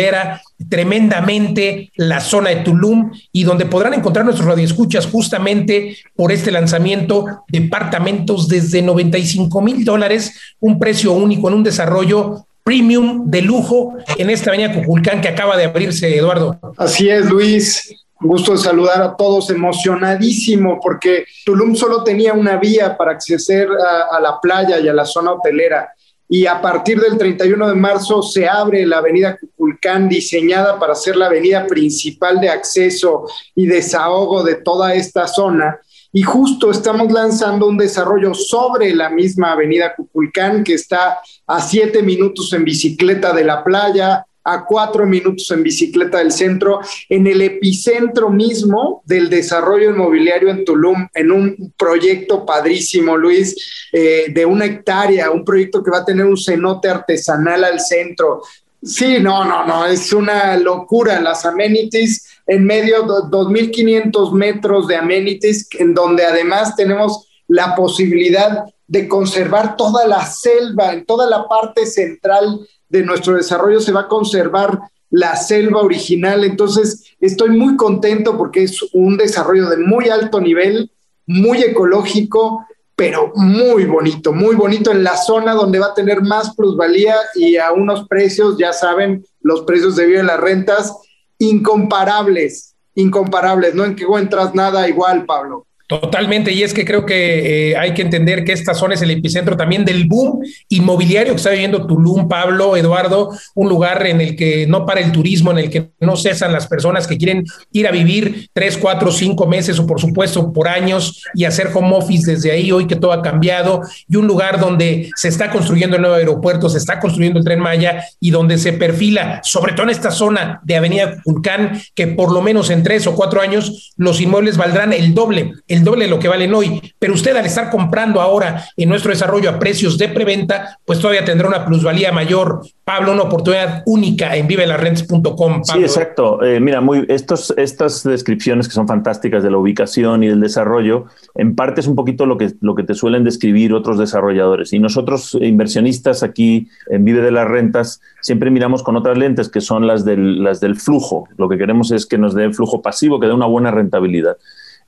tremendamente 0.70 1.92
la 1.96 2.20
zona 2.20 2.50
de 2.50 2.58
Tulum 2.58 3.12
y 3.32 3.44
donde 3.44 3.66
podrán 3.66 3.94
encontrar 3.94 4.26
nuestros 4.26 4.48
radioescuchas 4.48 5.08
justamente 5.08 5.98
por 6.16 6.32
este 6.32 6.52
lanzamiento 6.52 7.44
departamentos 7.48 8.48
desde 8.48 8.82
95 8.82 9.62
mil 9.62 9.86
dólares, 9.86 10.34
un 10.60 10.80
precio 10.80 11.14
único 11.14 11.48
en 11.48 11.56
un 11.56 11.64
desarrollo 11.64 12.46
premium 12.64 13.32
de 13.32 13.42
lujo 13.42 13.96
en 14.18 14.30
esta 14.30 14.52
avenida 14.52 14.74
Cuculcán 14.74 15.22
que 15.22 15.28
acaba 15.28 15.58
de 15.58 15.66
abrirse, 15.66 16.16
Eduardo. 16.16 16.60
Así 16.78 17.10
es, 17.10 17.26
Luis. 17.30 17.96
gusto 18.20 18.52
de 18.52 18.60
saludar 18.60 19.02
a 19.02 19.16
todos, 19.16 19.50
emocionadísimo 19.50 20.80
porque 20.80 21.26
Tulum 21.46 21.76
solo 21.76 22.04
tenía 22.04 22.34
una 22.34 22.58
vía 22.58 22.96
para 22.96 23.14
acceder 23.14 23.70
a, 24.12 24.20
la 24.20 24.40
playa 24.40 24.80
y 24.80 24.88
a 24.88 24.94
la 24.94 25.06
zona 25.06 25.32
hotelera. 25.32 25.94
Y 26.32 26.46
a 26.46 26.62
partir 26.62 27.02
del 27.02 27.18
31 27.18 27.70
de 27.70 27.74
marzo 27.74 28.22
se 28.22 28.48
abre 28.48 28.86
la 28.86 29.00
avenida 29.00 29.36
Cuculcán, 29.36 30.08
diseñada 30.08 30.78
para 30.78 30.94
ser 30.94 31.16
la 31.16 31.26
avenida 31.26 31.66
principal 31.66 32.40
de 32.40 32.50
acceso 32.50 33.26
y 33.56 33.66
desahogo 33.66 34.44
de 34.44 34.56
toda 34.56 34.94
esta 34.94 35.28
zona. 35.28 35.80
Y 36.14 36.22
justo 36.22 36.70
estamos 36.70 37.12
lanzando 37.12 37.68
un 37.68 37.78
desarrollo 37.78 38.36
sobre 38.36 38.94
la 38.94 39.10
misma 39.10 39.54
avenida 39.54 39.96
Cuculcán, 39.96 40.64
que 40.64 40.76
está 40.76 41.18
a 41.48 41.62
siete 41.62 42.04
minutos 42.04 42.54
en 42.54 42.64
bicicleta 42.64 43.34
de 43.34 43.44
la 43.44 43.64
playa, 43.64 44.26
a 44.44 44.66
cuatro 44.66 45.06
minutos 45.06 45.50
en 45.52 45.64
bicicleta 45.64 46.20
del 46.20 46.32
centro, 46.32 46.80
en 47.08 47.28
el 47.28 47.42
epicentro 47.42 48.30
mismo 48.30 49.04
del 49.06 49.30
desarrollo 49.30 49.92
inmobiliario 49.92 50.50
en 50.50 50.66
Tulum, 50.66 51.08
en 51.14 51.32
un 51.32 51.74
proyecto 51.78 52.46
padrísimo, 52.46 53.18
Luis, 53.18 53.56
eh, 53.92 54.28
de 54.34 54.46
una 54.46 54.66
hectárea, 54.66 55.32
un 55.32 55.44
proyecto 55.44 55.84
que 55.84 55.92
va 55.92 56.00
a 56.00 56.06
tener 56.06 56.26
un 56.26 56.38
cenote 56.38 56.88
artesanal 56.88 57.64
al 57.64 57.80
centro. 57.80 58.42
Sí, 58.82 59.18
no, 59.20 59.44
no, 59.44 59.66
no, 59.66 59.86
es 59.86 60.14
una 60.14 60.56
locura 60.58 61.20
las 61.20 61.46
amenities 61.46 62.26
en 62.48 62.64
medio 62.64 63.02
de 63.02 63.30
2.500 63.30 64.32
metros 64.32 64.88
de 64.88 64.96
amenities, 64.96 65.68
en 65.78 65.94
donde 65.94 66.26
además 66.26 66.76
tenemos 66.76 67.28
la 67.48 67.76
posibilidad 67.76 68.64
de 68.88 69.08
conservar 69.08 69.76
toda 69.76 70.08
la 70.08 70.26
selva, 70.26 70.94
en 70.94 71.06
toda 71.06 71.30
la 71.30 71.48
parte 71.48 71.86
central 71.86 72.60
de 72.90 73.04
nuestro 73.04 73.36
desarrollo 73.36 73.80
se 73.80 73.92
va 73.92 74.02
a 74.02 74.08
conservar 74.08 74.80
la 75.10 75.36
selva 75.36 75.82
original. 75.82 76.44
Entonces, 76.44 77.16
estoy 77.20 77.50
muy 77.52 77.76
contento 77.78 78.38
porque 78.38 78.64
es 78.64 78.80
un 78.94 79.18
desarrollo 79.18 79.70
de 79.70 79.78
muy 79.78 80.10
alto 80.10 80.40
nivel, 80.40 80.92
muy 81.26 81.62
ecológico, 81.62 82.66
pero 82.96 83.32
muy 83.36 83.86
bonito, 83.86 84.34
muy 84.34 84.56
bonito 84.56 84.92
en 84.92 85.04
la 85.04 85.16
zona 85.16 85.54
donde 85.54 85.80
va 85.80 85.88
a 85.88 85.94
tener 85.94 86.22
más 86.22 86.54
plusvalía 86.56 87.16
y 87.34 87.56
a 87.56 87.72
unos 87.72 88.08
precios, 88.08 88.58
ya 88.58 88.74
saben, 88.74 89.26
los 89.42 89.62
precios 89.62 89.96
de 89.96 90.06
vida 90.06 90.18
de 90.18 90.26
las 90.26 90.40
rentas, 90.40 90.94
incomparables, 91.38 92.76
incomparables. 92.96 93.74
No 93.74 93.86
encuentras 93.86 94.54
nada 94.54 94.90
igual, 94.90 95.26
Pablo. 95.26 95.66
Totalmente, 95.90 96.52
y 96.52 96.62
es 96.62 96.72
que 96.72 96.86
creo 96.86 97.04
que 97.04 97.72
eh, 97.72 97.76
hay 97.76 97.96
que 97.96 98.04
entender 98.04 98.46
que 98.46 98.52
esta 98.52 98.76
zona 98.76 98.94
es 98.94 99.02
el 99.02 99.10
epicentro 99.10 99.58
también 99.58 99.86
del 99.86 100.06
boom 100.06 100.40
inmobiliario 100.68 101.34
que 101.34 101.38
está 101.38 101.50
viviendo 101.50 101.88
Tulum, 101.88 102.28
Pablo, 102.28 102.78
Eduardo, 102.78 103.32
un 103.56 103.70
lugar 103.70 104.06
en 104.06 104.22
el 104.22 104.36
que 104.36 104.68
no 104.68 104.86
para 104.86 105.02
el 105.02 105.12
turismo, 105.12 105.50
en 105.50 105.58
el 105.58 105.72
que 105.72 105.90
no 106.00 106.16
cesan 106.16 106.54
las 106.54 106.68
personas 106.68 107.08
que 107.08 107.18
quieren 107.18 107.44
ir 107.72 107.88
a 107.88 107.92
vivir 107.92 108.50
tres, 108.54 108.78
cuatro, 108.78 109.12
cinco 109.12 109.48
meses 109.48 109.80
o 109.80 109.88
por 109.88 110.00
supuesto 110.00 110.54
por 110.54 110.68
años 110.68 111.24
y 111.34 111.46
hacer 111.46 111.72
home 111.74 111.96
office 111.96 112.34
desde 112.34 112.52
ahí, 112.52 112.72
hoy 112.72 112.86
que 112.86 112.96
todo 112.96 113.12
ha 113.12 113.24
cambiado, 113.24 113.82
y 114.08 114.16
un 114.16 114.28
lugar 114.28 114.60
donde 114.60 115.10
se 115.16 115.30
está 115.30 115.50
construyendo 115.50 115.96
el 115.96 116.04
nuevo 116.04 116.18
aeropuerto, 116.18 116.70
se 116.70 116.78
está 116.78 117.00
construyendo 117.00 117.40
el 117.40 117.46
tren 117.46 117.60
Maya 117.60 118.06
y 118.20 118.30
donde 118.30 118.60
se 118.60 118.74
perfila, 118.74 119.42
sobre 119.44 119.74
todo 119.74 119.86
en 119.86 119.90
esta 119.90 120.12
zona 120.12 120.62
de 120.64 120.76
Avenida 120.76 121.20
Vulcán, 121.26 121.82
que 121.96 122.06
por 122.06 122.32
lo 122.32 122.44
menos 122.44 122.70
en 122.70 122.84
tres 122.84 123.08
o 123.08 123.16
cuatro 123.16 123.42
años 123.42 123.92
los 123.98 124.22
inmuebles 124.22 124.56
valdrán 124.56 124.94
el 124.94 125.16
doble. 125.16 125.54
El 125.68 125.79
doble 125.84 126.06
de 126.06 126.12
lo 126.12 126.20
que 126.20 126.28
valen 126.28 126.54
hoy. 126.54 126.94
Pero 127.00 127.14
usted 127.14 127.36
al 127.36 127.46
estar 127.46 127.70
comprando 127.70 128.22
ahora 128.22 128.66
en 128.76 128.90
nuestro 128.90 129.12
desarrollo 129.12 129.50
a 129.50 129.60
precios 129.60 129.98
de 129.98 130.10
preventa, 130.10 130.80
pues 130.86 131.00
todavía 131.00 131.26
tendrá 131.26 131.48
una 131.48 131.66
plusvalía 131.66 132.12
mayor. 132.12 132.62
Pablo, 132.84 133.12
una 133.12 133.24
oportunidad 133.24 133.84
única 133.86 134.36
en 134.36 134.48
vivelarrents.com. 134.48 135.64
Sí, 135.64 135.80
exacto. 135.80 136.44
Eh, 136.44 136.60
mira, 136.60 136.82
muy, 136.82 137.06
estos, 137.08 137.54
estas 137.56 138.04
descripciones 138.04 138.68
que 138.68 138.74
son 138.74 138.88
fantásticas 138.88 139.44
de 139.44 139.52
la 139.52 139.58
ubicación 139.58 140.24
y 140.24 140.28
del 140.28 140.40
desarrollo, 140.40 141.06
en 141.36 141.56
parte 141.56 141.82
es 141.82 141.88
un 141.88 141.96
poquito 141.96 142.26
lo 142.26 142.38
que, 142.38 142.52
lo 142.62 142.74
que 142.74 142.84
te 142.84 142.96
suelen 142.96 143.24
describir 143.24 143.74
otros 143.74 144.00
desarrolladores. 144.00 144.74
Y 144.74 144.80
nosotros, 144.80 145.38
inversionistas 145.40 146.24
aquí 146.24 146.68
en 146.90 147.06
Vive 147.06 147.22
de 147.22 147.32
las 147.32 147.48
Rentas, 147.48 148.02
siempre 148.22 148.50
miramos 148.50 148.82
con 148.82 148.96
otras 148.96 149.18
lentes 149.18 149.50
que 149.50 149.62
son 149.62 149.86
las 149.86 150.04
del, 150.04 150.44
las 150.44 150.60
del 150.60 150.76
flujo. 150.76 151.28
Lo 151.38 151.48
que 151.48 151.58
queremos 151.58 151.92
es 151.92 152.06
que 152.06 152.18
nos 152.18 152.34
dé 152.34 152.52
flujo 152.52 152.82
pasivo, 152.82 153.20
que 153.20 153.28
dé 153.28 153.34
una 153.34 153.46
buena 153.46 153.72
rentabilidad. 153.72 154.38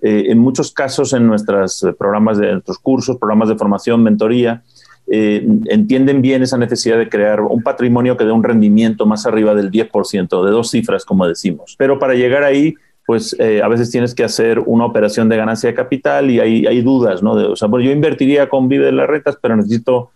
Eh, 0.01 0.31
en 0.31 0.39
muchos 0.39 0.71
casos 0.71 1.13
en 1.13 1.27
nuestros 1.27 1.83
eh, 1.83 1.93
programas 1.93 2.39
de 2.39 2.51
nuestros 2.51 2.79
cursos, 2.79 3.17
programas 3.17 3.49
de 3.49 3.55
formación, 3.55 4.01
mentoría, 4.01 4.63
eh, 5.07 5.45
entienden 5.65 6.21
bien 6.21 6.41
esa 6.41 6.57
necesidad 6.57 6.97
de 6.97 7.07
crear 7.07 7.41
un 7.41 7.61
patrimonio 7.61 8.17
que 8.17 8.25
dé 8.25 8.31
un 8.31 8.43
rendimiento 8.43 9.05
más 9.05 9.27
arriba 9.27 9.53
del 9.53 9.69
10%, 9.69 10.43
de 10.43 10.51
dos 10.51 10.71
cifras, 10.71 11.05
como 11.05 11.27
decimos. 11.27 11.75
Pero 11.77 11.99
para 11.99 12.15
llegar 12.15 12.43
ahí, 12.43 12.73
pues 13.05 13.35
a 13.39 13.67
veces 13.67 13.91
tienes 13.91 14.15
que 14.15 14.23
hacer 14.23 14.59
una 14.59 14.85
operación 14.85 15.27
de 15.27 15.35
ganancia 15.35 15.67
de 15.69 15.75
capital 15.75 16.29
y 16.29 16.39
hay, 16.39 16.65
hay 16.65 16.81
dudas, 16.81 17.21
¿no? 17.21 17.33
o 17.33 17.55
sea, 17.55 17.67
bueno, 17.67 17.85
yo 17.85 17.91
invertiría 17.91 18.47
con 18.47 18.69
Vive 18.69 18.85
de 18.85 18.91
las 18.93 19.07
Rentas, 19.07 19.37
pero 19.41 19.57
necesito 19.57 20.11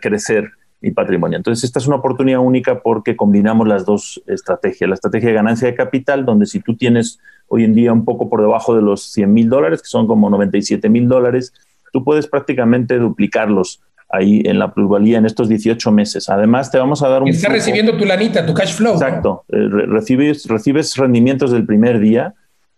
crecer 0.00 0.52
mi 0.80 0.90
patrimonio. 0.90 1.36
Entonces, 1.36 1.64
esta 1.64 1.78
es 1.78 1.86
una 1.86 1.96
oportunidad 1.96 2.40
única 2.40 2.80
porque 2.80 3.16
combinamos 3.16 3.68
las 3.68 3.84
dos 3.84 4.22
estrategias. 4.26 4.88
La 4.88 4.94
estrategia 4.94 5.28
de 5.28 5.34
ganancia 5.34 5.68
de 5.68 5.74
capital, 5.74 6.24
donde 6.24 6.46
si 6.46 6.60
tú 6.60 6.76
tienes 6.76 7.18
hoy 7.48 7.64
en 7.64 7.74
día 7.74 7.92
un 7.92 8.04
poco 8.04 8.28
por 8.28 8.40
debajo 8.40 8.74
de 8.74 8.82
los 8.82 9.12
100 9.12 9.32
mil 9.32 9.48
dólares, 9.48 9.82
que 9.82 9.88
son 9.88 10.06
como 10.06 10.30
97 10.30 10.88
mil 10.88 11.08
dólares, 11.08 11.52
tú 11.92 12.04
puedes 12.04 12.26
prácticamente 12.26 12.98
duplicarlos 12.98 13.80
ahí 14.08 14.42
en 14.44 14.58
la 14.58 14.72
plusvalía 14.72 15.18
en 15.18 15.26
estos 15.26 15.48
18 15.48 15.92
meses. 15.92 16.28
Además, 16.28 16.70
te 16.70 16.78
vamos 16.78 17.02
a 17.02 17.08
dar 17.08 17.22
un... 17.22 17.28
Estás 17.28 17.52
recibiendo 17.52 17.96
tu 17.96 18.04
lanita, 18.04 18.44
tu 18.44 18.54
cash 18.54 18.74
flow. 18.74 18.94
Exacto. 18.94 19.44
Eh, 19.48 19.68
recibes, 19.86 20.46
recibes 20.46 20.96
rendimientos 20.96 21.52
del 21.52 21.64
primer 21.64 22.00
día, 22.00 22.34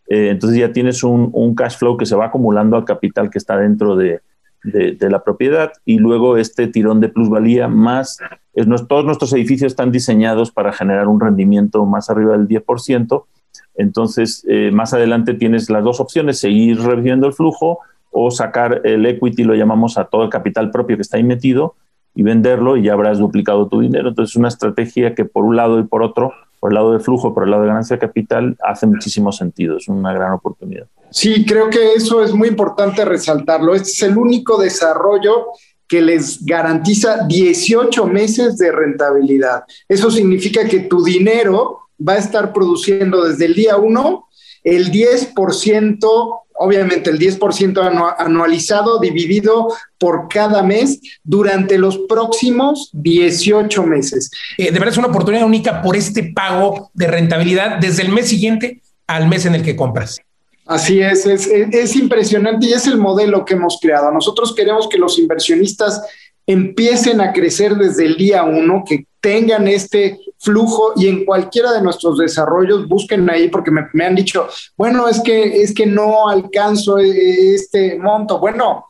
eh, 0.09 0.29
entonces 0.31 0.59
ya 0.59 0.73
tienes 0.73 1.03
un, 1.05 1.31
un, 1.33 1.55
cash 1.55 1.79
flow 1.79 1.97
que 1.97 2.05
se 2.05 2.17
va 2.17 2.27
acumulando 2.27 2.77
al 2.77 2.85
capital 2.85 3.31
que 3.31 3.39
está 3.39 3.57
dentro 3.57 3.97
de, 3.97 4.21
de, 4.65 4.97
la 5.11 5.25
propiedad 5.25 5.73
y 5.85 5.99
luego 5.99 6.37
este 6.37 6.67
tirón 6.67 7.01
de 7.01 7.09
plusvalía 7.09 7.69
más... 7.69 8.19
Todos 8.89 9.05
nuestros 9.05 9.33
edificios 9.33 9.73
están 9.73 9.91
diseñados 9.91 10.51
para 10.51 10.73
generar 10.73 11.09
un 11.09 11.21
rendimiento 11.21 11.87
más 11.87 12.11
arriba 12.11 12.33
del 12.37 12.47
10%, 12.47 13.25
entonces, 13.75 14.45
eh, 14.49 14.71
más 14.73 14.93
adelante 14.93 15.35
tienes 15.35 15.71
las 15.71 15.85
dos 15.85 16.01
opciones, 16.01 16.39
seguir 16.39 16.81
reviviendo 16.81 17.27
el 17.27 17.33
flujo 17.33 17.81
o 18.11 18.31
sacar 18.31 18.83
el 18.85 19.07
equity, 19.07 19.45
lo 19.45 19.55
llamamos 19.55 19.97
a 19.97 20.05
todo 20.05 20.25
el 20.25 20.31
capital 20.31 20.71
propio 20.71 20.97
que 20.97 21.03
está 21.03 21.17
ahí 21.17 21.25
metido 21.25 21.75
y 22.15 22.23
venderlo 22.23 22.77
y 22.77 22.83
ya 22.83 22.93
habrás 22.93 23.19
duplicado 23.19 23.69
tu 23.69 23.81
dinero. 23.81 24.11
Entonces, 24.11 24.33
es 24.33 24.37
una 24.37 24.49
estrategia 24.49 25.15
que 25.15 25.25
por 25.25 25.45
un 25.45 25.57
lado 25.57 25.81
y 25.81 25.85
por 25.85 26.03
otro, 26.03 26.33
por 26.63 26.71
el 26.71 26.77
lado 26.77 26.93
de 26.93 27.01
flujo, 27.01 27.35
por 27.35 27.43
el 27.43 27.51
lado 27.51 27.65
de 27.65 27.71
ganancia 27.71 27.97
de 27.97 28.01
capital, 28.01 28.57
hace 28.63 28.87
muchísimo 28.87 29.33
sentido. 29.33 29.79
Es 29.79 29.89
una 29.89 30.13
gran 30.13 30.31
oportunidad. 30.31 30.87
Sí, 31.11 31.45
creo 31.45 31.69
que 31.69 31.95
eso 31.95 32.23
es 32.23 32.33
muy 32.33 32.47
importante 32.47 33.05
resaltarlo. 33.05 33.75
Este 33.75 33.89
es 33.89 34.03
el 34.05 34.17
único 34.17 34.57
desarrollo 34.63 35.47
que 35.89 36.01
les 36.01 36.47
garantiza 36.47 37.27
18 37.27 38.07
meses 38.07 38.59
de 38.59 38.71
rentabilidad. 38.71 39.65
Eso 39.89 40.09
significa 40.09 40.65
que 40.69 40.79
tu 40.79 41.03
dinero 41.03 41.89
va 41.99 42.13
a 42.13 42.19
estar 42.19 42.53
produciendo 42.53 43.25
desde 43.25 43.47
el 43.47 43.55
día 43.55 43.77
1 43.79 44.29
el 44.65 44.93
10%, 44.93 46.41
obviamente 46.55 47.11
el 47.11 47.19
10% 47.19 48.15
anualizado 48.19 48.99
dividido 49.01 49.69
por 49.99 50.29
cada 50.29 50.63
mes 50.63 51.01
durante 51.25 51.79
los 51.79 51.99
próximos 52.09 52.91
18 52.93 53.83
meses. 53.85 54.31
Eh, 54.59 54.67
de 54.67 54.73
verdad 54.73 54.91
es 54.91 54.99
una 54.99 55.09
oportunidad 55.09 55.45
única 55.45 55.83
por 55.83 55.97
este 55.97 56.33
pago 56.33 56.91
de 56.95 57.07
rentabilidad 57.07 57.79
desde 57.79 58.03
el 58.03 58.11
mes 58.11 58.29
siguiente 58.29 58.83
al 59.07 59.29
mes 59.29 59.47
en 59.47 59.55
el 59.55 59.63
que 59.63 59.77
compras. 59.77 60.21
Así 60.65 61.01
es, 61.01 61.27
es, 61.27 61.49
es 61.49 61.97
impresionante 61.97 62.67
y 62.67 62.73
es 62.73 62.87
el 62.87 62.97
modelo 62.97 63.45
que 63.45 63.55
hemos 63.55 63.79
creado. 63.83 64.13
Nosotros 64.13 64.55
queremos 64.55 64.89
que 64.89 64.97
los 64.97 65.19
inversionistas 65.19 66.01
empiecen 66.47 67.21
a 67.21 67.33
crecer 67.33 67.75
desde 67.75 68.07
el 68.07 68.17
día 68.17 68.45
uno, 68.45 68.85
que 68.87 69.07
tengan 69.21 69.69
este 69.69 70.19
flujo 70.43 70.93
y 70.97 71.07
en 71.07 71.25
cualquiera 71.25 71.73
de 71.73 71.81
nuestros 71.81 72.19
desarrollos 72.19 72.89
busquen 72.89 73.31
ahí 73.31 73.49
porque 73.49 73.71
me, 73.71 74.05
han 74.05 74.15
dicho, 74.15 74.49
bueno, 74.77 75.09
es 75.09 75.21
que, 75.21 75.63
es 75.63 75.73
que 75.73 75.87
no 75.87 76.29
alcanzo 76.29 76.99
e, 76.99 77.55
este 77.55 77.97
monto. 77.99 78.41
Bueno, 78.41 78.87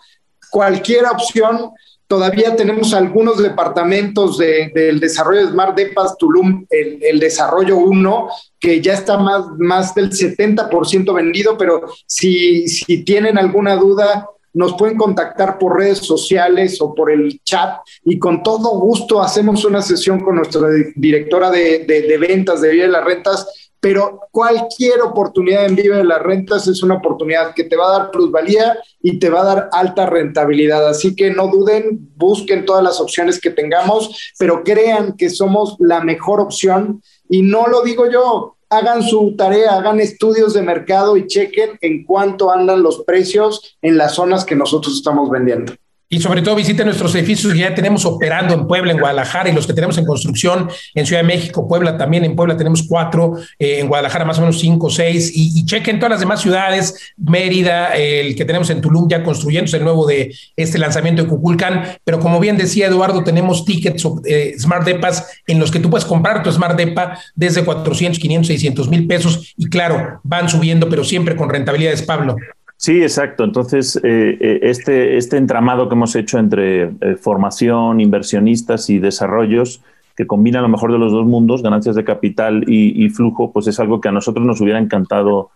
cualquier 0.51 1.05
opción, 1.05 1.71
todavía 2.07 2.57
tenemos 2.57 2.95
algunos 2.95 3.43
departamentos 3.43 4.39
del 4.39 4.99
desarrollo 4.99 5.47
de 5.47 5.53
Smart 5.53 5.77
Depas 5.77 6.17
Tulum, 6.17 6.65
el, 6.71 6.99
el 7.03 7.21
desarrollo 7.21 7.77
1, 7.77 8.29
que 8.59 8.81
ya 8.81 8.95
está 8.95 9.19
más, 9.19 9.45
más 9.59 9.95
del 9.95 10.11
70% 10.11 11.15
vendido, 11.15 11.59
pero 11.59 11.83
si, 12.07 12.67
si 12.67 13.05
tienen 13.05 13.37
alguna 13.37 13.77
duda, 13.77 14.27
nos 14.55 14.75
pueden 14.75 14.97
contactar 14.97 15.59
por 15.59 15.79
redes 15.79 15.99
sociales 15.99 16.81
o 16.81 16.95
por 16.95 17.11
el 17.11 17.41
chat 17.45 17.81
y 18.05 18.19
con 18.19 18.43
todo 18.43 18.71
gusto 18.79 19.21
hacemos 19.23 19.65
una 19.65 19.83
sesión 19.83 20.21
con 20.21 20.37
nuestra 20.37 20.69
directora 20.95 21.51
de, 21.51 22.19
ventas 22.21 22.61
de 22.61 22.71
Vive 22.71 22.85
de 22.85 22.93
las 22.93 23.05
Rentas, 23.05 23.71
pero 23.81 24.21
cualquier 24.31 25.01
oportunidad 25.01 25.67
en 25.67 25.75
Vive 25.75 25.97
de 25.97 26.05
las 26.05 26.23
Rentas 26.23 26.69
es 26.69 26.83
una 26.83 26.97
oportunidad 26.97 27.55
que 27.55 27.65
te 27.65 27.77
va 27.77 27.89
a 27.89 27.99
dar 27.99 28.11
plusvalía 28.11 28.79
y 29.03 29.19
te 29.19 29.31
va 29.31 29.41
a 29.41 29.55
dar 29.55 29.69
alta 29.73 30.07
rentabilidad. 30.07 30.87
Así 30.89 31.17
que 31.17 31.31
no 31.31 31.49
duden, 31.49 32.11
busquen 32.17 32.65
todas 32.65 32.85
las 32.85 33.01
opciones 33.01 33.41
que 33.41 33.51
tengamos, 33.51 34.33
pero 34.39 34.63
crean 34.63 35.17
que 35.17 35.31
somos 35.31 35.77
la 35.81 36.01
mejor 36.05 36.41
opción 36.41 37.03
y 37.29 37.43
no 37.43 37.67
lo 37.67 37.83
digo 37.83 38.09
yo, 38.11 38.57
hagan 38.73 39.03
su 39.03 39.37
tarea, 39.37 39.77
hagan 39.77 40.01
estudios 40.01 40.55
de 40.55 40.62
mercado 40.62 41.16
y 41.16 41.27
chequen 41.27 41.79
en 41.83 42.05
cuánto 42.05 42.51
andan 42.51 42.83
los 42.83 43.05
precios 43.05 43.77
en 43.83 43.99
las 43.99 44.14
zonas 44.14 44.47
que 44.47 44.57
nosotros 44.57 44.95
estamos 44.95 45.31
vendiendo. 45.31 45.75
Y 46.13 46.21
sobre 46.21 46.43
todo 46.43 46.57
visiten 46.57 46.85
nuestros 46.85 47.15
edificios 47.15 47.55
que 47.55 47.61
ya 47.61 47.75
tenemos 47.75 48.05
operando 48.05 48.53
en 48.53 48.67
Puebla, 48.67 48.93
en 48.93 48.99
Guadalajara 48.99 49.49
y 49.49 49.55
los 49.55 49.67
que 49.67 49.73
tenemos 49.73 49.97
en 49.97 50.05
construcción 50.05 50.69
en 50.95 51.07
Ciudad 51.07 51.23
de 51.23 51.27
México, 51.27 51.67
Puebla 51.67 51.97
también. 51.97 52.23
En 52.27 52.37
Puebla 52.37 52.55
tenemos 52.55 52.83
cuatro, 52.87 53.39
eh, 53.59 53.79
en 53.79 53.89
Guadalajara 53.89 54.27
más 54.27 54.37
o 54.37 54.43
menos 54.43 54.61
cinco, 54.61 54.91
seis. 54.91 55.33
Y, 55.35 55.65
chequen 55.65 55.99
todas 55.99 56.11
las 56.11 56.21
demás 56.21 56.43
ciudades, 56.43 57.15
Mérida, 57.17 57.95
el 57.95 58.37
que 58.37 58.45
tenemos 58.45 58.69
en 58.69 58.83
Tulum 58.83 59.09
ya 59.09 59.23
construyéndose 59.23 59.79
el 59.79 59.85
nuevo 59.85 60.07
de 60.07 60.37
este 60.55 60.77
lanzamiento 60.79 61.23
de 61.23 61.29
Cuculcán. 61.31 61.97
Pero 62.05 62.21
como 62.21 62.39
bien 62.41 62.59
decía 62.59 62.89
Eduardo, 62.89 63.25
tenemos 63.25 63.65
tickets 63.65 64.07
eh, 64.27 64.55
Smart 64.59 64.85
Depas 64.85 65.41
en 65.47 65.59
los 65.59 65.71
que 65.71 65.79
tú 65.79 65.89
puedes 65.89 66.05
comprar 66.05 66.43
tu 66.43 66.53
Smart 66.53 66.77
Depa 66.77 67.19
desde 67.35 67.65
400, 67.65 68.19
500, 68.19 68.49
600 68.49 68.89
mil 68.91 69.07
pesos. 69.07 69.55
Y 69.57 69.71
claro, 69.71 70.21
van 70.25 70.51
subiendo, 70.51 70.91
pero 70.91 71.05
siempre 71.05 71.37
con 71.37 71.49
rentabilidades, 71.49 72.03
Pablo. 72.03 72.37
Sí, 72.83 73.01
exacto. 73.01 73.45
Entonces, 73.45 73.95
eh, 74.03 74.37
eh, 74.41 74.59
este, 74.62 75.16
este 75.16 75.37
entramado 75.37 75.89
que 75.89 75.95
hemos 75.95 76.16
hecho 76.16 76.41
entre 76.41 76.83
eh, 76.83 77.16
formación, 77.16 78.01
inversionistas 78.01 78.91
y 78.91 78.99
desarrollos, 78.99 79.83
que 80.16 80.26
combina 80.26 80.61
lo 80.61 80.68
mejor 80.68 80.91
de 80.91 80.99
los 80.99 81.12
dos 81.12 81.24
mundos, 81.24 81.62
ganancias 81.62 81.95
de 81.95 82.03
capital 82.03 82.64
y, 82.66 83.09
flujo, 83.11 83.53
pues 83.53 83.68
es 83.68 83.78
algo 83.78 84.01
que 84.01 84.09
a 84.09 84.12
nosotros 84.12 84.45
nos 84.45 84.61
hubiera 84.61 84.80
encantado 84.80 85.51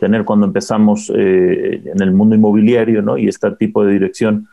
tener 0.00 0.24
cuando 0.24 0.46
empezamos 0.46 1.08
en 1.08 2.02
el 2.02 2.12
mundo 2.12 2.34
inmobiliario 2.34 3.00
¿no? 3.00 3.16
y 3.16 3.28
este 3.28 3.52
tipo 3.52 3.84
de 3.84 3.92
dirección. 3.92 4.48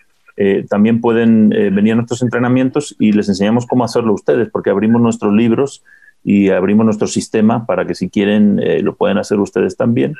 también 0.70 1.02
pueden 1.02 1.50
venir 1.50 1.94
a 1.94 1.96
nuestros 1.96 2.22
entrenamientos 2.22 2.96
y 3.00 3.12
les 3.12 3.28
enseñamos 3.28 3.66
cómo 3.66 3.84
hacerlo 3.84 4.14
ustedes, 4.14 4.50
porque 4.50 4.70
abrimos 4.70 5.02
nuestros 5.02 5.34
libros 5.34 5.84
y 6.24 6.50
abrimos 6.52 6.86
nuestro 6.86 7.08
sistema 7.08 7.66
para 7.66 7.86
que 7.86 7.96
si 7.96 8.10
quieren 8.10 8.62
lo 8.86 8.96
pueden 8.96 9.18
hacer 9.18 9.40
ustedes 9.40 9.76
también 9.76 10.14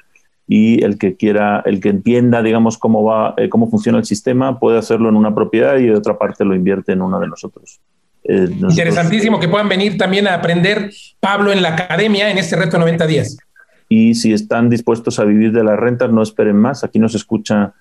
y 0.52 0.84
el 0.84 0.98
que 0.98 1.16
quiera, 1.16 1.62
el 1.64 1.80
que 1.80 1.90
entienda, 1.90 2.42
digamos, 2.42 2.80
cómo 2.80 3.04
va, 3.04 3.36
eh, 3.38 3.50
cómo 3.50 3.70
funciona 3.70 4.00
el 4.00 4.06
sistema, 4.06 4.60
puede 4.60 4.80
hacerlo 4.80 5.08
en 5.08 5.16
una 5.16 5.36
propiedad 5.36 5.78
y 5.78 5.86
de 5.86 5.96
otra 5.96 6.18
parte 6.18 6.44
lo 6.44 6.56
invierte 6.56 6.92
en 6.92 7.04
uno 7.04 7.20
de 7.20 7.28
nosotros. 7.28 7.80
Eh, 8.24 8.50
Interesantísimo 8.50 9.40
que 9.40 9.48
puedan 9.48 9.70
venir 9.70 9.96
también 9.96 10.28
a 10.28 10.34
aprender, 10.34 10.90
Pablo, 11.20 11.52
en 11.52 11.62
la 11.62 11.76
academia 11.76 12.32
en 12.32 12.40
este 12.40 12.56
reto 12.56 12.80
90 12.80 13.06
días. 13.06 13.38
Y 13.90 14.16
si 14.16 14.34
están 14.34 14.72
dispuestos 14.72 15.20
a 15.20 15.24
vivir 15.24 15.52
de 15.52 15.64
las 15.64 15.78
rentas, 15.78 16.12
no 16.12 16.24
esperen 16.24 16.56
más. 16.56 16.84
Aquí 16.84 16.98
nos 16.98 17.14
escucha 17.14 17.74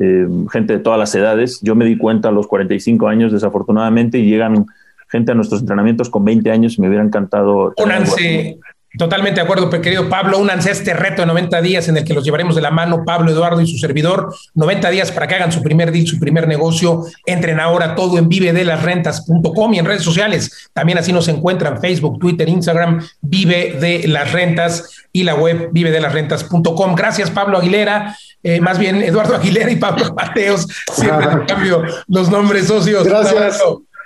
eh, 0.00 0.26
gente 0.50 0.72
de 0.72 0.78
todas 0.80 0.98
las 0.98 1.14
edades. 1.14 1.60
Yo 1.62 1.76
me 1.76 1.84
di 1.84 1.96
cuenta 1.96 2.30
a 2.30 2.32
los 2.32 2.48
45 2.48 3.06
años, 3.06 3.30
desafortunadamente, 3.30 4.18
y 4.18 4.28
llegan 4.28 4.66
gente 5.08 5.30
a 5.30 5.36
nuestros 5.36 5.60
entrenamientos 5.60 6.10
con 6.10 6.24
20 6.24 6.50
años 6.50 6.76
y 6.76 6.80
me 6.80 6.88
hubiera 6.88 7.04
encantado. 7.04 7.72
Únanse, 7.76 8.58
Totalmente 8.98 9.40
de 9.40 9.44
acuerdo, 9.44 9.68
querido 9.70 10.08
Pablo. 10.08 10.38
Únanse 10.38 10.70
a 10.70 10.72
este 10.72 10.94
reto 10.94 11.22
de 11.22 11.26
90 11.26 11.60
días 11.60 11.88
en 11.88 11.96
el 11.96 12.04
que 12.04 12.14
los 12.14 12.24
llevaremos 12.24 12.54
de 12.54 12.62
la 12.62 12.70
mano 12.70 13.04
Pablo, 13.04 13.30
Eduardo 13.30 13.60
y 13.60 13.66
su 13.66 13.78
servidor. 13.78 14.34
90 14.54 14.90
días 14.90 15.12
para 15.12 15.26
que 15.26 15.34
hagan 15.34 15.52
su 15.52 15.62
primer 15.62 15.92
deal, 15.92 16.06
su 16.06 16.18
primer 16.18 16.48
negocio. 16.48 17.04
Entren 17.26 17.60
ahora 17.60 17.94
todo 17.94 18.18
en 18.18 18.28
vivedelasrentas.com 18.28 19.74
y 19.74 19.78
en 19.78 19.84
redes 19.84 20.02
sociales. 20.02 20.70
También 20.72 20.98
así 20.98 21.12
nos 21.12 21.28
encuentran 21.28 21.80
Facebook, 21.80 22.18
Twitter, 22.18 22.48
Instagram, 22.48 23.06
Vive 23.20 23.76
de 23.80 24.08
las 24.08 24.32
Rentas 24.32 24.90
y 25.12 25.24
la 25.24 25.34
web 25.34 25.68
vivedelasrentas.com. 25.72 26.94
Gracias, 26.94 27.30
Pablo 27.30 27.58
Aguilera. 27.58 28.16
Eh, 28.42 28.60
más 28.60 28.78
bien 28.78 29.02
Eduardo 29.02 29.34
Aguilera 29.34 29.70
y 29.70 29.76
Pablo 29.76 30.14
Mateos. 30.16 30.66
Siempre 30.92 31.26
cambio 31.48 31.82
los 32.08 32.30
nombres 32.30 32.66
socios. 32.66 33.04
Gracias. 33.04 33.60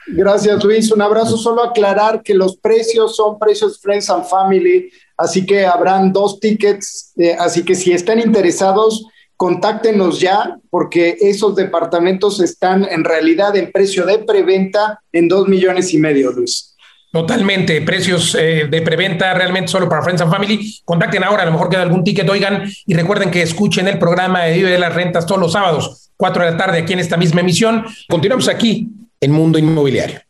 Gracias, 0.07 0.63
Luis. 0.65 0.91
Un 0.93 1.03
abrazo. 1.03 1.37
Solo 1.37 1.63
aclarar 1.63 2.23
que 2.23 2.35
los 2.35 2.57
precios 2.57 3.17
son 3.17 3.39
precios 3.39 3.81
Friends 3.81 4.11
and 4.11 4.25
Family, 4.25 4.91
así 5.17 5.45
que 5.45 5.67
habrán 5.67 6.13
dos 6.13 6.41
tickets. 6.41 7.13
Eh, 7.17 7.37
así 7.39 7.65
que 7.65 7.75
si 7.75 7.93
están 7.93 8.19
interesados, 8.19 9.07
contáctenos 9.37 10.21
ya, 10.21 10.59
porque 10.69 11.17
esos 11.21 11.57
departamentos 11.57 12.41
están 12.41 12.87
en 12.91 13.05
realidad 13.05 13.57
en 13.57 13.71
precio 13.73 14.05
de 14.05 14.19
preventa 14.19 15.01
en 15.13 15.29
dos 15.29 15.49
millones 15.49 15.95
y 15.95 15.99
medio, 15.99 16.33
Luis. 16.33 16.77
Totalmente, 17.13 17.83
precios 17.83 18.37
eh, 18.37 18.69
de 18.71 18.83
preventa 18.83 19.35
realmente 19.35 19.69
solo 19.69 19.89
para 19.89 20.03
Friends 20.03 20.23
and 20.23 20.31
Family. 20.31 20.81
Contacten 20.85 21.25
ahora, 21.25 21.43
a 21.43 21.47
lo 21.47 21.53
mejor 21.53 21.69
queda 21.69 21.83
algún 21.83 22.05
ticket, 22.05 22.29
oigan, 22.29 22.71
y 22.87 22.95
recuerden 22.95 23.33
que 23.33 23.43
escuchen 23.43 23.89
el 23.89 23.99
programa 23.99 24.45
de 24.45 24.53
Vive 24.53 24.71
de 24.71 24.79
las 24.79 24.95
Rentas 24.95 25.27
todos 25.27 25.41
los 25.41 25.53
sábados, 25.53 26.11
4 26.17 26.45
de 26.45 26.51
la 26.53 26.57
tarde, 26.57 26.79
aquí 26.79 26.93
en 26.93 27.01
esta 27.01 27.17
misma 27.17 27.41
emisión. 27.41 27.85
Continuamos 28.09 28.47
aquí 28.47 28.89
en 29.21 29.33
Mundo 29.33 29.59
Inmobiliario. 29.59 30.21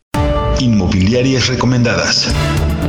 Inmobiliarias 0.61 1.49
recomendadas. 1.49 2.31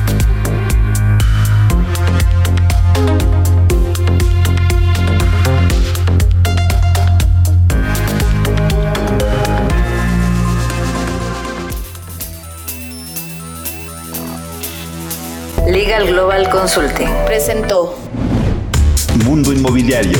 Capital 16.01 16.15
Global 16.15 16.49
Consulting 16.49 17.09
presentó 17.27 17.95
Mundo 19.23 19.53
Inmobiliario 19.53 20.17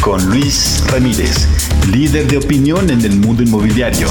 con 0.00 0.24
Luis 0.30 0.82
Ramírez, 0.90 1.46
líder 1.92 2.26
de 2.26 2.38
opinión 2.38 2.88
en 2.88 3.04
el 3.04 3.16
mundo 3.16 3.42
inmobiliario. 3.42 4.08